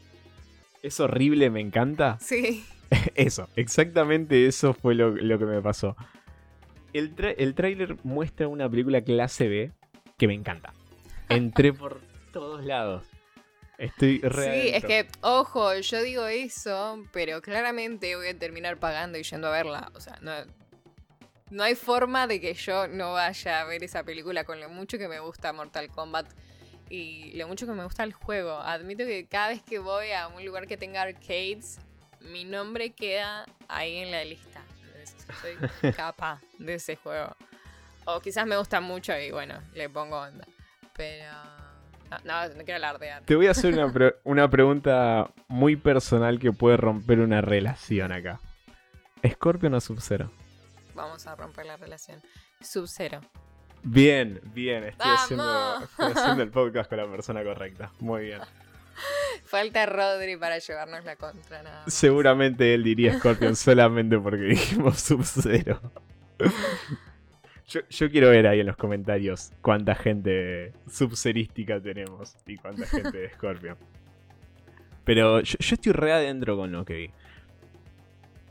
Es 0.82 1.00
horrible, 1.00 1.50
me 1.50 1.60
encanta. 1.60 2.18
Sí. 2.28 2.64
eso, 3.16 3.50
exactamente 3.54 4.46
eso 4.46 4.72
fue 4.72 4.94
lo, 4.94 5.14
que 5.14 5.44
me 5.44 5.60
pasó. 5.60 5.94
El, 6.94 7.14
el 7.36 7.54
tráiler 7.54 7.96
muestra 8.02 8.48
una 8.48 8.68
película 8.68 9.02
clase 9.02 9.46
B 9.46 9.72
que 10.16 10.26
me 10.26 10.32
encanta. 10.32 10.72
Entré 11.28 11.74
por 11.74 12.00
todos 12.32 12.64
lados. 12.64 13.04
Estoy 13.76 14.20
re 14.20 14.62
Sí, 14.62 14.68
es 14.74 14.84
que, 14.84 15.06
ojo, 15.20 15.74
yo 15.74 16.02
digo 16.02 16.26
eso, 16.26 17.04
pero 17.12 17.40
claramente 17.40 18.16
voy 18.16 18.26
a 18.28 18.38
terminar 18.38 18.78
pagando 18.78 19.18
y 19.18 19.22
yendo 19.22 19.48
a 19.48 19.50
verla. 19.52 19.92
O 19.94 20.00
sea, 20.00 20.18
no, 20.20 20.32
no 21.50 21.62
hay 21.62 21.76
forma 21.76 22.26
de 22.26 22.40
que 22.40 22.54
yo 22.54 22.88
no 22.88 23.12
vaya 23.12 23.60
a 23.60 23.64
ver 23.64 23.84
esa 23.84 24.02
película 24.02 24.44
con 24.44 24.60
lo 24.60 24.68
mucho 24.68 24.98
que 24.98 25.08
me 25.08 25.20
gusta 25.20 25.52
Mortal 25.52 25.88
Kombat 25.88 26.28
y 26.90 27.32
lo 27.36 27.48
mucho 27.48 27.66
que 27.66 27.72
me 27.72 27.84
gusta 27.84 28.04
el 28.04 28.12
juego. 28.12 28.58
Admito 28.58 29.04
que 29.04 29.26
cada 29.26 29.48
vez 29.48 29.62
que 29.62 29.78
voy 29.78 30.12
a 30.12 30.28
un 30.28 30.44
lugar 30.44 30.66
que 30.66 30.76
tenga 30.76 31.02
arcades, 31.02 31.78
mi 32.20 32.44
nombre 32.44 32.90
queda 32.90 33.46
ahí 33.68 33.96
en 33.96 34.10
la 34.10 34.24
lista. 34.24 34.62
Soy 35.42 35.92
capa 35.92 36.40
de 36.58 36.74
ese 36.74 36.96
juego. 36.96 37.36
O 38.04 38.20
quizás 38.20 38.46
me 38.46 38.56
gusta 38.56 38.80
mucho 38.80 39.16
y 39.18 39.30
bueno, 39.30 39.60
le 39.74 39.88
pongo 39.88 40.20
onda. 40.20 40.46
Pero... 40.96 41.58
No, 42.24 42.48
no, 42.48 42.64
quiero 42.64 42.76
alardear. 42.76 43.22
Te 43.24 43.36
voy 43.36 43.48
a 43.48 43.50
hacer 43.50 43.74
una, 44.24 44.48
pregunta 44.48 45.30
muy 45.46 45.76
personal 45.76 46.38
que 46.38 46.52
puede 46.52 46.78
romper 46.78 47.20
una 47.20 47.42
relación 47.42 48.12
acá. 48.12 48.40
¿Scorpion 49.26 49.74
o 49.74 49.80
Sub-Zero? 49.80 50.32
Vamos 50.94 51.26
a 51.26 51.36
romper 51.36 51.66
la 51.66 51.76
relación. 51.76 52.22
Sub-Zero. 52.62 53.20
Bien, 53.82 54.40
bien. 54.54 54.84
Estoy 54.84 55.10
haciendo, 55.10 55.82
estoy 55.82 56.12
haciendo, 56.12 56.42
el 56.42 56.50
podcast 56.50 56.88
con 56.88 56.98
la 56.98 57.06
persona 57.06 57.42
correcta. 57.42 57.90
Muy 58.00 58.26
bien. 58.26 58.40
Falta 59.44 59.86
Rodri 59.86 60.36
para 60.36 60.58
llevarnos 60.58 61.04
la 61.04 61.16
contra. 61.16 61.62
Nada 61.62 61.84
Seguramente 61.86 62.74
él 62.74 62.84
diría 62.84 63.18
Scorpion 63.18 63.56
solamente 63.56 64.18
porque 64.18 64.42
dijimos 64.42 65.00
Sub-Zero. 65.00 65.80
Yo, 67.68 68.10
quiero 68.10 68.30
ver 68.30 68.46
ahí 68.46 68.60
en 68.60 68.66
los 68.66 68.76
comentarios 68.76 69.52
cuánta 69.60 69.94
gente 69.94 70.72
subserística 70.90 71.78
tenemos 71.78 72.34
y 72.46 72.56
cuánta 72.56 72.86
gente 72.86 73.18
de 73.18 73.30
Scorpion. 73.30 73.76
Pero 75.04 75.40
yo, 75.42 75.58
estoy 75.58 75.92
re 75.92 76.12
adentro 76.12 76.56
con 76.56 76.72
lo 76.72 76.86
que 76.86 76.94
vi. 76.94 77.10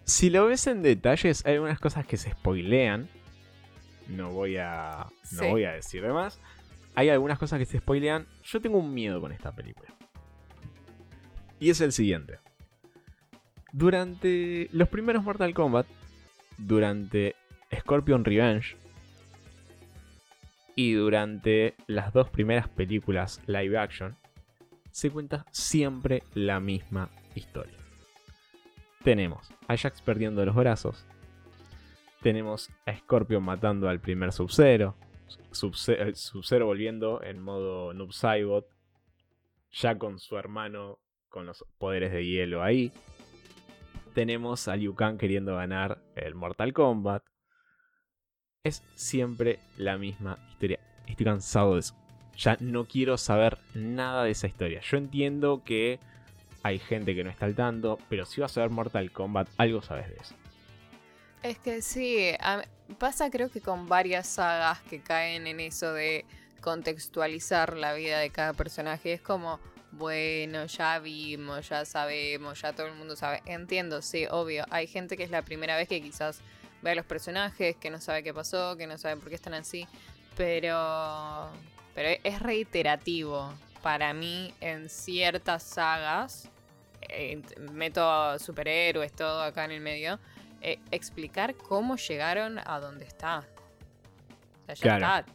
Si 0.04 0.30
lo 0.30 0.46
ves 0.46 0.68
en 0.68 0.84
detalles, 0.84 1.44
hay 1.48 1.56
algunas 1.56 1.80
cosas 1.80 2.06
que 2.06 2.18
se 2.18 2.30
spoilean. 2.30 3.10
No 4.10 4.32
voy 4.32 4.58
a, 4.58 5.08
no 5.32 5.50
voy 5.50 5.66
a 5.66 5.74
decir 5.74 6.02
de 6.02 6.14
más. 6.14 6.40
hay 6.96 7.10
algunas 7.10 7.38
cosas 7.38 7.60
que 7.60 7.66
se 7.66 7.80
spoilean. 7.80 8.26
Yo 8.44 8.62
tengo 8.62 8.78
un 8.78 8.94
miedo 8.94 9.20
con 9.22 9.32
esta 9.32 9.54
película. 9.54 9.94
Y 11.60 11.70
es 11.70 11.82
el 11.82 11.92
siguiente. 11.92 12.40
Durante 13.72 14.70
los 14.72 14.88
primeros 14.90 15.24
Mortal 15.24 15.54
Kombat, 15.54 15.88
durante 16.58 17.36
Scorpion 17.76 18.24
Revenge 18.24 18.78
y 20.76 20.94
durante 20.94 21.76
las 21.88 22.14
dos 22.14 22.30
primeras 22.30 22.70
películas 22.70 23.42
live 23.48 23.78
action, 23.78 24.16
se 24.92 25.12
cuenta 25.12 25.46
siempre 25.52 26.24
la 26.34 26.60
misma 26.60 27.10
historia. 27.36 27.78
Tenemos 29.04 29.50
a 29.68 29.78
Jax 29.78 30.02
perdiendo 30.02 30.44
los 30.46 30.56
brazos. 30.56 31.06
Tenemos 32.28 32.70
a 32.86 32.94
Scorpion 32.94 33.42
matando 33.42 33.88
al 33.88 34.02
primer 34.02 34.34
Sub-Zero. 34.34 34.98
Sub-Zero 35.54 36.66
volviendo 36.66 37.24
en 37.24 37.42
modo 37.42 37.94
Noob 37.94 38.12
Saibot. 38.12 38.68
Ya 39.72 39.98
con 39.98 40.20
su 40.20 40.38
hermano 40.38 41.00
con 41.30 41.46
los 41.46 41.64
poderes 41.78 42.12
de 42.12 42.26
hielo 42.26 42.64
ahí. 42.64 42.92
Tenemos 44.14 44.68
a 44.68 44.76
Liu 44.76 44.94
Kang 44.94 45.18
queriendo 45.18 45.56
ganar 45.56 46.00
el 46.18 46.36
Mortal 46.36 46.74
Kombat. 46.74 47.24
Es 48.62 48.84
siempre 48.96 49.60
la 49.78 49.98
misma 49.98 50.38
historia. 50.50 50.82
Estoy 51.08 51.26
cansado 51.26 51.76
de 51.76 51.80
eso. 51.80 51.96
Ya 52.36 52.58
no 52.60 52.88
quiero 52.88 53.18
saber 53.18 53.58
nada 53.74 54.26
de 54.26 54.32
esa 54.32 54.48
historia. 54.48 54.82
Yo 54.82 54.98
entiendo 54.98 55.64
que 55.64 56.02
hay 56.62 56.80
gente 56.80 57.16
que 57.16 57.24
no 57.24 57.30
está 57.30 57.46
al 57.46 57.56
tanto, 57.56 58.00
pero 58.10 58.26
si 58.26 58.42
vas 58.42 58.58
a 58.58 58.62
ver 58.64 58.70
Mortal 58.70 59.14
Kombat, 59.14 59.48
algo 59.56 59.82
sabes 59.82 60.10
de 60.10 60.16
eso. 60.16 60.36
Es 61.44 61.60
que 61.60 61.82
sí, 61.82 62.32
pasa 62.98 63.30
creo 63.30 63.50
que 63.50 63.62
con 63.62 63.88
varias 63.88 64.28
sagas 64.28 64.82
que 64.82 65.02
caen 65.02 65.48
en 65.48 65.60
eso 65.60 65.94
de 65.94 66.26
contextualizar 66.62 67.78
la 67.78 67.94
vida 67.94 68.20
de 68.20 68.30
cada 68.32 68.54
personaje. 68.54 69.14
Es 69.14 69.22
como, 69.22 69.60
bueno, 69.92 70.66
ya 70.66 71.00
vimos, 71.00 71.70
ya 71.70 71.86
sabemos, 71.86 72.62
ya 72.62 72.74
todo 72.74 72.88
el 72.88 72.96
mundo 72.96 73.16
sabe. 73.16 73.42
Entiendo, 73.46 74.02
sí, 74.02 74.26
obvio. 74.30 74.66
Hay 74.70 74.88
gente 74.88 75.16
que 75.16 75.24
es 75.24 75.32
la 75.32 75.44
primera 75.44 75.76
vez 75.78 75.88
que 75.88 76.02
quizás 76.02 76.42
ve 76.82 76.92
a 76.92 76.96
los 76.96 77.06
personajes, 77.06 77.76
que 77.78 77.90
no 77.90 78.02
sabe 78.02 78.24
qué 78.24 78.34
pasó, 78.34 78.76
que 78.76 78.88
no 78.88 78.98
sabe 78.98 79.18
por 79.18 79.30
qué 79.30 79.36
están 79.36 79.54
así. 79.54 79.88
Pero, 80.36 81.50
pero 81.96 82.20
es 82.24 82.40
reiterativo 82.40 83.54
para 83.82 84.14
mí 84.14 84.54
en 84.60 84.90
ciertas 84.90 85.64
sagas. 85.64 86.50
Eh, 87.10 87.42
meto 87.72 88.38
superhéroes, 88.40 89.14
todo 89.14 89.42
acá 89.42 89.66
en 89.66 89.72
el 89.72 89.82
medio 89.82 90.20
eh, 90.62 90.80
explicar 90.92 91.56
cómo 91.56 91.96
llegaron 91.96 92.60
a 92.66 92.80
donde 92.80 93.06
está. 93.06 93.46
O 94.68 94.76
sea, 94.76 94.76
ya 94.76 94.96
está. 94.96 95.26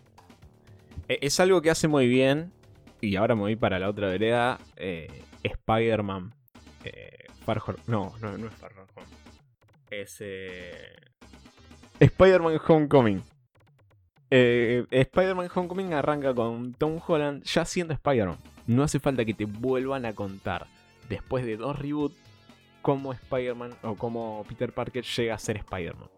E, 1.09 1.19
es 1.23 1.41
algo 1.41 1.63
que 1.63 1.71
hace 1.71 1.89
muy 1.89 2.09
bien, 2.09 2.53
y 3.01 3.17
ahora 3.17 3.35
me 3.35 3.43
voy 3.43 3.57
para 3.57 3.79
la 3.79 3.89
otra 3.89 4.09
vereda, 4.09 4.59
eh, 4.77 5.25
Spider-Man. 5.43 6.33
Eh, 6.85 7.27
no, 7.87 8.13
no, 8.21 8.39
no 8.39 8.47
es 8.47 8.55
Far 8.55 8.73
Home. 8.73 9.07
Es 9.91 10.23
Spider-Man 12.01 12.61
Homecoming. 12.67 13.23
Spider-Man 14.31 15.51
Homecoming 15.55 15.93
arranca 15.93 16.35
con 16.35 16.73
Tom 16.75 17.01
Holland 17.07 17.43
ya 17.45 17.65
siendo 17.65 17.93
Spider-Man. 17.95 18.39
No 18.67 18.85
hace 18.85 19.01
falta 19.01 19.25
que 19.25 19.35
te 19.35 19.45
vuelvan 19.45 20.07
a 20.07 20.15
contar 20.15 20.67
después 21.09 21.45
de 21.45 21.57
dos 21.57 21.79
reboots 21.79 22.22
cómo 22.83 23.13
Spider-Man 23.13 23.75
o 23.83 23.95
cómo 23.95 24.45
Peter 24.49 24.73
Parker 24.73 25.05
llega 25.05 25.35
a 25.35 25.39
ser 25.39 25.57
Spider-Man. 25.57 26.11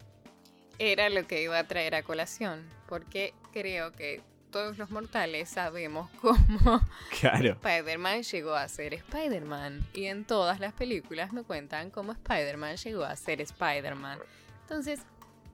Era 0.77 1.09
lo 1.09 1.25
que 1.25 1.41
iba 1.41 1.57
a 1.57 1.63
traer 1.65 1.95
a 1.95 2.03
colación, 2.03 2.65
porque 2.87 3.33
creo 3.53 3.93
que 3.93 4.21
todos 4.51 4.77
los 4.77 4.89
mortales 4.89 5.49
sabemos 5.49 6.09
cómo 6.21 6.81
Spider-Man 7.11 8.23
llegó 8.23 8.55
a 8.55 8.67
ser 8.67 8.93
Spider-Man. 8.95 9.85
Y 9.93 10.05
en 10.05 10.25
todas 10.25 10.59
las 10.59 10.73
películas 10.73 11.31
me 11.31 11.43
cuentan 11.43 11.91
cómo 11.91 12.11
Spider-Man 12.11 12.75
llegó 12.77 13.05
a 13.05 13.15
ser 13.15 13.41
Spider-Man. 13.41 14.19
Entonces, 14.61 15.01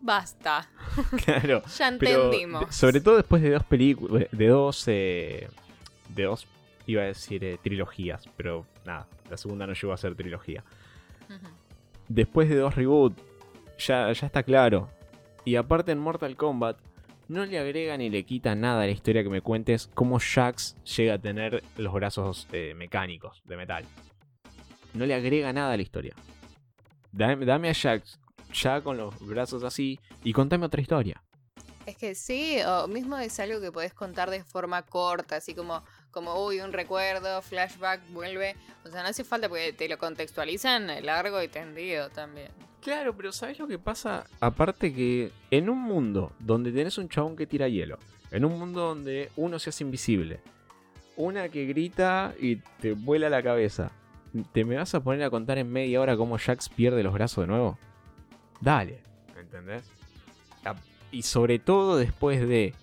basta. 0.01 0.70
Claro. 1.26 1.62
ya 1.78 1.88
entendimos. 1.89 2.74
sobre 2.74 3.01
todo 3.01 3.18
después 3.18 3.41
de 3.41 3.51
dos 3.51 3.64
películas, 3.64 4.28
de 4.32 4.47
dos, 4.47 4.84
eh, 4.88 5.49
de 6.09 6.24
dos, 6.24 6.47
iba 6.88 7.03
a 7.03 7.05
decir 7.05 7.43
eh, 7.43 7.59
trilogías, 7.62 8.24
pero 8.38 8.66
nada, 8.86 9.07
la 9.30 9.38
segunda 9.38 9.68
no 9.68 9.74
llegó 9.74 9.93
a 9.93 9.97
ser 9.97 10.16
trilogía 10.16 10.64
después 12.08 12.50
de 12.50 12.56
dos 12.56 12.76
reboots, 12.76 13.22
ya, 13.78 14.12
ya 14.12 14.28
está 14.28 14.44
claro. 14.44 14.90
Y 15.46 15.56
aparte 15.56 15.92
en 15.92 16.00
Mortal 16.00 16.36
Kombat, 16.36 16.78
no 17.32 17.46
le 17.46 17.58
agrega 17.58 17.96
ni 17.96 18.10
le 18.10 18.26
quita 18.26 18.56
nada 18.56 18.84
a 18.84 18.86
la 18.86 18.92
historia 18.92 19.24
que 19.24 19.30
me 19.30 19.42
cuentes 19.42 19.90
cómo 19.94 20.20
Jax 20.20 20.76
llega 20.84 21.14
a 21.14 21.18
tener 21.18 21.64
los 21.78 21.94
brazos 21.94 22.48
eh, 22.52 22.74
mecánicos 22.76 23.42
de 23.46 23.56
metal. 23.56 23.86
No 24.94 25.06
le 25.06 25.16
agrega 25.16 25.54
nada 25.54 25.74
a 25.74 25.78
la 25.78 25.82
historia. 25.82 26.14
Dame, 27.14 27.70
a 27.70 27.74
Jax 27.74 28.20
ya 28.54 28.82
con 28.82 28.98
los 28.98 29.18
brazos 29.26 29.64
así 29.64 29.98
y 30.26 30.34
contame 30.34 30.66
otra 30.66 30.82
historia. 30.82 31.24
Es 31.86 31.96
que 31.96 32.16
sí, 32.16 32.58
o 32.68 32.88
mismo 32.90 33.18
es 33.18 33.40
algo 33.40 33.62
que 33.62 33.72
podés 33.72 33.94
contar 33.94 34.30
de 34.30 34.44
forma 34.44 34.82
corta, 34.84 35.38
así 35.38 35.56
como 35.56 35.84
como, 36.12 36.45
uy, 36.45 36.59
un 36.59 36.74
recuerdo, 36.74 37.41
flashback, 37.41 38.01
vuelve. 38.12 38.55
O 38.86 38.89
sea, 38.89 39.01
no 39.01 39.09
hace 39.09 39.24
falta 39.24 39.49
porque 39.49 39.74
te 39.74 39.88
lo 39.88 39.97
contextualizan 39.97 41.05
largo 41.05 41.41
y 41.41 41.47
tendido 41.47 42.09
también. 42.09 42.51
Claro, 42.82 43.16
pero 43.16 43.32
¿sabes 43.32 43.59
lo 43.59 43.68
que 43.68 43.78
pasa? 43.78 44.26
Aparte 44.39 44.93
que 44.93 45.32
en 45.51 45.70
un 45.70 45.80
mundo 45.80 46.34
donde 46.39 46.72
tenés 46.72 46.97
un 46.97 47.09
chabón 47.09 47.36
que 47.36 47.45
tira 47.45 47.68
hielo, 47.68 47.99
en 48.32 48.43
un 48.43 48.57
mundo 48.57 48.82
donde 48.82 49.30
uno 49.36 49.59
se 49.59 49.70
hace 49.70 49.84
invisible, 49.84 50.39
una 51.16 51.49
que 51.49 51.66
grita 51.66 52.34
y 52.39 52.55
te 52.55 52.93
vuela 52.93 53.30
la 53.30 53.43
cabeza, 53.43 53.91
¿te 54.51 54.66
me 54.66 54.78
vas 54.78 54.95
a 54.95 55.03
poner 55.03 55.24
a 55.24 55.30
contar 55.30 55.59
en 55.59 55.72
media 55.72 56.01
hora 56.01 56.18
cómo 56.18 56.39
Jax 56.39 56.70
pierde 56.70 57.03
los 57.03 57.14
brazos 57.14 57.43
de 57.43 57.47
nuevo? 57.47 57.78
Dale, 58.59 59.03
¿entendés? 59.38 59.84
Y 61.12 61.24
sobre 61.24 61.59
todo 61.59 61.97
después 61.97 62.47
de 62.47 62.74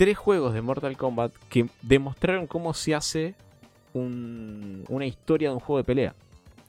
tres 0.00 0.16
juegos 0.16 0.54
de 0.54 0.62
Mortal 0.62 0.96
Kombat 0.96 1.30
que 1.50 1.68
demostraron 1.82 2.46
cómo 2.46 2.72
se 2.72 2.94
hace 2.94 3.34
una 3.92 5.04
historia 5.04 5.50
de 5.50 5.56
un 5.56 5.60
juego 5.60 5.76
de 5.76 5.84
pelea. 5.84 6.14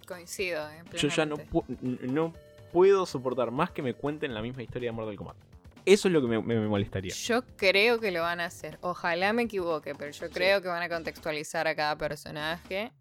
Coincido, 0.05 0.69
eh, 0.69 0.83
Yo 0.97 1.07
ya 1.07 1.25
no, 1.25 1.37
no 1.79 2.33
puedo 2.73 3.05
soportar 3.05 3.49
más 3.51 3.71
que 3.71 3.81
me 3.81 3.93
cuenten 3.93 4.33
la 4.33 4.41
misma 4.41 4.63
historia 4.63 4.89
de 4.89 4.91
Mortal 4.91 5.15
Kombat. 5.15 5.37
Eso 5.85 6.09
es 6.09 6.13
lo 6.13 6.21
que 6.21 6.27
me, 6.27 6.67
molestaría. 6.67 7.13
Yo 7.13 7.41
creo 7.55 8.01
que 8.01 8.11
lo 8.11 8.21
van 8.21 8.41
a 8.41 8.47
hacer. 8.47 8.77
Ojalá 8.81 9.31
me 9.31 9.43
equivoque, 9.43 9.95
pero 9.95 10.11
yo 10.11 10.29
creo 10.29 10.61
que 10.61 10.67
van 10.67 10.83
a 10.83 10.89
contextualizar 10.89 11.69
a 11.69 11.75
cada 11.75 11.95
personaje 11.95 12.91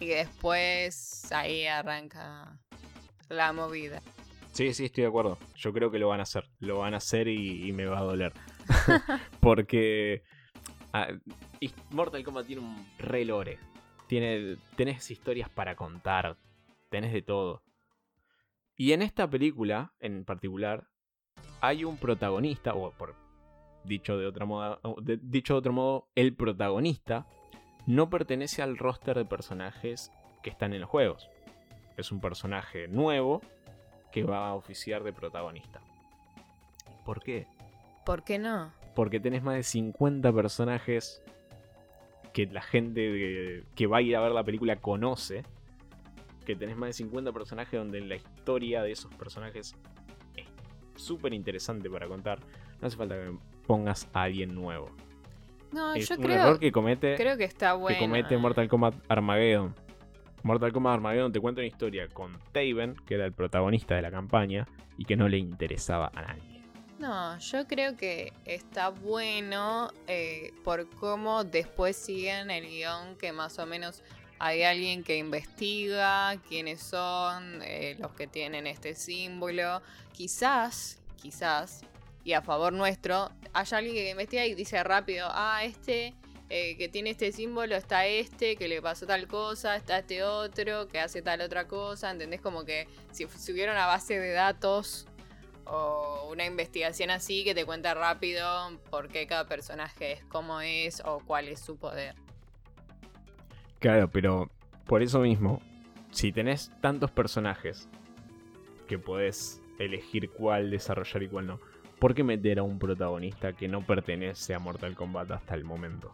y 0.00 0.08
después 0.08 1.30
ahí 1.30 1.68
arranca 1.68 2.58
la 3.28 3.52
movida. 3.52 4.02
Sí, 4.52 4.74
sí, 4.74 4.86
estoy 4.86 5.02
de 5.02 5.08
acuerdo. 5.08 5.38
Yo 5.54 5.72
creo 5.72 5.90
que 5.90 5.98
lo 5.98 6.08
van 6.08 6.20
a 6.20 6.24
hacer. 6.24 6.48
Lo 6.58 6.78
van 6.78 6.94
a 6.94 6.98
hacer 6.98 7.28
y 7.28 7.72
me 7.72 7.86
va 7.86 7.98
a 7.98 8.02
doler. 8.02 8.32
Porque 9.40 10.22
ah, 10.92 11.08
Mortal 11.90 12.24
Kombat 12.24 12.46
tiene 12.46 12.62
un 12.62 12.86
re 12.98 13.24
lore. 13.24 13.58
Tiene, 14.06 14.56
historias 15.08 15.48
para 15.48 15.76
contar. 15.76 16.36
Tenés 16.88 17.12
de 17.12 17.22
todo. 17.22 17.62
Y 18.76 18.92
en 18.92 19.02
esta 19.02 19.28
película, 19.28 19.92
en 20.00 20.24
particular, 20.24 20.88
hay 21.60 21.84
un 21.84 21.96
protagonista, 21.96 22.74
o 22.74 22.90
por 22.92 23.14
dicho 23.84 24.18
de, 24.18 24.26
otra 24.26 24.46
moda, 24.46 24.80
dicho 25.22 25.54
de 25.54 25.58
otro 25.58 25.72
modo, 25.72 26.08
el 26.14 26.34
protagonista 26.34 27.26
no 27.86 28.10
pertenece 28.10 28.62
al 28.62 28.78
roster 28.78 29.16
de 29.16 29.24
personajes 29.24 30.10
que 30.42 30.50
están 30.50 30.72
en 30.72 30.80
los 30.80 30.90
juegos. 30.90 31.28
Es 31.96 32.10
un 32.10 32.20
personaje 32.20 32.88
nuevo 32.88 33.42
que 34.12 34.24
va 34.24 34.48
a 34.48 34.54
oficiar 34.54 35.02
de 35.02 35.12
protagonista. 35.12 35.80
¿Por 37.04 37.22
qué? 37.22 37.46
¿Por 38.04 38.24
qué 38.24 38.38
no? 38.38 38.72
Porque 38.94 39.20
tenés 39.20 39.42
más 39.42 39.54
de 39.54 39.62
50 39.62 40.32
personajes 40.32 41.22
que 42.32 42.46
la 42.46 42.62
gente 42.62 43.64
que 43.74 43.86
va 43.86 43.98
a 43.98 44.02
ir 44.02 44.16
a 44.16 44.20
ver 44.20 44.32
la 44.32 44.44
película 44.44 44.76
conoce. 44.76 45.44
Que 46.44 46.56
tenés 46.56 46.76
más 46.76 46.88
de 46.88 46.92
50 46.94 47.32
personajes 47.32 47.78
donde 47.78 48.00
la 48.00 48.16
historia 48.16 48.82
de 48.82 48.92
esos 48.92 49.14
personajes 49.14 49.76
es 50.34 50.46
súper 50.96 51.32
interesante 51.34 51.88
para 51.88 52.08
contar. 52.08 52.40
No 52.80 52.88
hace 52.88 52.96
falta 52.96 53.14
que 53.14 53.32
pongas 53.66 54.08
a 54.12 54.22
alguien 54.22 54.54
nuevo. 54.54 54.90
No, 55.72 55.94
es 55.94 56.10
un 56.10 56.16
creo, 56.16 56.40
error 56.40 56.58
que 56.58 56.72
comete, 56.72 57.14
creo 57.14 57.36
que 57.36 57.44
está 57.44 57.74
bueno. 57.74 57.96
Que 57.96 58.04
comete 58.04 58.36
Mortal 58.36 58.68
Kombat 58.68 58.94
Armageddon. 59.08 59.74
Mortal 60.42 60.72
Kombat 60.72 60.94
Armageddon 60.94 61.32
te 61.32 61.40
cuenta 61.40 61.60
una 61.60 61.68
historia 61.68 62.08
con 62.08 62.38
Taven, 62.52 62.94
que 63.06 63.14
era 63.14 63.26
el 63.26 63.32
protagonista 63.32 63.94
de 63.94 64.02
la 64.02 64.10
campaña, 64.10 64.66
y 64.96 65.04
que 65.04 65.16
no 65.16 65.28
le 65.28 65.38
interesaba 65.38 66.10
a 66.14 66.22
nadie. 66.22 66.62
No, 66.98 67.38
yo 67.38 67.66
creo 67.66 67.96
que 67.96 68.32
está 68.44 68.90
bueno 68.90 69.90
eh, 70.06 70.52
por 70.64 70.88
cómo 70.90 71.44
después 71.44 71.96
siguen 71.96 72.50
el 72.50 72.66
guion 72.66 73.16
que 73.16 73.32
más 73.32 73.58
o 73.58 73.64
menos 73.64 74.02
hay 74.38 74.62
alguien 74.62 75.02
que 75.02 75.16
investiga 75.16 76.36
quiénes 76.48 76.82
son 76.82 77.62
eh, 77.62 77.96
los 77.98 78.12
que 78.12 78.26
tienen 78.26 78.66
este 78.66 78.94
símbolo. 78.94 79.80
Quizás, 80.12 81.00
quizás 81.16 81.82
y 82.24 82.34
a 82.34 82.42
favor 82.42 82.72
nuestro, 82.72 83.30
haya 83.52 83.78
alguien 83.78 83.94
que 83.94 84.10
investiga 84.10 84.44
y 84.44 84.54
dice 84.54 84.82
rápido, 84.84 85.28
ah, 85.30 85.64
este 85.64 86.14
eh, 86.52 86.76
que 86.76 86.88
tiene 86.88 87.10
este 87.10 87.30
símbolo, 87.30 87.76
está 87.76 88.06
este, 88.06 88.56
que 88.56 88.66
le 88.66 88.82
pasó 88.82 89.06
tal 89.06 89.28
cosa, 89.28 89.76
está 89.76 89.98
este 89.98 90.24
otro, 90.24 90.88
que 90.88 90.98
hace 90.98 91.22
tal 91.22 91.42
otra 91.42 91.68
cosa, 91.68 92.10
¿entendés? 92.10 92.40
Como 92.40 92.64
que 92.64 92.88
si, 93.12 93.24
hubiera 93.52 93.70
una 93.70 93.86
base 93.86 94.18
de 94.18 94.32
datos 94.32 95.06
o 95.64 96.28
una 96.32 96.44
investigación 96.44 97.10
así 97.10 97.44
que 97.44 97.54
te 97.54 97.64
cuenta 97.64 97.94
rápido 97.94 98.44
por 98.90 99.06
qué 99.06 99.28
cada 99.28 99.46
personaje 99.46 100.14
es 100.14 100.24
como 100.24 100.60
es 100.60 101.00
o 101.04 101.20
cuál 101.24 101.46
es 101.46 101.60
su 101.60 101.76
poder. 101.76 102.16
Claro, 103.78 104.10
pero 104.10 104.50
por 104.86 105.04
eso 105.04 105.20
mismo, 105.20 105.62
si 106.10 106.32
tenés 106.32 106.72
tantos 106.80 107.12
personajes 107.12 107.88
que 108.88 108.98
podés 108.98 109.62
elegir 109.78 110.30
cuál 110.30 110.72
desarrollar 110.72 111.22
y 111.22 111.28
cuál 111.28 111.46
no, 111.46 111.60
¿por 112.00 112.12
qué 112.12 112.24
meter 112.24 112.58
a 112.58 112.64
un 112.64 112.80
protagonista 112.80 113.52
que 113.52 113.68
no 113.68 113.86
pertenece 113.86 114.52
a 114.52 114.58
Mortal 114.58 114.96
Kombat 114.96 115.30
hasta 115.30 115.54
el 115.54 115.62
momento? 115.62 116.12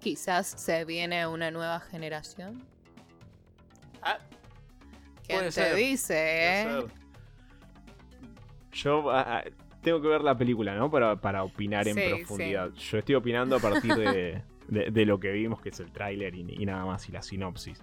Quizás 0.00 0.46
se 0.46 0.84
viene 0.84 1.26
una 1.26 1.50
nueva 1.50 1.80
generación. 1.80 2.62
Ah, 4.02 4.18
¿Quién 5.26 5.50
te 5.50 5.74
dice, 5.74 6.14
eh? 6.16 6.86
Yo 8.72 9.10
ah, 9.10 9.38
ah, 9.38 9.44
tengo 9.82 10.00
que 10.00 10.08
ver 10.08 10.22
la 10.22 10.36
película, 10.36 10.74
¿no? 10.74 10.90
Para, 10.90 11.16
para 11.16 11.42
opinar 11.42 11.88
en 11.88 11.96
profundidad. 11.96 12.72
Yo 12.72 12.98
estoy 12.98 13.14
opinando 13.16 13.56
a 13.56 13.58
partir 13.58 13.94
de, 14.68 15.06
lo 15.06 15.18
que 15.18 15.32
vimos, 15.32 15.60
que 15.60 15.70
es 15.70 15.80
el 15.80 15.90
tráiler 15.90 16.34
y, 16.34 16.46
y, 16.48 16.66
nada 16.66 16.84
más, 16.84 17.08
y 17.08 17.12
la 17.12 17.22
sinopsis. 17.22 17.82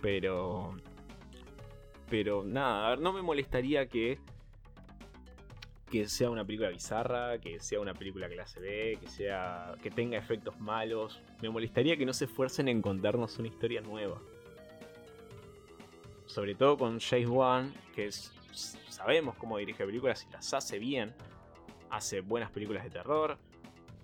Pero... 0.00 0.74
Pero 2.10 2.44
nada, 2.44 2.86
a 2.86 2.90
ver, 2.90 3.00
no 3.00 3.12
me 3.12 3.22
molestaría 3.22 3.86
que 3.86 4.18
que 5.94 6.08
sea 6.08 6.28
una 6.28 6.44
película 6.44 6.70
bizarra, 6.70 7.38
que 7.38 7.60
sea 7.60 7.78
una 7.78 7.94
película 7.94 8.28
que 8.28 8.34
la 8.34 8.48
se 8.48 8.58
ve, 8.58 8.98
que 9.00 9.08
sea 9.08 9.76
que 9.80 9.92
tenga 9.92 10.18
efectos 10.18 10.58
malos. 10.58 11.22
Me 11.40 11.48
molestaría 11.48 11.96
que 11.96 12.04
no 12.04 12.12
se 12.12 12.24
esfuercen 12.24 12.66
en 12.66 12.82
contarnos 12.82 13.38
una 13.38 13.46
historia 13.46 13.80
nueva. 13.80 14.20
Sobre 16.26 16.56
todo 16.56 16.76
con 16.76 16.98
James 16.98 17.28
Wan, 17.28 17.72
que 17.94 18.10
sabemos 18.10 19.36
cómo 19.36 19.56
dirige 19.58 19.86
películas 19.86 20.26
y 20.28 20.32
las 20.32 20.52
hace 20.52 20.80
bien. 20.80 21.14
Hace 21.90 22.22
buenas 22.22 22.50
películas 22.50 22.82
de 22.82 22.90
terror. 22.90 23.38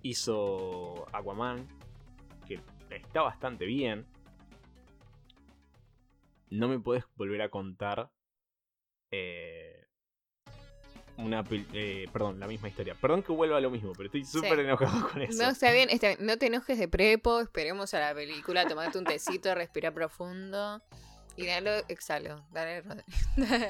Hizo 0.01 1.07
Aquaman, 1.11 1.67
que 2.47 2.61
está 2.89 3.23
bastante 3.23 3.65
bien. 3.65 4.05
No 6.49 6.69
me 6.69 6.79
puedes 6.79 7.03
volver 7.17 7.41
a 7.41 7.49
contar 7.49 8.09
eh, 9.11 9.80
una 11.23 11.43
eh, 11.73 12.07
perdón, 12.11 12.39
la 12.39 12.47
misma 12.47 12.67
historia. 12.67 12.95
Perdón 12.99 13.23
que 13.23 13.31
vuelva 13.31 13.57
a 13.57 13.61
lo 13.61 13.69
mismo, 13.69 13.93
pero 13.93 14.07
estoy 14.07 14.25
súper 14.25 14.59
enojado 14.59 15.09
con 15.09 15.21
eso. 15.21 15.41
No, 15.41 15.49
está 15.49 15.71
bien, 15.71 15.89
no 16.19 16.37
te 16.37 16.47
enojes 16.47 16.77
de 16.77 16.87
prepo, 16.87 17.39
esperemos 17.39 17.93
a 17.93 17.99
la 17.99 18.13
película, 18.13 18.67
tomate 18.67 18.97
un 18.97 19.05
tecito, 19.05 19.53
respira 19.55 19.91
profundo 19.91 20.81
y 21.35 21.45
dale, 21.45 21.83
exhalo, 21.87 22.45
dale, 22.51 22.81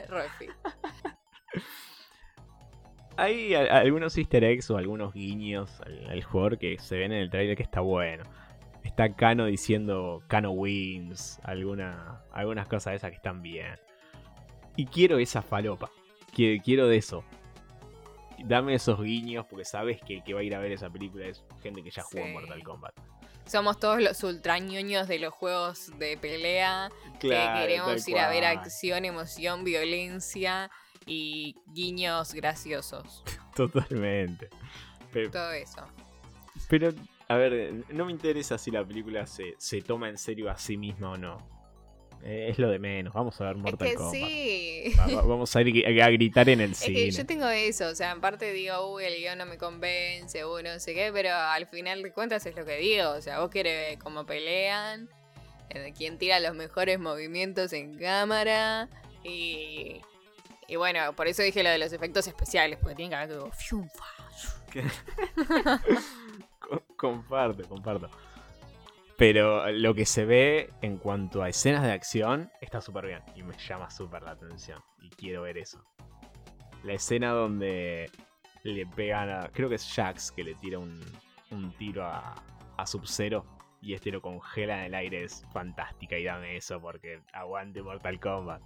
Rolfi. 0.08 0.48
Hay 3.18 3.54
algunos 3.54 4.18
easter 4.18 4.44
eggs 4.44 4.72
o 4.72 4.78
algunos 4.78 5.14
guiños 5.14 5.82
al, 5.82 6.24
jugador 6.24 6.58
que 6.58 6.80
se 6.80 6.98
ven 6.98 7.12
en 7.12 7.20
el 7.20 7.30
trailer 7.30 7.58
que 7.58 7.64
está 7.64 7.82
bueno. 7.82 8.24
Está 8.84 9.14
Kano 9.16 9.46
diciendo 9.46 10.24
Kano 10.28 10.52
wins, 10.52 11.40
alguna, 11.44 12.24
algunas 12.32 12.68
cosas 12.68 12.92
de 12.92 12.98
esas 12.98 13.12
que 13.12 13.18
están 13.18 13.42
bien. 13.44 13.76
Y 14.76 14.86
quiero 14.86 15.20
esa 15.20 15.42
falopa. 15.42 15.92
Quiero 16.34 16.88
de 16.88 16.98
eso 16.98 17.24
dame 18.46 18.76
esos 18.76 19.02
guiños 19.02 19.46
porque 19.50 19.66
sabes 19.66 20.02
que 20.02 20.16
el 20.16 20.24
que 20.24 20.34
va 20.34 20.42
a 20.42 20.44
ir 20.44 20.56
a 20.56 20.60
ver 20.60 20.72
esa 20.72 20.90
película 20.90 21.26
es 21.26 21.44
gente 21.62 21.84
que 21.84 21.92
ya 21.92 22.04
jugó 22.04 22.24
en 22.24 22.34
Mortal 22.34 22.64
Kombat. 22.64 22.94
Somos 23.46 23.80
todos 23.80 24.02
los 24.02 24.24
ultrañoños 24.24 25.08
de 25.08 25.20
los 25.20 25.34
juegos 25.34 25.92
de 25.98 26.18
pelea 26.18 26.90
que 27.20 27.30
queremos 27.30 28.08
ir 28.08 28.20
a 28.20 28.30
ver 28.30 28.46
acción, 28.46 29.04
emoción, 29.06 29.64
violencia 29.64 30.70
y 31.06 31.56
guiños 31.68 32.34
graciosos. 32.34 33.24
Totalmente. 33.56 34.50
Todo 35.32 35.52
eso. 35.52 35.86
Pero, 36.70 36.94
a 37.28 37.36
ver, 37.36 37.84
no 37.90 38.06
me 38.06 38.12
interesa 38.12 38.58
si 38.58 38.72
la 38.72 38.86
película 38.86 39.26
se, 39.26 39.56
se 39.58 39.82
toma 39.82 40.08
en 40.08 40.18
serio 40.18 40.50
a 40.50 40.58
sí 40.58 40.78
misma 40.78 41.12
o 41.12 41.18
no. 41.18 41.61
Es 42.24 42.60
lo 42.60 42.70
de 42.70 42.80
menos. 42.80 43.14
Vamos 43.14 43.40
a 43.42 43.46
ver 43.46 43.56
Mortal 43.56 43.88
es 43.88 43.98
que 43.98 44.92
Sí. 44.94 44.94
vamos 44.96 45.56
a 45.56 45.62
ir 45.62 46.02
a, 46.02 46.10
gritar 46.10 46.50
en 46.50 46.62
el 46.62 46.76
cine. 46.76 47.10
yo 47.12 47.26
tengo 47.26 47.48
eso, 47.48 47.88
o 47.88 47.96
sea, 47.96 48.12
en 48.12 48.22
parte 48.22 48.52
digo, 48.54 48.94
uy, 48.94 49.06
el 49.06 49.16
guion 49.20 49.38
no 49.38 49.46
me 49.46 49.58
convence, 49.58 50.46
uy, 50.46 50.64
no 50.64 50.80
sé 50.80 50.94
qué, 50.94 51.12
pero 51.14 51.34
al 51.34 51.68
final 51.68 52.04
de 52.04 52.12
cuentas 52.12 52.46
es 52.46 52.56
lo 52.56 52.66
que 52.66 52.78
digo. 52.78 53.10
O 53.12 53.22
sea, 53.22 53.40
vos 53.40 53.50
querés 53.50 53.90
ver 53.90 54.00
cómo 54.00 54.26
pelean, 54.26 55.10
eh, 55.70 55.94
quién 55.98 56.18
tira 56.18 56.40
los 56.40 56.56
mejores 56.56 57.00
movimientos 57.00 57.74
en 57.74 57.98
cámara 57.98 58.88
y. 59.24 60.02
Y 60.68 60.78
bueno, 60.78 61.14
por 61.18 61.28
eso 61.28 61.42
dije 61.42 61.64
lo 61.64 61.70
de 61.70 61.78
los 61.80 61.92
efectos 61.92 62.28
especiales, 62.28 62.80
porque 62.80 62.96
tiene 62.96 63.10
que 63.10 63.16
haber 63.16 63.38
como. 63.40 63.52
comparto, 66.96 67.68
comparto. 67.68 68.10
Pero 69.22 69.72
lo 69.72 69.94
que 69.94 70.08
se 70.08 70.26
ve 70.26 70.72
en 70.82 70.98
cuanto 70.98 71.44
a 71.44 71.50
escenas 71.50 71.84
de 71.84 71.92
acción 71.92 72.52
está 72.60 72.82
súper 72.82 73.06
bien 73.06 73.22
y 73.36 73.44
me 73.44 73.56
llama 73.56 73.92
súper 73.92 74.24
la 74.24 74.32
atención. 74.32 74.84
Y 75.00 75.12
quiero 75.12 75.44
ver 75.44 75.60
eso. 75.60 75.80
La 76.84 76.94
escena 76.94 77.30
donde 77.30 78.10
le 78.64 78.88
pegan 78.88 79.30
a. 79.30 79.52
Creo 79.54 79.70
que 79.70 79.76
es 79.76 79.94
Jax 79.94 80.32
que 80.32 80.44
le 80.44 80.56
tira 80.56 80.80
un, 80.80 81.00
tiro 81.78 82.04
a, 82.04 82.34
a 82.78 82.88
Sub-Zero 82.88 83.46
y 83.80 83.94
este 83.94 84.10
lo 84.10 84.24
congela 84.24 84.80
en 84.80 84.86
el 84.86 84.96
aire 84.96 85.26
es 85.26 85.46
fantástica. 85.54 86.18
Y 86.18 86.24
dame 86.24 86.58
eso 86.58 86.82
porque 86.82 87.22
aguante 87.32 87.84
Mortal 87.84 88.20
Kombat. 88.20 88.64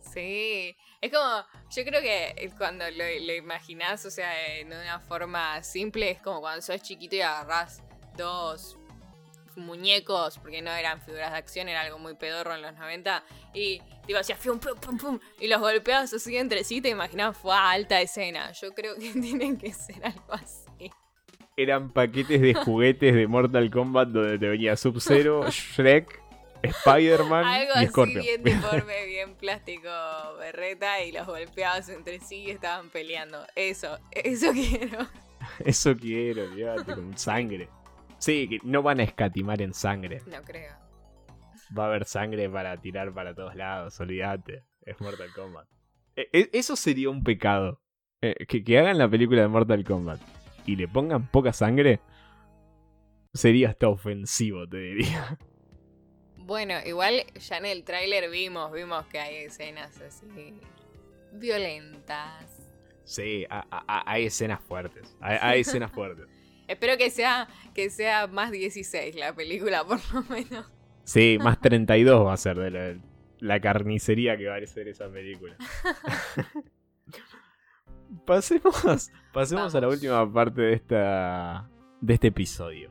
Sí, 0.00 0.76
es 1.00 1.10
como, 1.10 1.46
yo 1.74 1.82
creo 1.82 2.02
que 2.02 2.52
cuando 2.58 2.84
lo, 2.90 3.04
lo 3.26 3.32
imaginás, 3.32 4.04
o 4.04 4.10
sea, 4.10 4.58
en 4.58 4.66
una 4.66 5.00
forma 5.00 5.62
simple, 5.62 6.10
es 6.10 6.20
como 6.20 6.42
cuando 6.42 6.60
sos 6.60 6.82
chiquito 6.82 7.16
y 7.16 7.22
agarrás 7.22 7.82
dos 8.18 8.78
muñecos, 9.56 10.38
porque 10.38 10.62
no 10.62 10.70
eran 10.70 11.00
figuras 11.00 11.32
de 11.32 11.38
acción, 11.38 11.68
era 11.68 11.82
algo 11.82 11.98
muy 11.98 12.14
pedorro 12.14 12.54
en 12.54 12.62
los 12.62 12.74
90. 12.74 13.24
Y 13.54 13.80
digo, 14.06 14.18
hacía 14.18 14.36
pum, 14.36 14.58
pum, 14.58 14.98
pum, 14.98 15.18
y 15.40 15.48
los 15.48 15.60
golpeabas 15.60 16.12
así 16.12 16.36
entre 16.36 16.64
sí, 16.64 16.80
te 16.80 16.88
imaginabas, 16.88 17.36
fue 17.36 17.54
alta 17.54 18.00
escena. 18.00 18.52
Yo 18.52 18.72
creo 18.72 18.94
que 18.96 19.10
tienen 19.20 19.56
que 19.56 19.72
ser 19.72 20.04
algo 20.04 20.32
así. 20.32 20.90
Eran 21.56 21.92
paquetes 21.92 22.40
de 22.40 22.54
juguetes 22.54 23.14
de 23.14 23.26
Mortal 23.28 23.70
Kombat 23.70 24.08
donde 24.08 24.38
te 24.38 24.48
venía 24.48 24.76
Sub-Zero, 24.76 25.48
Shrek, 25.50 26.20
Spider-Man 26.62 27.44
y 27.80 27.86
Scorpion. 27.86 28.18
Algo 28.18 28.20
así 28.20 28.28
bien 28.28 28.42
deforme, 28.42 29.06
bien 29.06 29.34
plástico, 29.36 29.90
berreta, 30.38 31.02
y 31.02 31.12
los 31.12 31.26
golpeabas 31.26 31.88
entre 31.88 32.20
sí 32.20 32.36
y 32.36 32.50
estaban 32.50 32.90
peleando. 32.90 33.46
Eso, 33.54 33.98
eso 34.10 34.52
quiero. 34.52 35.06
Eso 35.64 35.96
quiero, 35.96 36.50
fíjate, 36.52 36.94
con 36.94 37.16
sangre. 37.16 37.68
Sí, 38.24 38.48
que 38.48 38.58
no 38.62 38.82
van 38.82 39.00
a 39.00 39.02
escatimar 39.02 39.60
en 39.60 39.74
sangre. 39.74 40.22
No 40.26 40.42
creo. 40.42 40.72
Va 41.76 41.84
a 41.84 41.86
haber 41.88 42.06
sangre 42.06 42.48
para 42.48 42.74
tirar 42.80 43.12
para 43.12 43.34
todos 43.34 43.54
lados, 43.54 44.00
olvídate. 44.00 44.64
Es 44.80 44.98
Mortal 44.98 45.28
Kombat. 45.34 45.68
E, 46.16 46.30
e, 46.32 46.50
eso 46.54 46.74
sería 46.74 47.10
un 47.10 47.22
pecado. 47.22 47.82
Eh, 48.22 48.46
que, 48.46 48.78
hagan 48.78 48.96
la 48.96 49.10
película 49.10 49.42
de 49.42 49.48
Mortal 49.48 49.84
Kombat 49.84 50.22
y 50.64 50.76
le 50.76 50.88
pongan 50.88 51.26
poca 51.26 51.52
sangre 51.52 52.00
sería 53.34 53.68
hasta 53.68 53.88
ofensivo, 53.88 54.66
te 54.66 54.78
diría. 54.78 55.38
Bueno, 56.38 56.74
igual 56.86 57.26
ya 57.34 57.58
en 57.58 57.66
el 57.66 57.84
tráiler 57.84 58.30
vimos, 58.30 58.72
vimos 58.72 59.04
que 59.06 59.18
hay 59.18 59.36
escenas 59.44 60.00
así 60.00 60.58
violentas. 61.32 62.72
Sí, 63.04 63.44
hay 63.50 64.24
escenas 64.24 64.62
fuertes. 64.62 65.14
hay 65.20 65.60
escenas 65.60 65.92
fuertes. 65.92 66.33
Espero 66.66 66.96
que 66.96 67.10
sea, 67.10 67.48
que 67.74 67.90
sea 67.90 68.26
más 68.26 68.50
16 68.50 69.16
la 69.16 69.34
película, 69.34 69.84
por 69.86 70.00
lo 70.12 70.22
menos. 70.22 70.70
Sí, 71.04 71.38
más 71.42 71.60
32 71.60 72.26
va 72.26 72.32
a 72.32 72.36
ser 72.36 72.58
de 72.58 73.00
la, 73.40 73.60
carnicería 73.60 74.36
que 74.36 74.48
va 74.48 74.56
a 74.56 74.66
ser 74.66 74.88
esa 74.88 75.10
película. 75.10 75.56
pasemos 78.26 79.10
pasemos 79.32 79.74
a 79.74 79.80
la 79.80 79.88
última 79.88 80.32
parte 80.32 80.62
de, 80.62 80.72
esta, 80.72 81.68
de 82.00 82.14
este 82.14 82.28
episodio. 82.28 82.90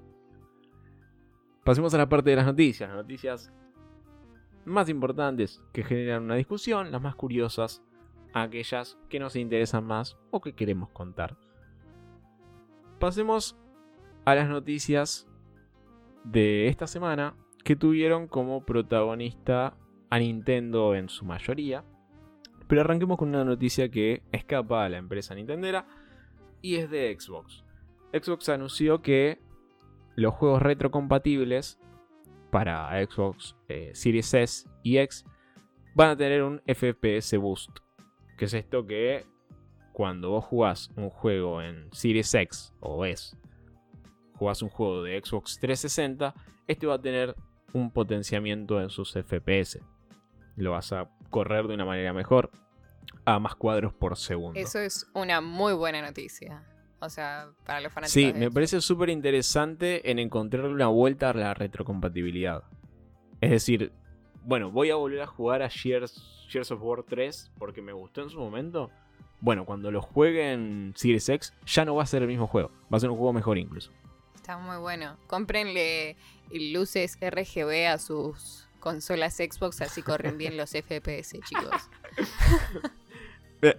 Pasemos 1.63 1.93
a 1.93 1.97
la 1.97 2.09
parte 2.09 2.29
de 2.29 2.35
las 2.35 2.45
noticias. 2.45 2.89
Las 2.89 2.97
noticias 2.97 3.51
más 4.65 4.89
importantes 4.89 5.61
que 5.71 5.83
generan 5.83 6.23
una 6.23 6.35
discusión, 6.35 6.91
las 6.91 7.01
más 7.01 7.15
curiosas, 7.15 7.81
aquellas 8.33 8.97
que 9.09 9.19
nos 9.19 9.35
interesan 9.35 9.85
más 9.85 10.17
o 10.31 10.41
que 10.41 10.53
queremos 10.53 10.89
contar. 10.89 11.37
Pasemos 12.99 13.57
a 14.25 14.35
las 14.35 14.49
noticias 14.49 15.27
de 16.23 16.67
esta 16.67 16.87
semana 16.87 17.35
que 17.63 17.75
tuvieron 17.75 18.27
como 18.27 18.65
protagonista 18.65 19.77
a 20.09 20.19
Nintendo 20.19 20.95
en 20.95 21.09
su 21.09 21.25
mayoría. 21.25 21.83
Pero 22.67 22.81
arranquemos 22.81 23.17
con 23.17 23.29
una 23.29 23.43
noticia 23.43 23.89
que 23.89 24.23
escapa 24.31 24.85
a 24.85 24.89
la 24.89 24.97
empresa 24.97 25.35
Nintendera 25.35 25.85
y 26.61 26.75
es 26.75 26.89
de 26.89 27.15
Xbox. 27.17 27.63
Xbox 28.13 28.49
anunció 28.49 29.01
que 29.01 29.39
los 30.15 30.33
juegos 30.33 30.61
retrocompatibles 30.61 31.79
para 32.51 32.89
Xbox 33.05 33.55
eh, 33.67 33.91
Series 33.93 34.33
S 34.33 34.69
y 34.83 34.97
X 34.99 35.25
van 35.95 36.11
a 36.11 36.15
tener 36.15 36.43
un 36.43 36.61
FPS 36.67 37.37
Boost. 37.37 37.79
Que 38.37 38.45
es 38.45 38.53
esto 38.53 38.85
que 38.85 39.25
cuando 39.91 40.31
vos 40.31 40.45
jugás 40.45 40.91
un 40.95 41.09
juego 41.09 41.61
en 41.61 41.89
Series 41.91 42.33
X 42.33 42.73
o 42.79 43.05
S, 43.05 43.35
jugás 44.43 44.61
un 44.61 44.69
juego 44.69 45.03
de 45.03 45.21
Xbox 45.23 45.57
360, 45.59 46.33
este 46.67 46.85
va 46.85 46.95
a 46.95 47.01
tener 47.01 47.33
un 47.71 47.91
potenciamiento 47.91 48.81
en 48.81 48.89
sus 48.89 49.13
FPS. 49.13 49.79
Lo 50.57 50.71
vas 50.71 50.91
a 50.91 51.09
correr 51.29 51.65
de 51.67 51.75
una 51.75 51.85
manera 51.85 52.11
mejor 52.11 52.51
a 53.23 53.39
más 53.39 53.55
cuadros 53.55 53.93
por 53.93 54.17
segundo. 54.17 54.59
Eso 54.59 54.79
es 54.79 55.07
una 55.13 55.39
muy 55.39 55.71
buena 55.71 56.01
noticia. 56.01 56.61
O 56.99 57.09
sea, 57.09 57.51
para 57.65 57.79
los 57.79 57.93
fanáticos. 57.93 58.13
Sí, 58.13 58.33
me 58.33 58.51
parece 58.51 58.81
súper 58.81 59.09
interesante 59.09 60.11
en 60.11 60.19
encontrarle 60.19 60.73
una 60.73 60.87
vuelta 60.87 61.29
a 61.29 61.33
la 61.33 61.53
retrocompatibilidad. 61.53 62.63
Es 63.39 63.49
decir, 63.49 63.93
bueno, 64.43 64.71
voy 64.71 64.89
a 64.89 64.95
volver 64.95 65.21
a 65.21 65.27
jugar 65.27 65.61
a 65.61 65.69
Gears, 65.69 66.45
Gears 66.49 66.69
of 66.71 66.81
War 66.81 67.03
3 67.03 67.51
porque 67.57 67.81
me 67.81 67.93
gustó 67.93 68.21
en 68.23 68.29
su 68.29 68.39
momento. 68.39 68.91
Bueno, 69.39 69.65
cuando 69.65 69.89
lo 69.89 70.01
juegue 70.01 70.51
en 70.51 70.93
Series 70.97 71.29
X, 71.29 71.53
ya 71.65 71.85
no 71.85 71.95
va 71.95 72.03
a 72.03 72.05
ser 72.05 72.23
el 72.23 72.27
mismo 72.27 72.47
juego. 72.47 72.71
Va 72.93 72.97
a 72.97 72.99
ser 72.99 73.09
un 73.09 73.15
juego 73.15 73.31
mejor 73.31 73.57
incluso. 73.57 73.91
Está 74.43 74.57
muy 74.57 74.75
bueno. 74.75 75.15
Cómprenle 75.27 76.17
luces 76.51 77.17
RGB 77.21 77.87
a 77.87 77.97
sus 77.97 78.67
consolas 78.81 79.37
Xbox, 79.37 79.79
así 79.79 80.01
corren 80.01 80.37
bien 80.37 80.57
los 80.57 80.71
FPS, 80.71 81.39
chicos. 81.45 81.89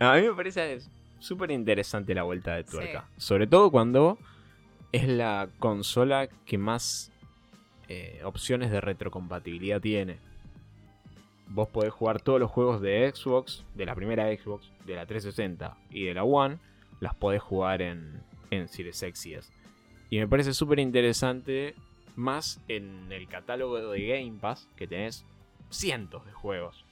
A 0.01 0.15
mí 0.15 0.23
me 0.23 0.33
parece 0.33 0.79
súper 1.19 1.51
interesante 1.51 2.15
la 2.15 2.23
vuelta 2.23 2.55
de 2.55 2.65
tuerca. 2.65 3.07
Sobre 3.19 3.47
todo 3.47 3.71
cuando 3.71 4.17
es 4.91 5.07
la 5.07 5.51
consola 5.59 6.29
que 6.47 6.57
más 6.57 7.13
eh, 7.91 8.23
opciones 8.25 8.71
de 8.71 8.81
retrocompatibilidad 8.81 9.83
tiene. 9.83 10.17
Vos 11.49 11.69
podés 11.69 11.93
jugar 11.93 12.23
todos 12.23 12.41
los 12.41 12.51
juegos 12.51 12.81
de 12.81 13.13
Xbox, 13.15 13.67
de 13.75 13.85
la 13.85 13.95
primera 13.95 14.35
Xbox, 14.35 14.71
de 14.87 14.95
la 14.95 15.05
360 15.05 15.77
y 15.91 16.05
de 16.05 16.15
la 16.15 16.25
One, 16.25 16.57
las 17.01 17.15
podés 17.15 17.43
jugar 17.43 17.83
en, 17.83 18.23
en 18.51 18.67
Series 18.69 19.03
X 19.03 19.27
y 19.27 19.35
S. 19.35 19.64
Y 20.11 20.19
me 20.19 20.29
parece 20.29 20.55
súper 20.55 20.79
interesante, 20.79 21.75
más 22.17 22.61
en 22.69 23.11
el 23.11 23.27
catálogo 23.29 23.77
de 23.91 24.07
Game 24.07 24.39
Pass, 24.41 24.69
que 24.77 24.87
tenés 24.87 25.25
cientos 25.71 26.25
de 26.27 26.33
juegos. 26.33 26.85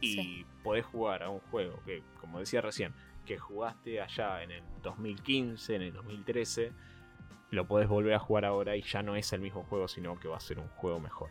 Y 0.00 0.12
Sí. 0.14 0.46
podés 0.62 0.84
jugar 0.84 1.22
a 1.22 1.30
un 1.30 1.40
juego 1.50 1.80
que, 1.86 2.02
como 2.20 2.40
decía 2.40 2.60
recién, 2.60 2.92
que 3.24 3.38
jugaste 3.38 4.00
allá 4.02 4.42
en 4.42 4.50
el 4.50 4.62
2015, 4.82 5.76
en 5.76 5.82
el 5.82 5.92
2013, 5.94 6.72
lo 7.50 7.66
podés 7.66 7.88
volver 7.88 8.12
a 8.14 8.18
jugar 8.18 8.44
ahora 8.44 8.76
y 8.76 8.82
ya 8.82 9.02
no 9.02 9.16
es 9.16 9.32
el 9.32 9.40
mismo 9.40 9.62
juego, 9.64 9.88
sino 9.88 10.18
que 10.18 10.28
va 10.28 10.36
a 10.36 10.40
ser 10.40 10.58
un 10.58 10.68
juego 10.68 11.00
mejor. 11.00 11.30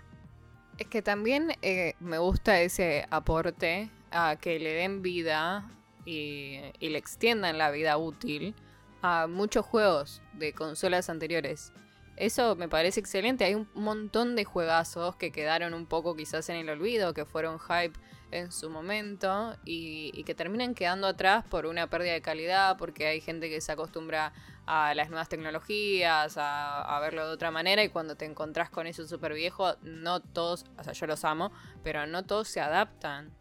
Es 0.79 0.87
que 0.87 1.03
también 1.03 1.51
eh, 1.61 1.93
me 1.99 2.17
gusta 2.17 2.61
ese 2.61 3.05
aporte 3.11 3.91
a 4.09 4.37
que 4.37 4.57
le 4.59 4.73
den 4.73 5.03
vida 5.03 5.69
y, 6.05 6.59
y 6.79 6.89
le 6.89 6.97
extiendan 6.97 7.59
la 7.59 7.69
vida 7.69 7.97
útil 7.97 8.55
a 9.03 9.27
muchos 9.27 9.65
juegos 9.65 10.21
de 10.31 10.53
consolas 10.53 11.09
anteriores. 11.09 11.73
Eso 12.15 12.55
me 12.55 12.69
parece 12.69 13.01
excelente. 13.01 13.43
Hay 13.43 13.53
un 13.53 13.67
montón 13.73 14.35
de 14.35 14.45
juegazos 14.45 15.17
que 15.17 15.31
quedaron 15.31 15.73
un 15.73 15.85
poco 15.85 16.15
quizás 16.15 16.47
en 16.49 16.55
el 16.55 16.69
olvido, 16.69 17.13
que 17.13 17.25
fueron 17.25 17.59
hype 17.59 17.99
en 18.31 18.51
su 18.51 18.69
momento 18.69 19.55
y, 19.65 20.23
que 20.23 20.33
terminan 20.33 20.73
quedando 20.73 21.07
atrás 21.07 21.43
por 21.49 21.65
una 21.65 21.87
pérdida 21.89 22.13
de 22.13 22.21
calidad, 22.21 22.77
porque 22.77 23.07
hay 23.07 23.19
gente 23.19 23.49
que 23.49 23.59
se 23.59 23.73
acostumbra 23.73 24.31
a 24.65 24.95
las 24.95 25.09
nuevas 25.09 25.27
tecnologías, 25.27 26.37
a, 26.37 26.81
a 26.81 26.99
verlo 27.01 27.27
de 27.27 27.33
otra 27.33 27.51
manera 27.51 27.83
y 27.83 27.89
cuando 27.89 28.15
te 28.15 28.23
encontrás 28.23 28.69
con 28.69 28.87
eso 28.87 29.05
súper 29.05 29.33
viejo, 29.33 29.75
no 29.81 30.21
todos, 30.21 30.65
o 30.79 30.83
sea, 30.83 30.93
yo 30.93 31.07
los 31.07 31.25
amo, 31.25 31.51
pero 31.83 32.07
no 32.07 32.23
todos 32.23 32.47
se 32.47 32.61
adaptan 32.61 33.33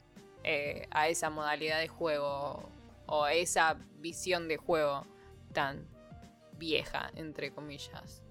eh, 0.43 0.89
a 0.91 1.07
esa 1.07 1.31
modalidad 1.31 1.79
de 1.79 1.87
juego 1.87 2.69
o 3.07 3.25
a 3.25 3.33
esa 3.33 3.77
visión 4.01 4.49
de 4.49 4.57
juego 4.57 5.07
tan 5.53 5.87
vieja, 6.59 7.11
entre 7.17 7.53
comillas. 7.53 8.23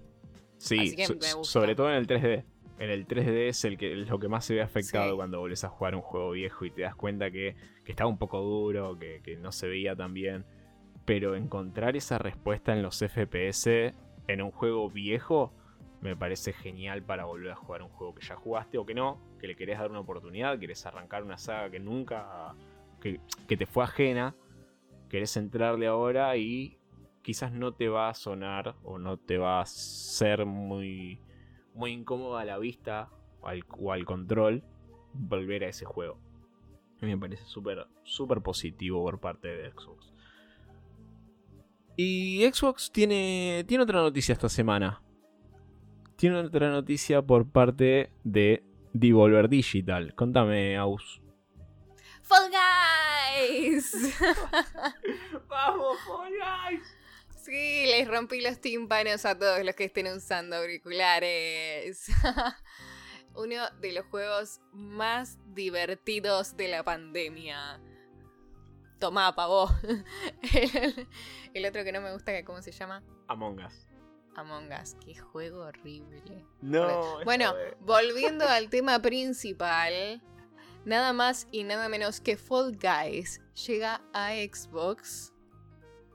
Sí, 0.58 0.94
so- 1.06 1.14
me 1.14 1.34
gusta. 1.34 1.52
sobre 1.52 1.74
todo 1.74 1.88
en 1.90 1.96
el 1.96 2.06
3D. 2.06 2.44
En 2.78 2.90
el 2.90 3.06
3D 3.06 3.48
es 3.48 3.64
el 3.64 3.76
que, 3.78 4.00
es 4.00 4.08
lo 4.08 4.18
que 4.18 4.28
más 4.28 4.44
se 4.44 4.54
ve 4.54 4.62
afectado 4.62 5.10
Sí. 5.10 5.16
cuando 5.16 5.38
volvés 5.40 5.62
a 5.64 5.68
jugar 5.68 5.94
un 5.94 6.00
juego 6.02 6.30
viejo 6.32 6.64
y 6.64 6.70
te 6.70 6.82
das 6.82 6.94
cuenta 6.96 7.30
que, 7.30 7.54
que 7.84 7.92
estaba 7.92 8.08
un 8.10 8.18
poco 8.18 8.40
duro, 8.40 8.98
que, 8.98 9.20
que 9.22 9.36
no 9.36 9.52
se 9.52 9.68
veía 9.68 9.94
tan 9.94 10.14
bien. 10.14 10.44
Pero 11.04 11.34
encontrar 11.36 11.96
esa 11.96 12.18
respuesta 12.18 12.72
en 12.72 12.82
los 12.82 13.00
FPS 13.02 13.92
en 14.28 14.42
un 14.42 14.50
juego 14.50 14.88
viejo 14.90 15.52
me 16.00 16.16
parece 16.16 16.52
genial 16.52 17.02
para 17.02 17.24
volver 17.26 17.52
a 17.52 17.56
jugar 17.56 17.82
un 17.82 17.88
juego 17.90 18.14
que 18.14 18.24
ya 18.26 18.34
jugaste 18.34 18.78
o 18.78 18.86
que 18.86 18.94
no, 18.94 19.20
que 19.38 19.46
le 19.46 19.54
querés 19.54 19.78
dar 19.78 19.90
una 19.90 20.00
oportunidad, 20.00 20.58
querés 20.58 20.84
arrancar 20.86 21.22
una 21.22 21.38
saga 21.38 21.70
que 21.70 21.78
nunca, 21.78 22.54
que, 23.00 23.20
que 23.46 23.56
te 23.56 23.66
fue 23.66 23.84
ajena, 23.84 24.34
querés 25.08 25.36
entrarle 25.36 25.86
ahora 25.86 26.36
y 26.36 26.78
quizás 27.22 27.52
no 27.52 27.72
te 27.72 27.88
va 27.88 28.08
a 28.08 28.14
sonar 28.14 28.76
o 28.82 28.98
no 28.98 29.16
te 29.16 29.38
va 29.38 29.60
a 29.60 29.66
ser 29.66 30.44
muy, 30.44 31.20
muy 31.74 31.92
incómodo 31.92 32.36
a 32.36 32.44
la 32.44 32.58
vista 32.58 33.10
o 33.40 33.48
al, 33.48 33.64
o 33.78 33.92
al 33.92 34.04
control 34.04 34.64
volver 35.12 35.64
a 35.64 35.68
ese 35.68 35.84
juego. 35.84 36.18
A 37.00 37.06
mí 37.06 37.12
me 37.12 37.18
parece 37.18 37.44
súper 37.44 37.86
súper 38.04 38.42
positivo 38.42 39.02
por 39.02 39.20
parte 39.20 39.48
de 39.48 39.70
Xbox. 39.70 40.12
Y 41.96 42.44
Xbox 42.52 42.90
tiene, 42.90 43.64
tiene 43.66 43.84
otra 43.84 44.00
noticia 44.00 44.32
esta 44.32 44.48
semana. 44.48 45.02
Tiene 46.16 46.38
otra 46.38 46.70
noticia 46.70 47.22
por 47.22 47.50
parte 47.50 48.12
de 48.24 48.64
Devolver 48.92 49.48
Digital. 49.48 50.14
Contame, 50.14 50.76
Aus. 50.76 51.20
¡Fall 52.22 52.50
Guys! 52.50 54.16
¡Vamos, 55.48 55.98
Fall 56.06 56.32
Guys! 56.32 57.01
Sí, 57.42 57.86
les 57.86 58.06
rompí 58.06 58.40
los 58.40 58.60
tímpanos 58.60 59.24
a 59.24 59.36
todos 59.36 59.64
los 59.64 59.74
que 59.74 59.84
estén 59.84 60.06
usando 60.06 60.56
auriculares. 60.56 62.06
Uno 63.34 63.68
de 63.80 63.92
los 63.92 64.06
juegos 64.06 64.60
más 64.72 65.38
divertidos 65.52 66.56
de 66.56 66.68
la 66.68 66.84
pandemia. 66.84 67.80
Tomá, 69.00 69.34
pavó. 69.34 69.68
El, 70.52 71.08
el 71.54 71.66
otro 71.66 71.82
que 71.82 71.90
no 71.90 72.00
me 72.00 72.12
gusta, 72.12 72.30
que 72.30 72.44
¿cómo 72.44 72.62
se 72.62 72.70
llama? 72.70 73.02
Among 73.26 73.58
Us. 73.64 73.88
Among 74.36 74.70
Us. 74.80 74.94
Qué 75.04 75.16
juego 75.16 75.62
horrible. 75.62 76.46
No. 76.60 77.24
Bueno, 77.24 77.54
volviendo 77.80 78.46
al 78.46 78.68
tema 78.70 79.02
principal, 79.02 80.22
nada 80.84 81.12
más 81.12 81.48
y 81.50 81.64
nada 81.64 81.88
menos 81.88 82.20
que 82.20 82.36
Fall 82.36 82.78
Guys 82.78 83.40
llega 83.66 84.00
a 84.12 84.30
Xbox 84.30 85.32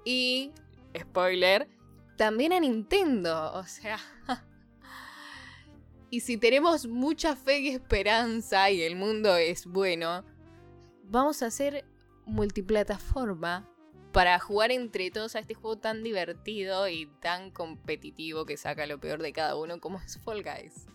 y, 0.05 0.53
spoiler, 0.99 1.67
también 2.17 2.53
a 2.53 2.59
Nintendo. 2.59 3.53
O 3.53 3.63
sea, 3.63 3.99
y 6.09 6.21
si 6.21 6.37
tenemos 6.37 6.87
mucha 6.87 7.35
fe 7.35 7.59
y 7.59 7.67
esperanza 7.69 8.69
y 8.71 8.81
el 8.81 8.95
mundo 8.95 9.35
es 9.35 9.65
bueno, 9.65 10.23
vamos 11.03 11.41
a 11.41 11.47
hacer 11.47 11.85
multiplataforma 12.25 13.69
para 14.11 14.39
jugar 14.39 14.71
entre 14.71 15.11
todos 15.11 15.35
a 15.35 15.39
este 15.39 15.53
juego 15.53 15.77
tan 15.77 16.03
divertido 16.03 16.87
y 16.89 17.07
tan 17.21 17.51
competitivo 17.51 18.45
que 18.45 18.57
saca 18.57 18.87
lo 18.87 18.99
peor 18.99 19.21
de 19.21 19.31
cada 19.33 19.55
uno 19.55 19.79
como 19.79 19.99
es 19.99 20.19
Fall 20.23 20.43
Guys. 20.43 20.87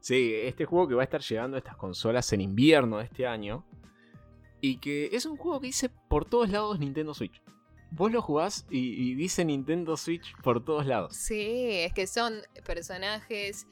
Sí, 0.00 0.32
este 0.34 0.64
juego 0.64 0.88
que 0.88 0.94
va 0.94 1.02
a 1.02 1.04
estar 1.04 1.20
llegando 1.20 1.56
a 1.56 1.58
estas 1.58 1.76
consolas 1.76 2.32
en 2.32 2.40
invierno 2.40 2.98
de 2.98 3.04
este 3.04 3.26
año. 3.26 3.64
Y 4.60 4.78
que 4.78 5.10
es 5.12 5.26
un 5.26 5.36
juego 5.36 5.60
que 5.60 5.68
dice 5.68 5.88
por 5.88 6.24
todos 6.24 6.50
lados 6.50 6.78
Nintendo 6.78 7.14
Switch. 7.14 7.40
Vos 7.90 8.12
lo 8.12 8.20
jugás 8.22 8.66
y, 8.70 9.10
y 9.10 9.14
dice 9.14 9.44
Nintendo 9.44 9.96
Switch 9.96 10.34
por 10.42 10.64
todos 10.64 10.86
lados. 10.86 11.16
Sí, 11.16 11.70
es 11.70 11.92
que 11.92 12.06
son 12.06 12.42
personajes 12.64 13.66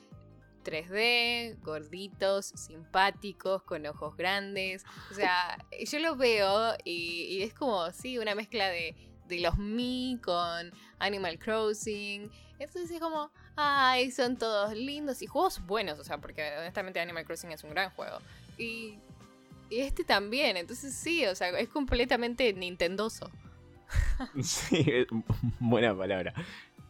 3D, 0.67 1.61
gorditos, 1.63 2.47
simpáticos, 2.47 3.63
con 3.63 3.87
ojos 3.87 4.17
grandes. 4.17 4.85
O 5.11 5.15
sea, 5.15 5.59
yo 5.87 5.99
los 6.01 6.19
veo 6.19 6.75
y, 6.85 7.27
y 7.31 7.43
es 7.43 7.55
como, 7.55 7.91
sí, 7.93 8.19
una 8.19 8.35
mezcla 8.35 8.69
de, 8.69 8.97
de 9.29 9.41
los 9.41 9.57
Mi 9.59 10.19
con 10.23 10.73
Animal 10.99 11.39
Crossing. 11.39 12.31
Entonces 12.59 12.91
es 12.91 13.01
como, 13.01 13.31
ay, 13.55 14.11
son 14.11 14.37
todos 14.37 14.75
lindos 14.75 15.23
y 15.23 15.27
juegos 15.27 15.65
buenos, 15.65 15.99
o 15.99 16.05
sea, 16.05 16.19
porque 16.19 16.43
honestamente 16.59 17.01
Animal 17.01 17.25
Crossing 17.25 17.53
es 17.53 17.63
un 17.63 17.71
gran 17.71 17.91
juego. 17.91 18.19
Y, 18.59 18.99
y 19.71 19.81
este 19.81 20.05
también, 20.05 20.57
entonces 20.57 20.95
sí, 20.95 21.27
o 21.27 21.35
sea, 21.35 21.51
es 21.51 21.69
completamente 21.69 22.53
nintendoso. 22.53 23.31
Sí, 24.43 24.85
es 24.87 25.07
buena 25.61 25.97
palabra. 25.97 26.35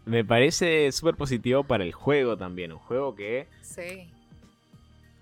Me 0.05 0.25
parece 0.25 0.91
súper 0.93 1.17
positivo 1.17 1.65
para 1.65 1.85
el 1.85 1.93
juego 1.93 2.37
también. 2.37 2.73
Un 2.73 2.79
juego 2.79 3.15
que, 3.15 3.49
Sí. 3.63 4.09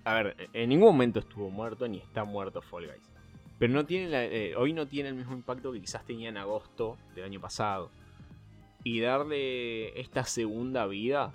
a 0.03 0.13
ver, 0.13 0.49
en 0.53 0.69
ningún 0.69 0.89
momento 0.89 1.19
estuvo 1.19 1.49
muerto 1.49 1.87
ni 1.87 1.97
está 1.97 2.23
muerto 2.23 2.61
Fall 2.61 2.85
Guys. 2.85 3.09
Pero 3.57 3.73
no 3.73 3.85
tiene 3.85 4.09
eh, 4.11 4.55
hoy 4.55 4.73
no 4.73 4.85
tiene 4.87 5.09
el 5.09 5.15
mismo 5.15 5.33
impacto 5.33 5.71
que 5.71 5.79
quizás 5.81 6.05
tenía 6.05 6.29
en 6.29 6.37
agosto 6.37 6.97
del 7.15 7.25
año 7.25 7.39
pasado. 7.39 7.89
Y 8.83 8.99
darle 8.99 9.99
esta 9.99 10.25
segunda 10.25 10.85
vida 10.85 11.33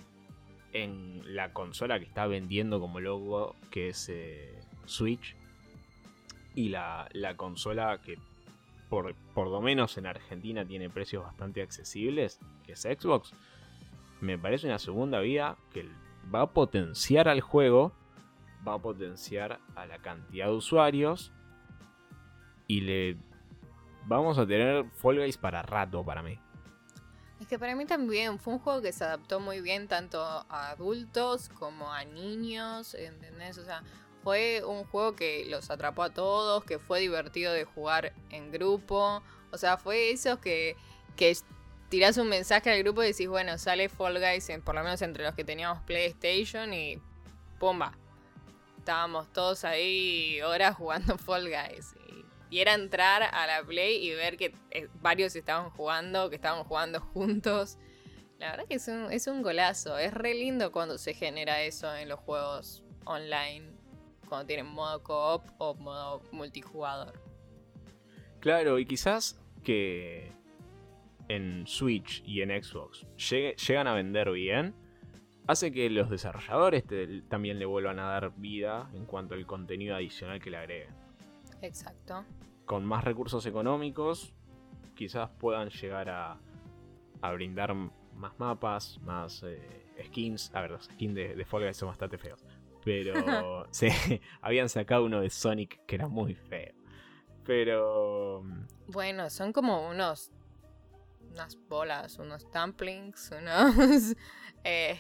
en 0.72 1.34
la 1.34 1.52
consola 1.52 1.98
que 1.98 2.04
está 2.04 2.26
vendiendo 2.26 2.78
como 2.78 3.00
logo, 3.00 3.56
que 3.70 3.88
es 3.88 4.08
eh, 4.08 4.54
Switch. 4.84 5.34
Y 6.54 6.68
la, 6.68 7.08
la, 7.12 7.36
consola 7.36 8.00
que 8.02 8.18
por, 8.90 9.14
por 9.34 9.48
lo 9.48 9.62
menos 9.62 9.96
en 9.96 10.06
Argentina 10.06 10.66
tiene 10.66 10.90
precios 10.90 11.24
bastante 11.24 11.62
accesibles, 11.62 12.40
que 12.64 12.72
es 12.72 12.82
Xbox. 12.82 13.32
Me 14.20 14.36
parece 14.36 14.66
una 14.66 14.78
segunda 14.78 15.20
vida 15.20 15.56
que 15.72 15.88
va 16.34 16.42
a 16.42 16.50
potenciar 16.50 17.28
al 17.28 17.40
juego, 17.40 17.92
va 18.66 18.74
a 18.74 18.78
potenciar 18.78 19.60
a 19.76 19.86
la 19.86 19.98
cantidad 19.98 20.46
de 20.46 20.52
usuarios 20.52 21.32
y 22.66 22.82
le 22.82 23.16
vamos 24.06 24.36
a 24.38 24.46
tener 24.46 24.84
Fall 24.90 25.18
Guys 25.18 25.38
para 25.38 25.62
rato 25.62 26.04
para 26.04 26.22
mí. 26.22 26.38
Es 27.40 27.46
que 27.46 27.58
para 27.58 27.74
mí 27.74 27.86
también 27.86 28.38
fue 28.38 28.54
un 28.54 28.58
juego 28.58 28.82
que 28.82 28.92
se 28.92 29.02
adaptó 29.02 29.40
muy 29.40 29.62
bien 29.62 29.88
tanto 29.88 30.22
a 30.22 30.70
adultos 30.70 31.48
como 31.48 31.90
a 31.90 32.04
niños, 32.04 32.94
¿entendés? 32.94 33.56
O 33.56 33.64
sea, 33.64 33.82
fue 34.22 34.62
un 34.64 34.84
juego 34.84 35.16
que 35.16 35.44
los 35.46 35.70
atrapó 35.70 36.02
a 36.02 36.10
todos, 36.10 36.64
que 36.64 36.78
fue 36.78 37.00
divertido 37.00 37.52
de 37.52 37.64
jugar 37.64 38.12
en 38.30 38.52
grupo. 38.52 39.22
O 39.50 39.58
sea, 39.58 39.76
fue 39.76 40.10
eso 40.10 40.40
que, 40.40 40.76
que 41.16 41.36
tirás 41.88 42.16
un 42.16 42.28
mensaje 42.28 42.70
al 42.70 42.82
grupo 42.82 43.02
y 43.02 43.08
decís, 43.08 43.28
bueno, 43.28 43.58
sale 43.58 43.88
Fall 43.88 44.18
Guys, 44.18 44.50
por 44.64 44.74
lo 44.74 44.82
menos 44.82 45.02
entre 45.02 45.24
los 45.24 45.34
que 45.34 45.44
teníamos 45.44 45.82
PlayStation 45.82 46.72
y 46.72 47.00
¡pumba! 47.58 47.92
Estábamos 48.78 49.30
todos 49.32 49.64
ahí 49.64 50.40
horas 50.42 50.76
jugando 50.76 51.18
Fall 51.18 51.48
Guys. 51.48 51.94
Y 52.50 52.58
era 52.58 52.74
entrar 52.74 53.22
a 53.22 53.46
la 53.46 53.62
Play 53.62 54.04
y 54.04 54.12
ver 54.14 54.36
que 54.36 54.52
eh, 54.72 54.88
varios 55.00 55.36
estaban 55.36 55.70
jugando, 55.70 56.30
que 56.30 56.36
estaban 56.36 56.64
jugando 56.64 57.00
juntos. 57.00 57.78
La 58.38 58.50
verdad 58.52 58.64
que 58.66 58.74
es 58.74 58.88
un, 58.88 59.12
es 59.12 59.28
un 59.28 59.42
golazo. 59.42 59.98
Es 59.98 60.12
re 60.12 60.34
lindo 60.34 60.72
cuando 60.72 60.98
se 60.98 61.14
genera 61.14 61.62
eso 61.62 61.94
en 61.94 62.08
los 62.08 62.18
juegos 62.18 62.82
online. 63.04 63.79
Cuando 64.30 64.46
tienen 64.46 64.66
modo 64.66 65.02
co-op 65.02 65.44
o 65.58 65.74
modo 65.74 66.22
multijugador. 66.30 67.20
Claro, 68.38 68.78
y 68.78 68.86
quizás 68.86 69.40
que 69.64 70.32
en 71.26 71.66
Switch 71.66 72.22
y 72.24 72.40
en 72.40 72.50
Xbox 72.62 73.08
llegan 73.18 73.88
a 73.88 73.94
vender 73.94 74.30
bien, 74.30 74.76
hace 75.48 75.72
que 75.72 75.90
los 75.90 76.08
desarrolladores 76.10 76.84
también 77.28 77.58
le 77.58 77.66
vuelvan 77.66 77.98
a 77.98 78.04
dar 78.04 78.32
vida 78.36 78.88
en 78.94 79.04
cuanto 79.04 79.34
al 79.34 79.44
contenido 79.46 79.96
adicional 79.96 80.40
que 80.40 80.50
le 80.50 80.58
agreguen. 80.58 80.94
Exacto. 81.60 82.24
Con 82.66 82.84
más 82.84 83.02
recursos 83.02 83.44
económicos, 83.46 84.32
quizás 84.94 85.28
puedan 85.40 85.70
llegar 85.70 86.08
a, 86.08 86.38
brindar 87.32 87.74
más 87.74 88.38
mapas, 88.38 89.00
más 89.00 89.42
eh, 89.42 89.86
skins. 90.06 90.54
A 90.54 90.60
ver, 90.60 90.70
los 90.70 90.84
skins 90.84 91.16
de, 91.16 91.34
de 91.34 91.44
Fall 91.44 91.64
Guys 91.64 91.76
son 91.76 91.88
bastante 91.88 92.16
feos. 92.16 92.46
Pero 92.84 93.66
sí, 93.70 93.88
habían 94.40 94.68
sacado 94.68 95.04
uno 95.04 95.20
de 95.20 95.30
Sonic 95.30 95.84
que 95.86 95.94
era 95.96 96.08
muy 96.08 96.34
feo. 96.34 96.74
Pero. 97.44 98.42
Bueno, 98.86 99.30
son 99.30 99.52
como 99.52 99.88
unos. 99.88 100.30
Unas 101.32 101.56
bolas, 101.68 102.18
unos 102.18 102.50
dumplings, 102.52 103.30
unos. 103.38 104.16
Eh, 104.62 104.98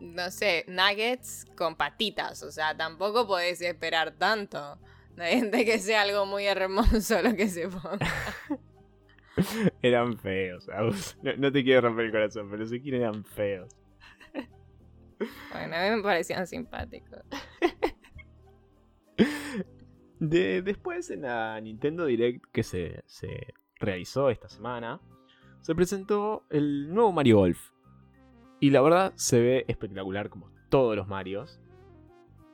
no 0.00 0.30
sé, 0.30 0.64
nuggets 0.66 1.44
con 1.54 1.76
patitas. 1.76 2.42
O 2.42 2.50
sea, 2.50 2.74
tampoco 2.74 3.26
podés 3.26 3.60
esperar 3.60 4.12
tanto. 4.12 4.78
De 5.16 5.64
que 5.66 5.78
sea 5.78 6.00
algo 6.00 6.24
muy 6.24 6.46
hermoso 6.46 7.20
lo 7.20 7.36
que 7.36 7.46
se 7.48 7.68
ponga. 7.68 7.98
eran 9.82 10.16
feos, 10.18 10.66
no, 11.22 11.52
te 11.52 11.62
quiero 11.62 11.82
romper 11.82 12.06
el 12.06 12.10
corazón, 12.10 12.48
pero 12.50 12.66
sí 12.66 12.80
que 12.80 12.96
eran 12.96 13.22
feos. 13.24 13.79
Bueno, 15.52 15.76
a 15.76 15.82
mí 15.82 15.96
me 15.96 16.02
parecían 16.02 16.46
simpáticos. 16.46 17.20
De, 20.18 20.62
después 20.62 21.10
en 21.10 21.22
la 21.22 21.60
Nintendo 21.60 22.04
Direct 22.04 22.44
que 22.52 22.62
se, 22.62 23.02
se 23.06 23.54
realizó 23.76 24.28
esta 24.28 24.48
semana, 24.48 25.00
se 25.62 25.74
presentó 25.74 26.44
el 26.50 26.92
nuevo 26.92 27.12
Mario 27.12 27.38
Golf. 27.38 27.70
Y 28.60 28.70
la 28.70 28.82
verdad 28.82 29.12
se 29.16 29.40
ve 29.40 29.64
espectacular 29.68 30.28
como 30.28 30.50
todos 30.68 30.94
los 30.94 31.08
Marios. 31.08 31.58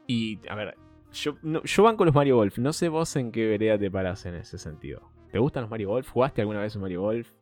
Y, 0.07 0.39
a 0.49 0.55
ver, 0.55 0.77
yo, 1.13 1.37
no, 1.43 1.63
yo 1.65 1.83
van 1.83 1.97
con 1.97 2.07
los 2.07 2.15
Mario 2.15 2.37
Golf. 2.37 2.59
No 2.59 2.73
sé 2.73 2.89
vos 2.89 3.15
en 3.17 3.33
qué 3.33 3.49
vereda 3.49 3.79
te 3.79 3.91
paras 3.91 4.25
en 4.27 4.37
ese 4.37 4.59
sentido. 4.59 5.11
¿Te 5.33 5.41
gustan 5.41 5.63
los 5.63 5.71
Mario 5.71 5.89
Golf? 5.89 6.09
¿Jugaste 6.09 6.41
alguna 6.41 6.61
vez 6.61 6.77
un 6.77 6.83
Mario 6.83 7.03
Golf? 7.03 7.33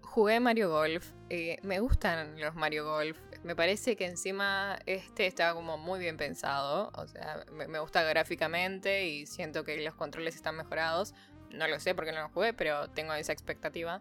Jugué 0.00 0.40
Mario 0.40 0.70
Golf. 0.70 1.12
Eh, 1.28 1.58
me 1.62 1.80
gustan 1.80 2.40
los 2.40 2.54
Mario 2.54 2.86
Golf. 2.86 3.18
Me 3.44 3.54
parece 3.54 3.94
que 3.94 4.06
encima 4.06 4.78
este 4.86 5.26
está 5.26 5.52
como 5.52 5.76
muy 5.76 6.00
bien 6.00 6.16
pensado. 6.16 6.90
O 6.94 7.06
sea, 7.06 7.44
me, 7.52 7.78
gusta 7.78 8.02
gráficamente 8.02 9.06
y 9.06 9.26
siento 9.26 9.64
que 9.64 9.84
los 9.84 9.94
controles 9.94 10.34
están 10.34 10.56
mejorados. 10.56 11.14
No 11.50 11.68
lo 11.68 11.78
sé 11.78 11.94
porque 11.94 12.12
no 12.12 12.22
lo 12.22 12.30
jugué, 12.30 12.54
pero 12.54 12.88
tengo 12.88 13.12
esa 13.12 13.32
expectativa. 13.32 14.00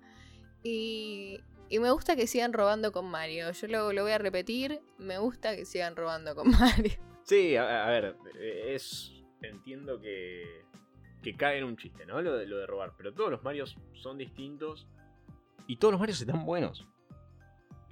Y, 0.64 1.42
y 1.68 1.80
me 1.80 1.92
gusta 1.92 2.16
que 2.16 2.26
sigan 2.26 2.54
robando 2.54 2.94
con 2.94 3.06
Mario. 3.12 3.52
Yo 3.52 3.68
lo, 3.68 3.92
lo 3.92 4.04
voy 4.04 4.14
a 4.14 4.18
repetir. 4.18 4.82
Me 4.98 5.18
gusta 5.18 5.58
que 5.58 5.66
sigan 5.66 5.98
robando 5.98 6.36
con 6.36 6.50
Mario. 6.60 6.94
Sí, 7.24 7.58
a, 7.58 7.86
ver, 7.88 8.16
es. 8.40 9.12
Entiendo 9.42 10.00
que. 10.00 10.64
que 11.22 11.36
cae 11.36 11.58
en 11.58 11.66
un 11.66 11.76
chiste, 11.76 12.06
¿no? 12.06 12.22
Lo 12.22 12.38
de, 12.38 12.46
lo 12.48 12.58
de 12.60 12.66
robar. 12.66 12.94
Pero 12.96 13.14
todos 13.14 13.30
los 13.30 13.44
Marios 13.44 13.76
son 13.94 14.18
distintos. 14.18 14.88
Y 15.68 15.78
todos 15.78 15.92
los 15.92 16.00
Marios 16.00 16.22
están 16.22 16.46
buenos. 16.46 16.88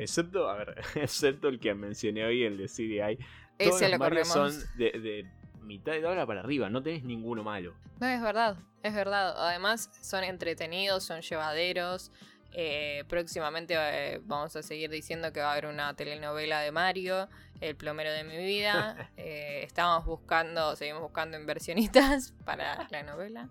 Excepto, 0.01 0.49
a 0.49 0.55
ver, 0.55 0.81
excepto 0.95 1.47
el 1.47 1.59
que 1.59 1.75
mencioné 1.75 2.25
hoy, 2.25 2.43
el 2.43 2.57
de 2.57 2.65
CDI. 2.65 3.19
Todos 3.63 3.81
los 3.81 3.99
Marios 3.99 4.27
son 4.27 4.51
de, 4.75 5.29
mitad 5.61 5.91
de 5.91 6.03
hora 6.03 6.25
para 6.25 6.39
arriba, 6.39 6.69
no 6.71 6.81
tenés 6.81 7.03
ninguno 7.03 7.43
malo. 7.43 7.75
No, 7.99 8.07
es 8.07 8.19
verdad, 8.19 8.57
es 8.81 8.95
verdad. 8.95 9.35
Además, 9.37 9.91
son 10.01 10.23
entretenidos, 10.23 11.03
son 11.03 11.21
llevaderos. 11.21 12.11
Eh, 12.53 13.03
próximamente 13.07 13.75
eh, 13.77 14.19
vamos 14.25 14.55
a 14.55 14.63
seguir 14.63 14.89
diciendo 14.89 15.31
que 15.31 15.39
va 15.39 15.49
a 15.49 15.51
haber 15.51 15.67
una 15.67 15.93
telenovela 15.95 16.61
de 16.61 16.71
Mario, 16.71 17.29
El 17.61 17.75
plomero 17.75 18.11
de 18.11 18.23
mi 18.23 18.37
vida. 18.37 19.09
Eh, 19.17 19.61
estamos 19.63 20.03
buscando, 20.03 20.75
seguimos 20.75 21.03
buscando 21.03 21.37
inversionistas 21.37 22.33
para 22.43 22.87
la 22.89 23.03
novela. 23.03 23.49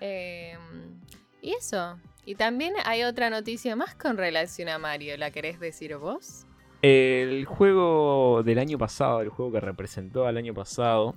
y 0.00 1.52
eso. 1.52 1.98
Y 2.30 2.36
también 2.36 2.74
hay 2.84 3.02
otra 3.02 3.28
noticia 3.28 3.74
más 3.74 3.96
con 3.96 4.16
relación 4.16 4.68
a 4.68 4.78
Mario. 4.78 5.16
¿La 5.16 5.32
querés 5.32 5.58
decir 5.58 5.96
vos? 5.96 6.46
El 6.80 7.44
juego 7.44 8.44
del 8.44 8.60
año 8.60 8.78
pasado, 8.78 9.20
el 9.20 9.30
juego 9.30 9.50
que 9.50 9.58
representó 9.58 10.28
al 10.28 10.36
año 10.36 10.54
pasado, 10.54 11.16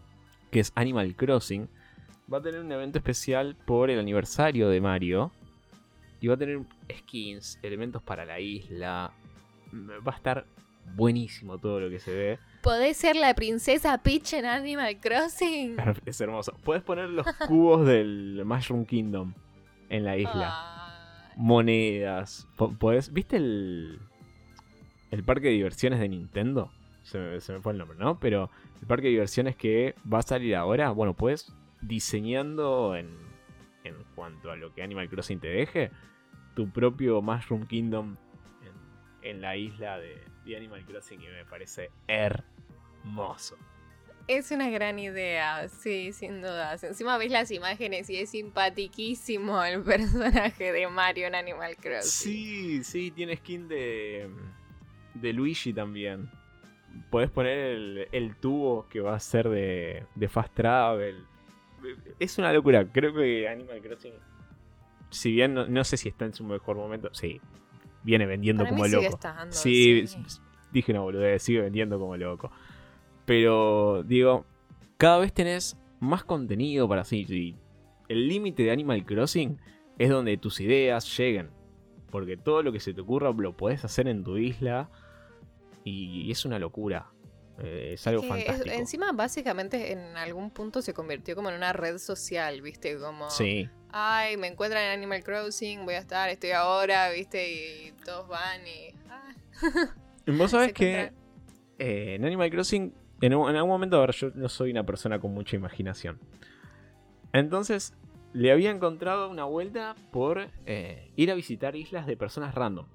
que 0.49 0.59
es 0.59 0.71
Animal 0.73 1.15
Crossing, 1.15 1.69
va 2.33 2.39
a 2.39 2.41
tener 2.41 2.61
un 2.61 2.71
evento 2.71 2.97
especial 2.97 3.55
por 3.55 3.91
el 3.91 3.99
aniversario 3.99 4.69
de 4.69 4.81
Mario 4.81 5.31
y 6.19 6.29
va 6.29 6.33
a 6.33 6.37
tener 6.37 6.61
skins, 6.91 7.59
elementos 7.61 8.01
para 8.01 8.25
la 8.25 8.39
isla. 8.39 9.11
Va 9.71 10.13
a 10.13 10.15
estar 10.15 10.47
buenísimo 10.95 11.59
todo 11.59 11.79
lo 11.79 11.91
que 11.91 11.99
se 11.99 12.11
ve. 12.11 12.39
¿Podés 12.63 12.97
ser 12.97 13.17
la 13.17 13.35
princesa 13.35 13.95
Peach 13.99 14.33
en 14.33 14.45
Animal 14.45 14.99
Crossing? 14.99 15.77
Es 16.07 16.19
hermoso. 16.19 16.57
Puedes 16.63 16.81
poner 16.81 17.11
los 17.11 17.27
cubos 17.47 17.85
del 17.85 18.41
Mushroom 18.43 18.83
Kingdom 18.83 19.35
en 19.89 20.05
la 20.05 20.17
isla. 20.17 20.72
Monedas. 21.35 22.47
Podés, 22.55 23.11
¿Viste 23.13 23.37
el, 23.37 23.99
el 25.11 25.23
parque 25.23 25.47
de 25.47 25.53
diversiones 25.53 25.99
de 25.99 26.09
Nintendo? 26.09 26.71
Se 27.03 27.19
me, 27.19 27.39
fue 27.39 27.73
el 27.73 27.77
nombre, 27.77 27.97
¿no? 27.97 28.19
Pero 28.19 28.49
el 28.81 28.87
parque 28.87 29.07
de 29.07 29.11
diversiones 29.11 29.55
que 29.55 29.95
va 30.11 30.19
a 30.19 30.23
salir 30.23 30.55
ahora, 30.55 30.91
bueno, 30.91 31.13
puedes 31.13 31.53
diseñando 31.81 32.95
en, 32.95 33.09
en 33.83 33.95
cuanto 34.15 34.51
a 34.51 34.55
lo 34.55 34.73
que 34.73 34.83
Animal 34.83 35.09
Crossing 35.09 35.39
te 35.39 35.49
deje, 35.49 35.91
tu 36.55 36.69
propio 36.69 37.21
Mushroom 37.21 37.65
Kingdom 37.67 38.15
en, 39.21 39.41
la 39.41 39.55
isla 39.55 39.97
de, 39.97 40.55
Animal 40.55 40.85
Crossing 40.85 41.21
y 41.21 41.27
me 41.27 41.45
parece 41.45 41.89
hermoso. 42.07 43.57
Es 44.27 44.51
una 44.51 44.69
gran 44.69 44.99
idea, 44.99 45.67
sí, 45.67 46.13
sin 46.13 46.41
dudas. 46.41 46.83
Encima 46.83 47.17
ves 47.17 47.31
las 47.31 47.51
imágenes 47.51 48.09
y 48.09 48.17
es 48.17 48.29
simpatiquísimo 48.29 49.63
el 49.63 49.81
personaje 49.83 50.71
de 50.71 50.87
Mario 50.87 51.27
en 51.27 51.35
Animal 51.35 51.75
Crossing. 51.75 52.09
Sí, 52.09 52.83
sí, 52.83 53.11
tiene 53.11 53.35
skin 53.35 53.67
de, 53.67 54.29
de 55.13 55.33
Luigi 55.33 55.73
también. 55.73 56.29
Podés 57.09 57.29
poner 57.29 58.07
el, 58.11 58.35
tubo 58.37 58.87
que 58.87 58.99
va 59.01 59.15
a 59.15 59.19
ser 59.19 59.49
de, 59.49 60.05
de 60.15 60.27
Fast 60.29 60.53
Travel. 60.53 61.25
Es 62.19 62.37
una 62.37 62.53
locura. 62.53 62.85
Creo 62.91 63.13
que 63.13 63.47
Animal 63.47 63.81
Crossing 63.81 64.13
si 65.13 65.31
bien 65.31 65.53
no, 65.53 65.83
sé 65.83 65.97
si 65.97 66.09
está 66.09 66.25
en 66.25 66.33
su 66.33 66.43
mejor 66.43 66.75
momento, 66.75 67.09
sí, 67.13 67.39
viene 68.03 68.25
vendiendo 68.25 68.65
como 68.65 68.87
loco. 68.87 69.19
sí, 69.49 70.05
dije 70.71 70.91
una 70.91 71.01
boludez, 71.01 71.41
sigue 71.43 71.61
vendiendo 71.61 71.99
como 71.99 72.17
loco. 72.17 72.51
Pero 73.25 74.03
digo, 74.03 74.45
cada 74.97 75.19
vez 75.19 75.33
tenés 75.33 75.77
más 75.99 76.23
contenido 76.23 76.87
para 76.87 77.03
sí. 77.05 77.55
el 78.09 78.27
límite 78.27 78.63
de 78.63 78.71
Animal 78.71 79.05
Crossing 79.05 79.57
es 79.97 80.09
donde 80.09 80.37
tus 80.37 80.59
ideas 80.59 81.17
lleguen. 81.17 81.49
Porque 82.09 82.37
todo 82.37 82.61
lo 82.61 82.71
que 82.71 82.79
se 82.79 82.93
te 82.93 83.01
ocurra 83.01 83.31
lo 83.31 83.57
puedes 83.57 83.83
hacer 83.85 84.07
en 84.07 84.23
tu 84.23 84.37
isla. 84.37 84.89
Y 85.83 86.31
es 86.31 86.45
una 86.45 86.59
locura. 86.59 87.13
Eh, 87.59 87.91
es 87.93 88.07
algo 88.07 88.23
fantástico. 88.23 88.73
encima, 88.73 89.11
básicamente, 89.11 89.91
en 89.91 90.17
algún 90.17 90.49
punto 90.49 90.81
se 90.81 90.93
convirtió 90.93 91.35
como 91.35 91.49
en 91.49 91.55
una 91.55 91.73
red 91.73 91.97
social, 91.97 92.61
¿viste? 92.61 92.97
Como. 92.97 93.29
Sí. 93.29 93.69
Ay, 93.91 94.37
me 94.37 94.47
encuentran 94.47 94.83
en 94.83 94.91
Animal 94.91 95.23
Crossing, 95.23 95.85
voy 95.85 95.93
a 95.93 95.99
estar, 95.99 96.29
estoy 96.29 96.51
ahora, 96.51 97.11
¿viste? 97.11 97.51
Y 97.51 97.91
todos 98.03 98.27
van 98.27 98.61
y. 98.65 98.95
Ah. 99.07 99.93
Vos 100.25 100.51
sabés 100.51 100.73
que 100.73 101.11
eh, 101.77 102.15
en 102.15 102.25
Animal 102.25 102.49
Crossing, 102.49 102.93
en, 103.25 103.33
algún 103.33 103.69
momento, 103.69 103.97
a 103.97 104.01
ver, 104.01 104.11
yo 104.11 104.31
no 104.35 104.49
soy 104.49 104.71
una 104.71 104.85
persona 104.85 105.19
con 105.19 105.33
mucha 105.33 105.55
imaginación. 105.55 106.19
Entonces, 107.31 107.95
le 108.33 108.51
había 108.51 108.69
encontrado 108.69 109.29
una 109.29 109.45
vuelta 109.45 109.95
por 110.11 110.49
eh, 110.65 111.11
ir 111.15 111.31
a 111.31 111.35
visitar 111.35 111.75
islas 111.75 112.05
de 112.05 112.17
personas 112.17 112.53
random. 112.53 112.87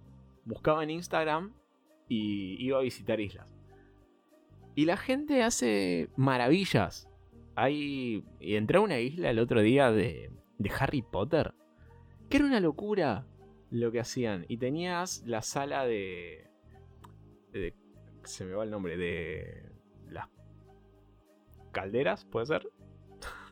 Buscaba 0.44 0.82
en 0.82 0.90
Instagram 0.90 1.54
y 2.08 2.62
iba 2.62 2.78
a 2.78 2.82
visitar 2.82 3.20
islas. 3.20 3.54
Y 4.74 4.84
la 4.84 4.96
gente 4.96 5.42
hace 5.42 6.08
maravillas. 6.16 7.08
Hay. 7.54 8.24
Y 8.38 8.54
entré 8.54 8.78
a 8.78 8.80
una 8.82 9.00
isla 9.00 9.30
el 9.30 9.38
otro 9.38 9.60
día 9.60 9.90
de, 9.90 10.30
de 10.58 10.70
Harry 10.78 11.02
Potter. 11.02 11.54
Que 12.28 12.36
era 12.36 12.46
una 12.46 12.60
locura 12.60 13.26
lo 13.70 13.90
que 13.90 14.00
hacían. 14.00 14.44
Y 14.48 14.58
tenías 14.58 15.24
la 15.26 15.42
sala 15.42 15.86
de. 15.86 16.46
de 17.52 17.74
se 18.24 18.44
me 18.44 18.52
va 18.52 18.64
el 18.64 18.70
nombre. 18.70 18.96
De. 18.96 19.67
Calderas, 21.72 22.24
¿puede 22.24 22.46
ser? 22.46 22.68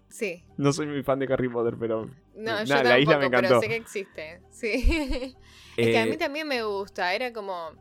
Sí. 0.09 0.45
No 0.57 0.73
soy 0.73 0.87
muy 0.87 1.03
fan 1.03 1.19
de 1.19 1.33
Harry 1.33 1.49
Potter, 1.49 1.77
pero. 1.79 2.11
No, 2.35 2.65
yo 2.65 2.83
la 2.83 2.99
isla 2.99 3.19
me 3.19 3.27
encantó. 3.27 3.49
Pero 3.49 3.61
sé 3.61 3.69
que 3.69 3.77
existe. 3.77 4.41
Sí. 4.51 5.37
es 5.77 5.87
que 5.89 5.99
a 5.99 6.07
mí 6.07 6.13
eh, 6.13 6.17
también 6.17 6.49
me 6.49 6.63
gusta. 6.63 7.13
Era 7.13 7.33
como 7.33 7.73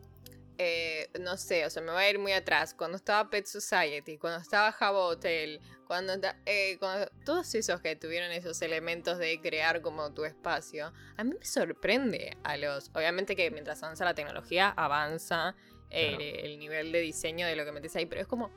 eh, 0.57 1.09
no 1.19 1.35
sé, 1.35 1.65
o 1.65 1.69
sea, 1.69 1.81
me 1.81 1.91
voy 1.91 2.03
a 2.03 2.09
ir 2.09 2.19
muy 2.19 2.31
atrás. 2.31 2.73
Cuando 2.73 2.95
estaba 2.95 3.29
Pet 3.29 3.45
Society, 3.45 4.17
cuando 4.17 4.39
estaba 4.39 4.71
Java 4.71 4.99
Hotel, 4.99 5.59
eh, 6.45 6.77
cuando, 6.79 7.07
todos 7.25 7.53
esos 7.55 7.81
que 7.81 7.95
tuvieron 7.95 8.31
esos 8.31 8.61
elementos 8.61 9.17
de 9.17 9.39
crear 9.41 9.81
como 9.81 10.13
tu 10.13 10.23
espacio, 10.23 10.93
a 11.17 11.23
mí 11.23 11.33
me 11.37 11.45
sorprende 11.45 12.37
a 12.43 12.57
los. 12.57 12.89
Obviamente 12.93 13.35
que 13.35 13.51
mientras 13.51 13.83
avanza 13.83 14.05
la 14.05 14.13
tecnología, 14.13 14.69
avanza 14.69 15.55
el, 15.89 16.57
nivel 16.57 16.91
de 16.91 17.01
diseño 17.01 17.45
de 17.47 17.55
lo 17.55 17.65
que 17.65 17.71
metes 17.71 17.95
ahí, 17.95 18.05
pero 18.05 18.21
es 18.21 18.27
como. 18.27 18.49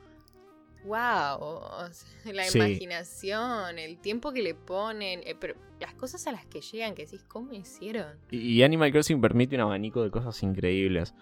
¡Wow! 0.85 1.89
la 2.25 2.47
imaginación, 2.47 3.77
el 3.79 3.99
tiempo 3.99 4.31
que 4.31 4.41
le 4.41 4.55
ponen, 4.55 5.21
eh, 5.25 5.35
pero 5.39 5.55
las 5.79 5.93
cosas 5.93 6.25
a 6.27 6.31
las 6.31 6.45
que 6.45 6.61
llegan, 6.61 6.95
que 6.95 7.05
decís, 7.05 7.23
¿cómo 7.27 7.53
hicieron? 7.53 8.17
Y 8.31 8.61
Animal 8.63 8.91
Crossing 8.91 9.21
permite 9.21 9.55
un 9.55 9.61
abanico 9.61 10.03
de 10.03 10.11
cosas 10.11 10.41
increíbles. 10.43 11.13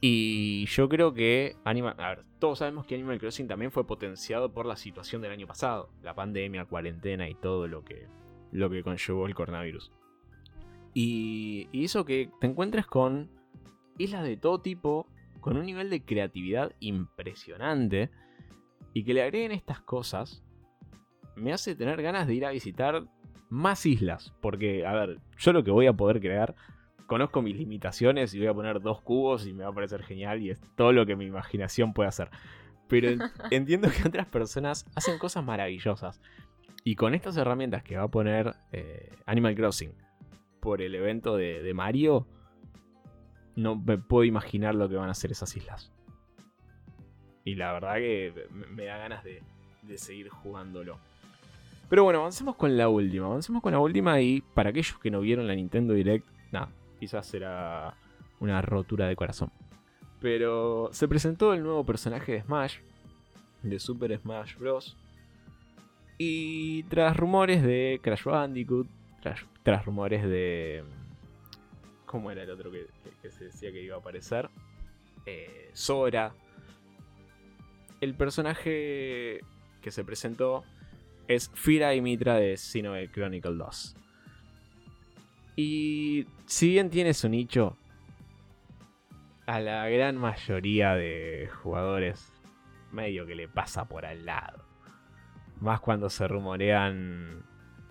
Y 0.00 0.66
yo 0.66 0.88
creo 0.88 1.14
que 1.14 1.56
Animal. 1.64 1.94
A 1.98 2.08
ver, 2.10 2.24
todos 2.38 2.58
sabemos 2.58 2.86
que 2.86 2.94
Animal 2.94 3.18
Crossing 3.18 3.48
también 3.48 3.70
fue 3.70 3.86
potenciado 3.86 4.52
por 4.52 4.66
la 4.66 4.76
situación 4.76 5.22
del 5.22 5.32
año 5.32 5.46
pasado. 5.46 5.90
La 6.02 6.14
pandemia, 6.14 6.64
cuarentena 6.64 7.28
y 7.28 7.34
todo 7.34 7.68
lo 7.68 7.84
que, 7.84 8.06
lo 8.50 8.70
que 8.70 8.82
conllevó 8.82 9.26
el 9.26 9.34
coronavirus. 9.34 9.92
Y, 10.94 11.68
y 11.72 11.84
hizo 11.84 12.04
que 12.04 12.30
te 12.40 12.46
encuentres 12.46 12.86
con 12.86 13.30
islas 13.98 14.24
de 14.24 14.36
todo 14.36 14.60
tipo, 14.60 15.06
con 15.40 15.56
un 15.56 15.64
nivel 15.64 15.90
de 15.90 16.04
creatividad 16.04 16.74
impresionante. 16.80 18.10
Y 18.92 19.04
que 19.04 19.14
le 19.14 19.22
agreguen 19.22 19.52
estas 19.52 19.80
cosas 19.80 20.44
me 21.36 21.52
hace 21.52 21.74
tener 21.74 22.02
ganas 22.02 22.26
de 22.26 22.34
ir 22.34 22.44
a 22.44 22.50
visitar 22.50 23.06
más 23.48 23.86
islas. 23.86 24.34
Porque, 24.40 24.86
a 24.86 24.92
ver, 24.92 25.18
yo 25.38 25.52
lo 25.52 25.64
que 25.64 25.70
voy 25.70 25.86
a 25.86 25.92
poder 25.92 26.20
crear 26.20 26.54
conozco 27.06 27.42
mis 27.42 27.56
limitaciones 27.56 28.32
y 28.32 28.38
voy 28.38 28.48
a 28.48 28.54
poner 28.54 28.80
dos 28.80 29.02
cubos 29.02 29.46
y 29.46 29.52
me 29.52 29.64
va 29.64 29.70
a 29.70 29.74
parecer 29.74 30.02
genial 30.02 30.40
y 30.40 30.50
es 30.50 30.60
todo 30.76 30.92
lo 30.92 31.04
que 31.04 31.14
mi 31.14 31.26
imaginación 31.26 31.92
puede 31.92 32.08
hacer. 32.08 32.30
Pero 32.88 33.08
entiendo 33.50 33.88
que 33.90 34.08
otras 34.08 34.26
personas 34.26 34.86
hacen 34.94 35.18
cosas 35.18 35.44
maravillosas. 35.44 36.22
Y 36.84 36.96
con 36.96 37.14
estas 37.14 37.36
herramientas 37.36 37.82
que 37.82 37.96
va 37.96 38.04
a 38.04 38.08
poner 38.08 38.54
eh, 38.72 39.10
Animal 39.26 39.54
Crossing 39.54 39.92
por 40.60 40.80
el 40.80 40.94
evento 40.94 41.36
de, 41.36 41.70
Mario, 41.74 42.26
no 43.56 43.76
me 43.76 43.98
puedo 43.98 44.24
imaginar 44.24 44.74
lo 44.74 44.88
que 44.88 44.96
van 44.96 45.08
a 45.08 45.12
hacer 45.12 45.32
esas 45.32 45.54
islas. 45.56 45.92
Y 47.44 47.54
la 47.54 47.72
verdad 47.72 47.96
que 47.96 48.46
me 48.50 48.84
da 48.84 48.98
ganas 48.98 49.24
de, 49.24 49.42
de 49.82 49.98
seguir 49.98 50.28
jugándolo. 50.28 50.98
Pero 51.88 52.04
bueno, 52.04 52.20
avancemos 52.20 52.56
con 52.56 52.76
la 52.76 52.88
última. 52.88 53.26
Avancemos 53.26 53.62
con 53.62 53.72
la 53.72 53.78
última 53.78 54.20
y 54.20 54.40
para 54.40 54.70
aquellos 54.70 54.98
que 54.98 55.10
no 55.10 55.20
vieron 55.20 55.46
la 55.46 55.54
Nintendo 55.54 55.92
Direct, 55.92 56.26
nada, 56.50 56.70
quizás 56.98 57.26
será 57.26 57.94
una 58.40 58.62
rotura 58.62 59.06
de 59.08 59.16
corazón. 59.16 59.50
Pero 60.20 60.88
se 60.92 61.08
presentó 61.08 61.52
el 61.52 61.62
nuevo 61.62 61.84
personaje 61.84 62.32
de 62.32 62.42
Smash, 62.42 62.78
de 63.62 63.78
Super 63.78 64.18
Smash 64.18 64.56
Bros. 64.56 64.96
Y 66.16 66.84
tras 66.84 67.16
rumores 67.16 67.62
de 67.62 68.00
Crash 68.02 68.24
Bandicoot, 68.24 68.86
tras, 69.62 69.84
rumores 69.84 70.22
de... 70.22 70.84
¿Cómo 72.06 72.30
era 72.30 72.42
el 72.42 72.50
otro 72.50 72.70
que, 72.70 72.86
se 73.30 73.44
decía 73.44 73.72
que 73.72 73.82
iba 73.82 73.96
a 73.96 73.98
aparecer? 73.98 74.48
Eh, 75.26 75.70
Sora. 75.72 76.32
El 78.02 78.16
personaje 78.16 79.42
que 79.80 79.90
se 79.92 80.02
presentó 80.02 80.64
es 81.28 81.52
Fira 81.54 81.94
y 81.94 82.00
Mitra 82.00 82.34
de 82.34 82.56
Xenoblade 82.56 83.12
Chronicle 83.12 83.54
2. 83.54 83.96
Y 85.54 86.26
si 86.46 86.70
bien 86.70 86.90
tiene 86.90 87.14
su 87.14 87.28
nicho, 87.28 87.76
a 89.46 89.60
la 89.60 89.88
gran 89.88 90.16
mayoría 90.16 90.96
de 90.96 91.48
jugadores 91.62 92.32
medio 92.90 93.24
que 93.24 93.36
le 93.36 93.46
pasa 93.46 93.84
por 93.84 94.04
al 94.04 94.26
lado. 94.26 94.64
Más 95.60 95.78
cuando 95.78 96.10
se 96.10 96.26
rumorean 96.26 97.44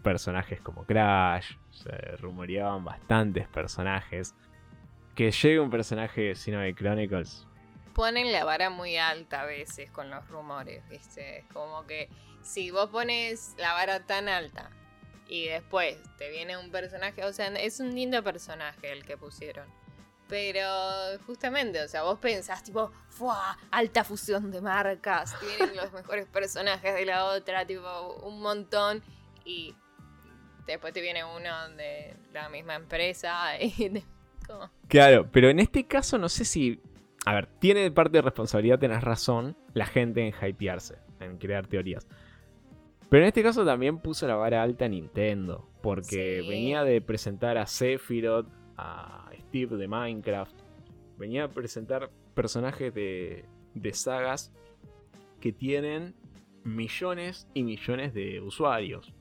personajes 0.03 0.59
como 0.59 0.83
Crash, 0.83 1.55
se 1.69 2.17
rumoreaban 2.17 2.83
bastantes 2.83 3.47
personajes. 3.47 4.35
Que 5.15 5.31
llegue 5.31 5.61
un 5.61 5.69
personaje 5.69 6.19
de 6.19 6.35
Xenoblade 6.35 6.75
Chronicles. 6.75 7.47
Ponen 7.93 8.31
la 8.31 8.43
vara 8.45 8.69
muy 8.69 8.97
alta 8.97 9.41
a 9.41 9.45
veces 9.45 9.91
con 9.91 10.09
los 10.09 10.27
rumores, 10.29 10.87
¿viste? 10.89 11.45
Como 11.53 11.85
que 11.85 12.09
si 12.41 12.71
vos 12.71 12.89
pones 12.89 13.55
la 13.57 13.73
vara 13.73 14.05
tan 14.05 14.29
alta 14.29 14.69
y 15.27 15.47
después 15.47 15.97
te 16.17 16.29
viene 16.29 16.57
un 16.57 16.71
personaje, 16.71 17.23
o 17.23 17.31
sea, 17.31 17.47
es 17.47 17.79
un 17.79 17.95
lindo 17.95 18.23
personaje 18.23 18.91
el 18.91 19.05
que 19.05 19.17
pusieron. 19.17 19.67
Pero 20.27 20.65
justamente, 21.25 21.81
o 21.81 21.87
sea, 21.87 22.03
vos 22.03 22.19
pensás 22.19 22.63
tipo, 22.63 22.91
¡fua! 23.09 23.57
Alta 23.69 24.03
fusión 24.03 24.49
de 24.51 24.61
marcas, 24.61 25.35
tienen 25.57 25.75
los 25.75 25.91
mejores 25.91 26.25
personajes 26.25 26.93
de 26.93 27.05
la 27.05 27.25
otra, 27.25 27.65
tipo, 27.65 28.13
un 28.23 28.41
montón. 28.41 29.03
Y 29.43 29.75
después 30.65 30.93
te 30.93 31.01
viene 31.01 31.23
uno 31.23 31.69
de 31.71 32.15
la 32.33 32.49
misma 32.49 32.75
empresa 32.75 33.57
y... 33.61 34.03
Claro, 34.87 35.29
pero 35.31 35.49
en 35.49 35.59
este 35.59 35.85
caso 35.85 36.17
no 36.17 36.27
sé 36.27 36.45
si... 36.45 36.81
A 37.25 37.35
ver, 37.35 37.47
tiene 37.59 37.91
parte 37.91 38.17
de 38.17 38.21
responsabilidad, 38.23 38.79
tenés 38.79 39.03
razón, 39.03 39.55
la 39.73 39.85
gente 39.85 40.25
en 40.25 40.33
hypearse, 40.33 40.97
en 41.19 41.37
crear 41.37 41.67
teorías. 41.67 42.07
Pero 43.09 43.23
en 43.23 43.27
este 43.27 43.43
caso 43.43 43.65
también 43.65 43.99
puso 43.99 44.25
la 44.27 44.35
vara 44.35 44.63
alta 44.63 44.87
Nintendo. 44.87 45.67
Porque 45.81 46.43
venía 46.47 46.83
de 46.83 47.01
presentar 47.01 47.57
a 47.57 47.65
Sephiroth, 47.65 48.47
a 48.77 49.29
Steve 49.37 49.75
de 49.75 49.87
Minecraft. 49.87 50.55
Venía 51.17 51.43
a 51.43 51.47
presentar 51.49 52.09
personajes 52.33 52.93
de, 52.93 53.45
de 53.73 53.93
sagas 53.93 54.53
que 55.39 55.51
tienen 55.51 56.15
millones 56.63 57.47
y 57.53 57.63
millones 57.63 58.13
de 58.13 58.39
usuarios. 58.39 59.13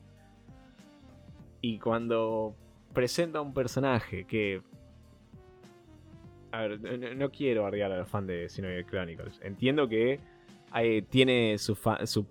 Y 1.59 1.79
cuando 1.79 2.55
presenta 2.93 3.41
un 3.41 3.53
personaje 3.53 4.25
que. 4.25 4.61
A 6.51 6.61
ver, 6.61 7.15
no, 7.15 7.31
quiero 7.31 7.63
bardear 7.63 7.91
a 7.91 7.97
los 7.97 8.09
fans 8.09 8.27
de 8.27 8.49
Xenoblade 8.49 8.85
Chronicles. 8.85 9.39
Entiendo 9.41 9.87
que 9.87 10.19
tiene 11.09 11.57
su, 11.57 11.77
su 12.05 12.25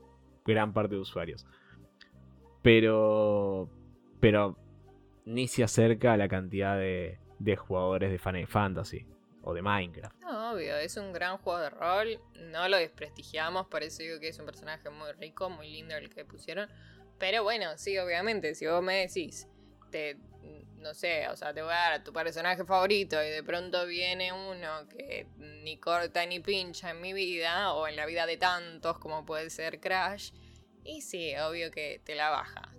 gran 0.45 0.73
parte 0.73 0.95
de 0.95 1.01
usuarios. 1.01 1.47
Pero. 2.63 3.69
Pero. 4.21 4.57
Ni 5.27 5.47
se 5.49 5.63
acerca 5.63 6.15
a 6.15 6.17
la 6.17 6.29
cantidad 6.29 6.77
de, 6.77 7.19
de 7.39 7.57
jugadores 7.57 8.11
de 8.11 8.19
Final 8.19 8.47
Fantasy 8.47 9.07
o 9.43 9.55
de 9.55 9.63
Minecraft. 9.63 10.17
No, 10.21 10.53
obvio, 10.53 10.77
es 10.77 10.97
un 10.97 11.13
gran 11.13 11.39
juego 11.39 11.59
de 11.61 11.71
rol, 11.71 12.21
no 12.51 12.69
lo 12.69 12.77
desprestigiamos, 12.77 13.67
por 13.67 13.83
eso 13.83 14.03
digo 14.03 14.19
que 14.19 14.29
es 14.29 14.39
un 14.39 14.47
personaje 14.47 14.91
muy 14.91 15.13
rico, 15.13 15.49
muy 15.51 15.71
lindo 15.71 15.95
el 15.97 16.11
que 16.11 16.25
pusieron. 16.25 16.69
Pero 17.19 17.43
bueno, 17.43 17.77
sí, 17.77 17.99
obviamente, 17.99 18.55
si 18.55 18.67
vos 18.67 18.83
me 18.83 19.07
decís, 19.07 19.47
te, 19.91 20.17
no 20.79 20.95
sé, 20.95 21.29
o 21.29 21.37
sea, 21.37 21.53
te 21.53 21.61
voy 21.63 21.73
a 21.73 21.77
dar 21.77 21.93
a 21.95 22.05
tu 22.05 22.13
personaje 22.13 22.65
favorito 22.65 23.23
y 23.23 23.29
de 23.31 23.43
pronto 23.43 23.87
viene 23.87 24.33
uno 24.33 24.89
que 24.89 25.27
ni 25.37 25.79
corta 25.79 26.25
ni 26.27 26.41
pincha 26.41 26.91
en 26.91 27.01
mi 27.01 27.13
vida 27.13 27.73
o 27.75 27.87
en 27.87 27.97
la 27.97 28.07
vida 28.07 28.27
de 28.27 28.37
tantos 28.37 28.99
como 28.99 29.25
puede 29.27 29.51
ser 29.51 29.81
Crash, 29.81 30.33
y 30.85 31.03
sí, 31.03 31.35
obvio 31.37 31.71
que 31.71 32.01
te 32.05 32.15
la 32.15 32.31
baja. 32.31 32.75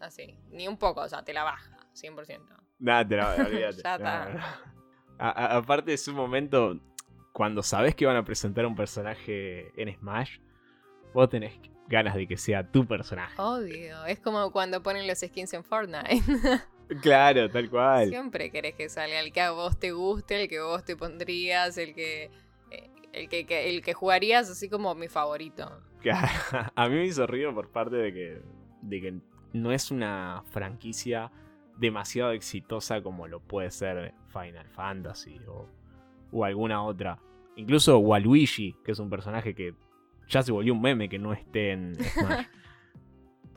Así. 0.00 0.36
Ni 0.50 0.66
un 0.68 0.76
poco, 0.76 1.00
o 1.02 1.08
sea, 1.08 1.24
te 1.24 1.32
la 1.32 1.44
baja, 1.44 1.76
100%. 1.94 2.40
Nada, 2.80 3.06
te 3.08 3.16
la 3.16 3.34
olvídate. 3.46 3.82
Ya 3.82 3.98
No, 3.98 4.04
está. 4.04 4.28
no. 4.30 4.40
A- 5.20 5.30
a- 5.30 5.56
aparte 5.56 5.92
es 5.92 6.06
un 6.08 6.14
momento 6.16 6.78
cuando 7.32 7.62
sabes 7.62 7.94
que 7.94 8.06
van 8.06 8.16
a 8.16 8.24
presentar 8.24 8.66
un 8.66 8.74
personaje 8.76 9.72
en 9.80 9.92
Smash, 9.96 10.38
vos 11.14 11.28
tenés 11.28 11.58
ganas 11.88 12.14
de 12.14 12.26
que 12.26 12.36
sea 12.36 12.70
tu 12.70 12.86
personaje. 12.86 13.34
Obvio. 13.40 14.04
Es 14.06 14.20
como 14.20 14.50
cuando 14.52 14.82
ponen 14.82 15.06
los 15.06 15.18
skins 15.18 15.52
en 15.54 15.64
Fortnite. 15.64 16.22
Claro, 17.02 17.50
tal 17.50 17.68
cual. 17.68 18.08
Siempre 18.08 18.50
querés 18.50 18.74
que 18.74 18.88
salga 18.88 19.20
el 19.20 19.30
que 19.30 19.42
a 19.42 19.50
vos 19.50 19.78
te 19.78 19.92
guste, 19.92 20.40
el 20.42 20.48
que 20.48 20.58
vos 20.62 20.82
te 20.86 20.96
pondrías, 20.96 21.76
el 21.76 21.94
que. 21.94 22.30
eh, 22.70 22.90
El 23.12 23.28
que, 23.28 23.44
que- 23.44 23.68
el 23.68 23.82
que 23.82 23.92
jugarías 23.92 24.48
así 24.48 24.70
como 24.70 24.94
mi 24.94 25.08
favorito. 25.08 25.82
A 26.74 26.88
mí 26.88 26.94
me 26.94 27.04
hizo 27.04 27.26
ruido 27.26 27.54
por 27.54 27.68
parte 27.70 27.96
de 27.96 28.12
que, 28.14 28.42
de 28.80 29.00
que 29.02 29.14
no 29.52 29.70
es 29.70 29.90
una 29.90 30.42
franquicia 30.50 31.30
demasiado 31.76 32.32
exitosa 32.32 33.02
como 33.02 33.28
lo 33.28 33.40
puede 33.40 33.70
ser 33.70 34.14
Final 34.32 34.68
Fantasy 34.70 35.38
o, 35.46 35.68
o 36.32 36.44
alguna 36.46 36.82
otra. 36.82 37.18
Incluso 37.56 37.98
Waluigi, 37.98 38.76
que 38.82 38.92
es 38.92 38.98
un 38.98 39.10
personaje 39.10 39.54
que 39.54 39.74
ya 40.28 40.42
se 40.42 40.52
volvió 40.52 40.72
un 40.74 40.80
meme 40.82 41.08
que 41.08 41.18
no 41.18 41.32
esté 41.32 41.72
en 41.72 41.94
Smash. 42.04 42.46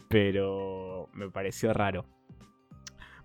Pero 0.09 1.09
me 1.13 1.30
pareció 1.30 1.74
raro. 1.74 2.05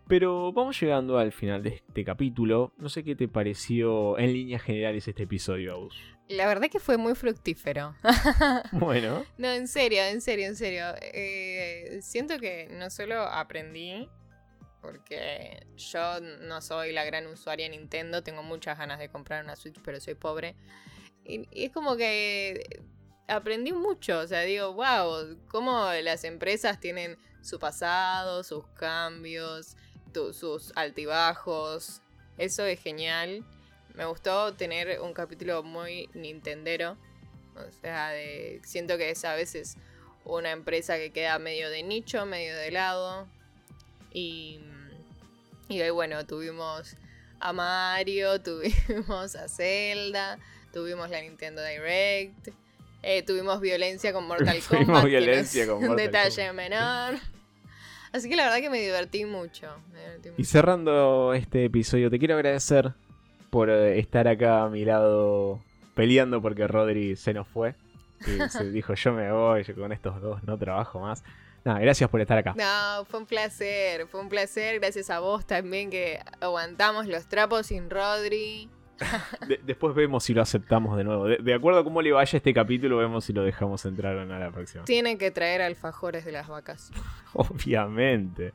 Pero 0.09 0.53
vamos 0.53 0.81
llegando 0.81 1.19
al 1.19 1.33
final 1.33 1.63
de 1.65 1.71
este 1.71 2.05
capítulo. 2.05 2.73
No 2.79 2.89
sé 2.89 3.03
qué 3.03 3.17
te 3.17 3.27
pareció 3.27 4.17
en 4.19 4.33
líneas 4.33 4.63
generales 4.63 5.09
este 5.09 5.25
episodio, 5.25 5.75
Agus. 5.75 5.97
La 6.29 6.47
verdad 6.47 6.69
que 6.71 6.79
fue 6.79 6.97
muy 6.97 7.15
fructífero. 7.15 7.95
Bueno, 8.73 9.25
No, 9.37 9.49
en 9.49 9.67
serio, 9.67 10.03
en 10.05 10.21
serio, 10.21 10.47
en 10.47 10.55
serio. 10.57 10.85
Eh, 11.01 11.99
siento 12.03 12.39
que 12.39 12.69
no 12.71 12.89
solo 12.91 13.21
aprendí, 13.21 14.09
porque 14.81 15.67
yo 15.77 16.21
no 16.21 16.61
soy 16.61 16.93
la 16.93 17.05
gran 17.05 17.27
usuaria 17.27 17.69
de 17.69 17.77
Nintendo, 17.77 18.23
tengo 18.23 18.45
muchas 18.45 18.79
ganas 18.79 19.01
de 19.01 19.09
comprar 19.09 19.43
una 19.43 19.57
Switch, 19.57 19.81
pero 19.85 19.99
soy 19.99 20.15
pobre. 20.15 20.55
Y, 21.25 21.49
y 21.51 21.65
es 21.65 21.73
como 21.73 21.97
que 21.97 22.81
aprendí 23.29 23.73
mucho, 23.73 24.21
o 24.21 24.27
sea, 24.27 24.43
digo, 24.43 24.73
wow, 24.73 25.37
cómo 25.49 25.91
las 26.03 26.25
empresas 26.25 26.81
tienen 26.81 27.17
su 27.43 27.59
pasado, 27.59 28.43
sus 28.43 28.67
cambios, 28.79 29.77
sus 30.33 30.73
altibajos. 30.77 32.01
Eso 32.39 32.65
es 32.65 32.81
genial. 32.81 33.45
Me 33.95 34.05
gustó 34.05 34.55
tener 34.55 35.01
un 35.01 35.13
capítulo 35.13 35.63
muy 35.63 36.09
nintendero. 36.15 36.97
O 37.55 37.73
sea, 37.81 38.11
de, 38.11 38.61
siento 38.65 38.99
que 38.99 39.11
es 39.11 39.25
a 39.25 39.35
veces 39.35 39.77
una 40.25 40.51
empresa 40.51 40.97
que 40.97 41.13
queda 41.13 41.39
medio 41.39 41.71
de 41.71 41.83
nicho, 41.83 42.27
medio 42.27 42.57
de 42.57 42.71
lado. 42.71 43.27
Y, 44.13 44.61
y 45.69 45.89
bueno, 45.91 46.27
tuvimos 46.27 46.97
a 47.41 47.53
Mario, 47.53 48.41
tuvimos 48.43 49.37
a 49.37 49.49
Zelda, 49.49 50.39
tuvimos 50.73 51.11
la 51.11 51.21
Nintendo 51.21 51.63
Direct, 51.63 52.49
eh, 53.07 53.23
tuvimos 53.23 53.61
violencia 53.61 54.13
con 54.13 54.27
Mortal 54.29 54.59
Tuvimos 54.69 54.87
Kombat, 54.87 54.87
que 54.87 54.93
no 54.93 55.09
violencia 55.09 55.63
es 55.63 55.69
con 55.69 55.81
Mortal 55.81 55.97
detalle 55.97 56.53
menor. 56.53 57.15
Así 58.13 58.29
que 58.29 58.37
la 58.37 58.45
verdad 58.45 58.59
que 58.59 58.71
me 58.71 58.81
divertí 58.81 59.25
mucho. 59.25 59.69
me 59.93 60.01
divertí 60.01 60.31
Y 60.37 60.45
cerrando 60.45 61.33
este 61.35 61.65
episodio, 61.65 62.11
te 62.11 62.19
quiero 62.19 62.35
agradecer 62.35 62.95
por 63.51 63.71
eh, 63.71 63.99
estar 63.99 64.27
acá 64.27 64.65
a 64.65 64.69
mi 64.69 64.85
lado 64.85 65.61
peleando 65.95 66.43
porque 66.43 66.67
Rodri 66.67 67.17
se 67.17 67.33
nos 67.33 67.47
fue. 67.47 67.75
Y 68.27 68.41
se 68.51 68.71
dijo, 68.71 68.95
yo 68.95 69.13
me 69.13 69.31
voy, 69.31 69.63
yo 69.63 69.75
con 69.75 69.93
estos 69.93 70.21
dos 70.21 70.43
no 70.45 70.59
trabajo 70.59 71.01
más. 71.01 71.23
Nada, 71.65 71.79
gracias 71.81 72.09
por 72.09 72.21
estar 72.21 72.39
acá. 72.39 72.55
No, 72.57 73.05
fue 73.05 73.21
un 73.21 73.27
placer, 73.27 74.07
fue 74.07 74.21
un 74.21 74.29
placer. 74.29 74.79
Gracias 74.81 75.11
a 75.11 75.19
vos 75.21 75.47
también 75.47 75.91
que 75.91 76.21
aguantamos 76.41 77.07
los 77.07 77.29
trapos 77.29 77.67
sin 77.67 77.91
Rodri. 77.91 78.71
De- 79.49 79.61
después 79.65 79.95
vemos 79.95 80.25
si 80.25 80.33
lo 80.35 80.43
aceptamos 80.43 80.97
de 80.97 81.05
nuevo. 81.05 81.27
De, 81.27 81.39
de 81.39 81.55
acuerdo 81.55 81.81
a 81.81 81.85
cómo 81.85 82.01
le 82.03 82.13
vaya 82.13 82.37
este 82.37 82.53
capítulo, 82.55 82.97
vemos 82.99 83.25
si 83.25 83.33
lo 83.33 83.43
dejamos 83.43 83.85
entrar 83.85 84.17
o 84.17 84.25
no 84.25 84.35
a 84.35 84.39
la 84.39 84.51
próxima. 84.51 84.85
Tienen 84.85 85.19
que 85.19 85.31
traer 85.31 85.63
alfajores 85.63 86.25
de 86.25 86.33
las 86.33 86.49
vacas. 86.49 86.91
Obviamente. 87.35 88.53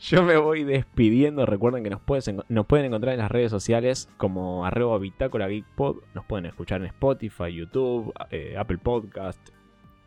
Yo 0.00 0.22
me 0.22 0.36
voy 0.36 0.64
despidiendo. 0.64 1.46
Recuerden 1.46 1.82
que 1.82 1.90
nos, 1.90 2.00
puedes 2.00 2.30
nos 2.48 2.66
pueden 2.66 2.86
encontrar 2.86 3.14
en 3.14 3.20
las 3.20 3.30
redes 3.30 3.50
sociales 3.50 4.08
como 4.16 4.66
arroba 4.66 4.98
bitácora 4.98 5.48
geekpod. 5.48 5.98
Nos 6.14 6.24
pueden 6.26 6.46
escuchar 6.46 6.80
en 6.80 6.86
Spotify, 6.88 7.52
YouTube, 7.54 8.12
eh, 8.30 8.56
Apple 8.58 8.78
Podcast. 8.78 9.40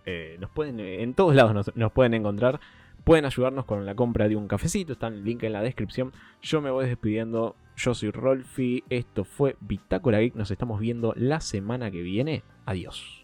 Eh, 0.05 0.37
nos 0.39 0.49
pueden, 0.51 0.79
en 0.79 1.13
todos 1.13 1.35
lados 1.35 1.53
nos, 1.53 1.75
nos 1.75 1.91
pueden 1.91 2.13
encontrar. 2.13 2.59
Pueden 3.07 3.23
ayudarnos 3.23 3.63
con 3.63 3.85
la 3.85 3.95
compra 3.95 4.27
de 4.27 4.35
un 4.35 4.49
cafecito. 4.49 4.91
Está 4.91 5.07
el 5.07 5.23
link 5.23 5.41
en 5.43 5.53
la 5.53 5.61
descripción. 5.61 6.11
Yo 6.41 6.59
me 6.59 6.71
voy 6.71 6.87
despidiendo. 6.87 7.55
Yo 7.77 7.93
soy 7.93 8.11
Rolfi. 8.11 8.83
Esto 8.89 9.23
fue 9.23 9.55
Bitácora 9.61 10.19
Geek. 10.19 10.35
Nos 10.35 10.51
estamos 10.51 10.81
viendo 10.81 11.13
la 11.15 11.39
semana 11.39 11.89
que 11.89 12.01
viene. 12.01 12.43
Adiós. 12.65 13.16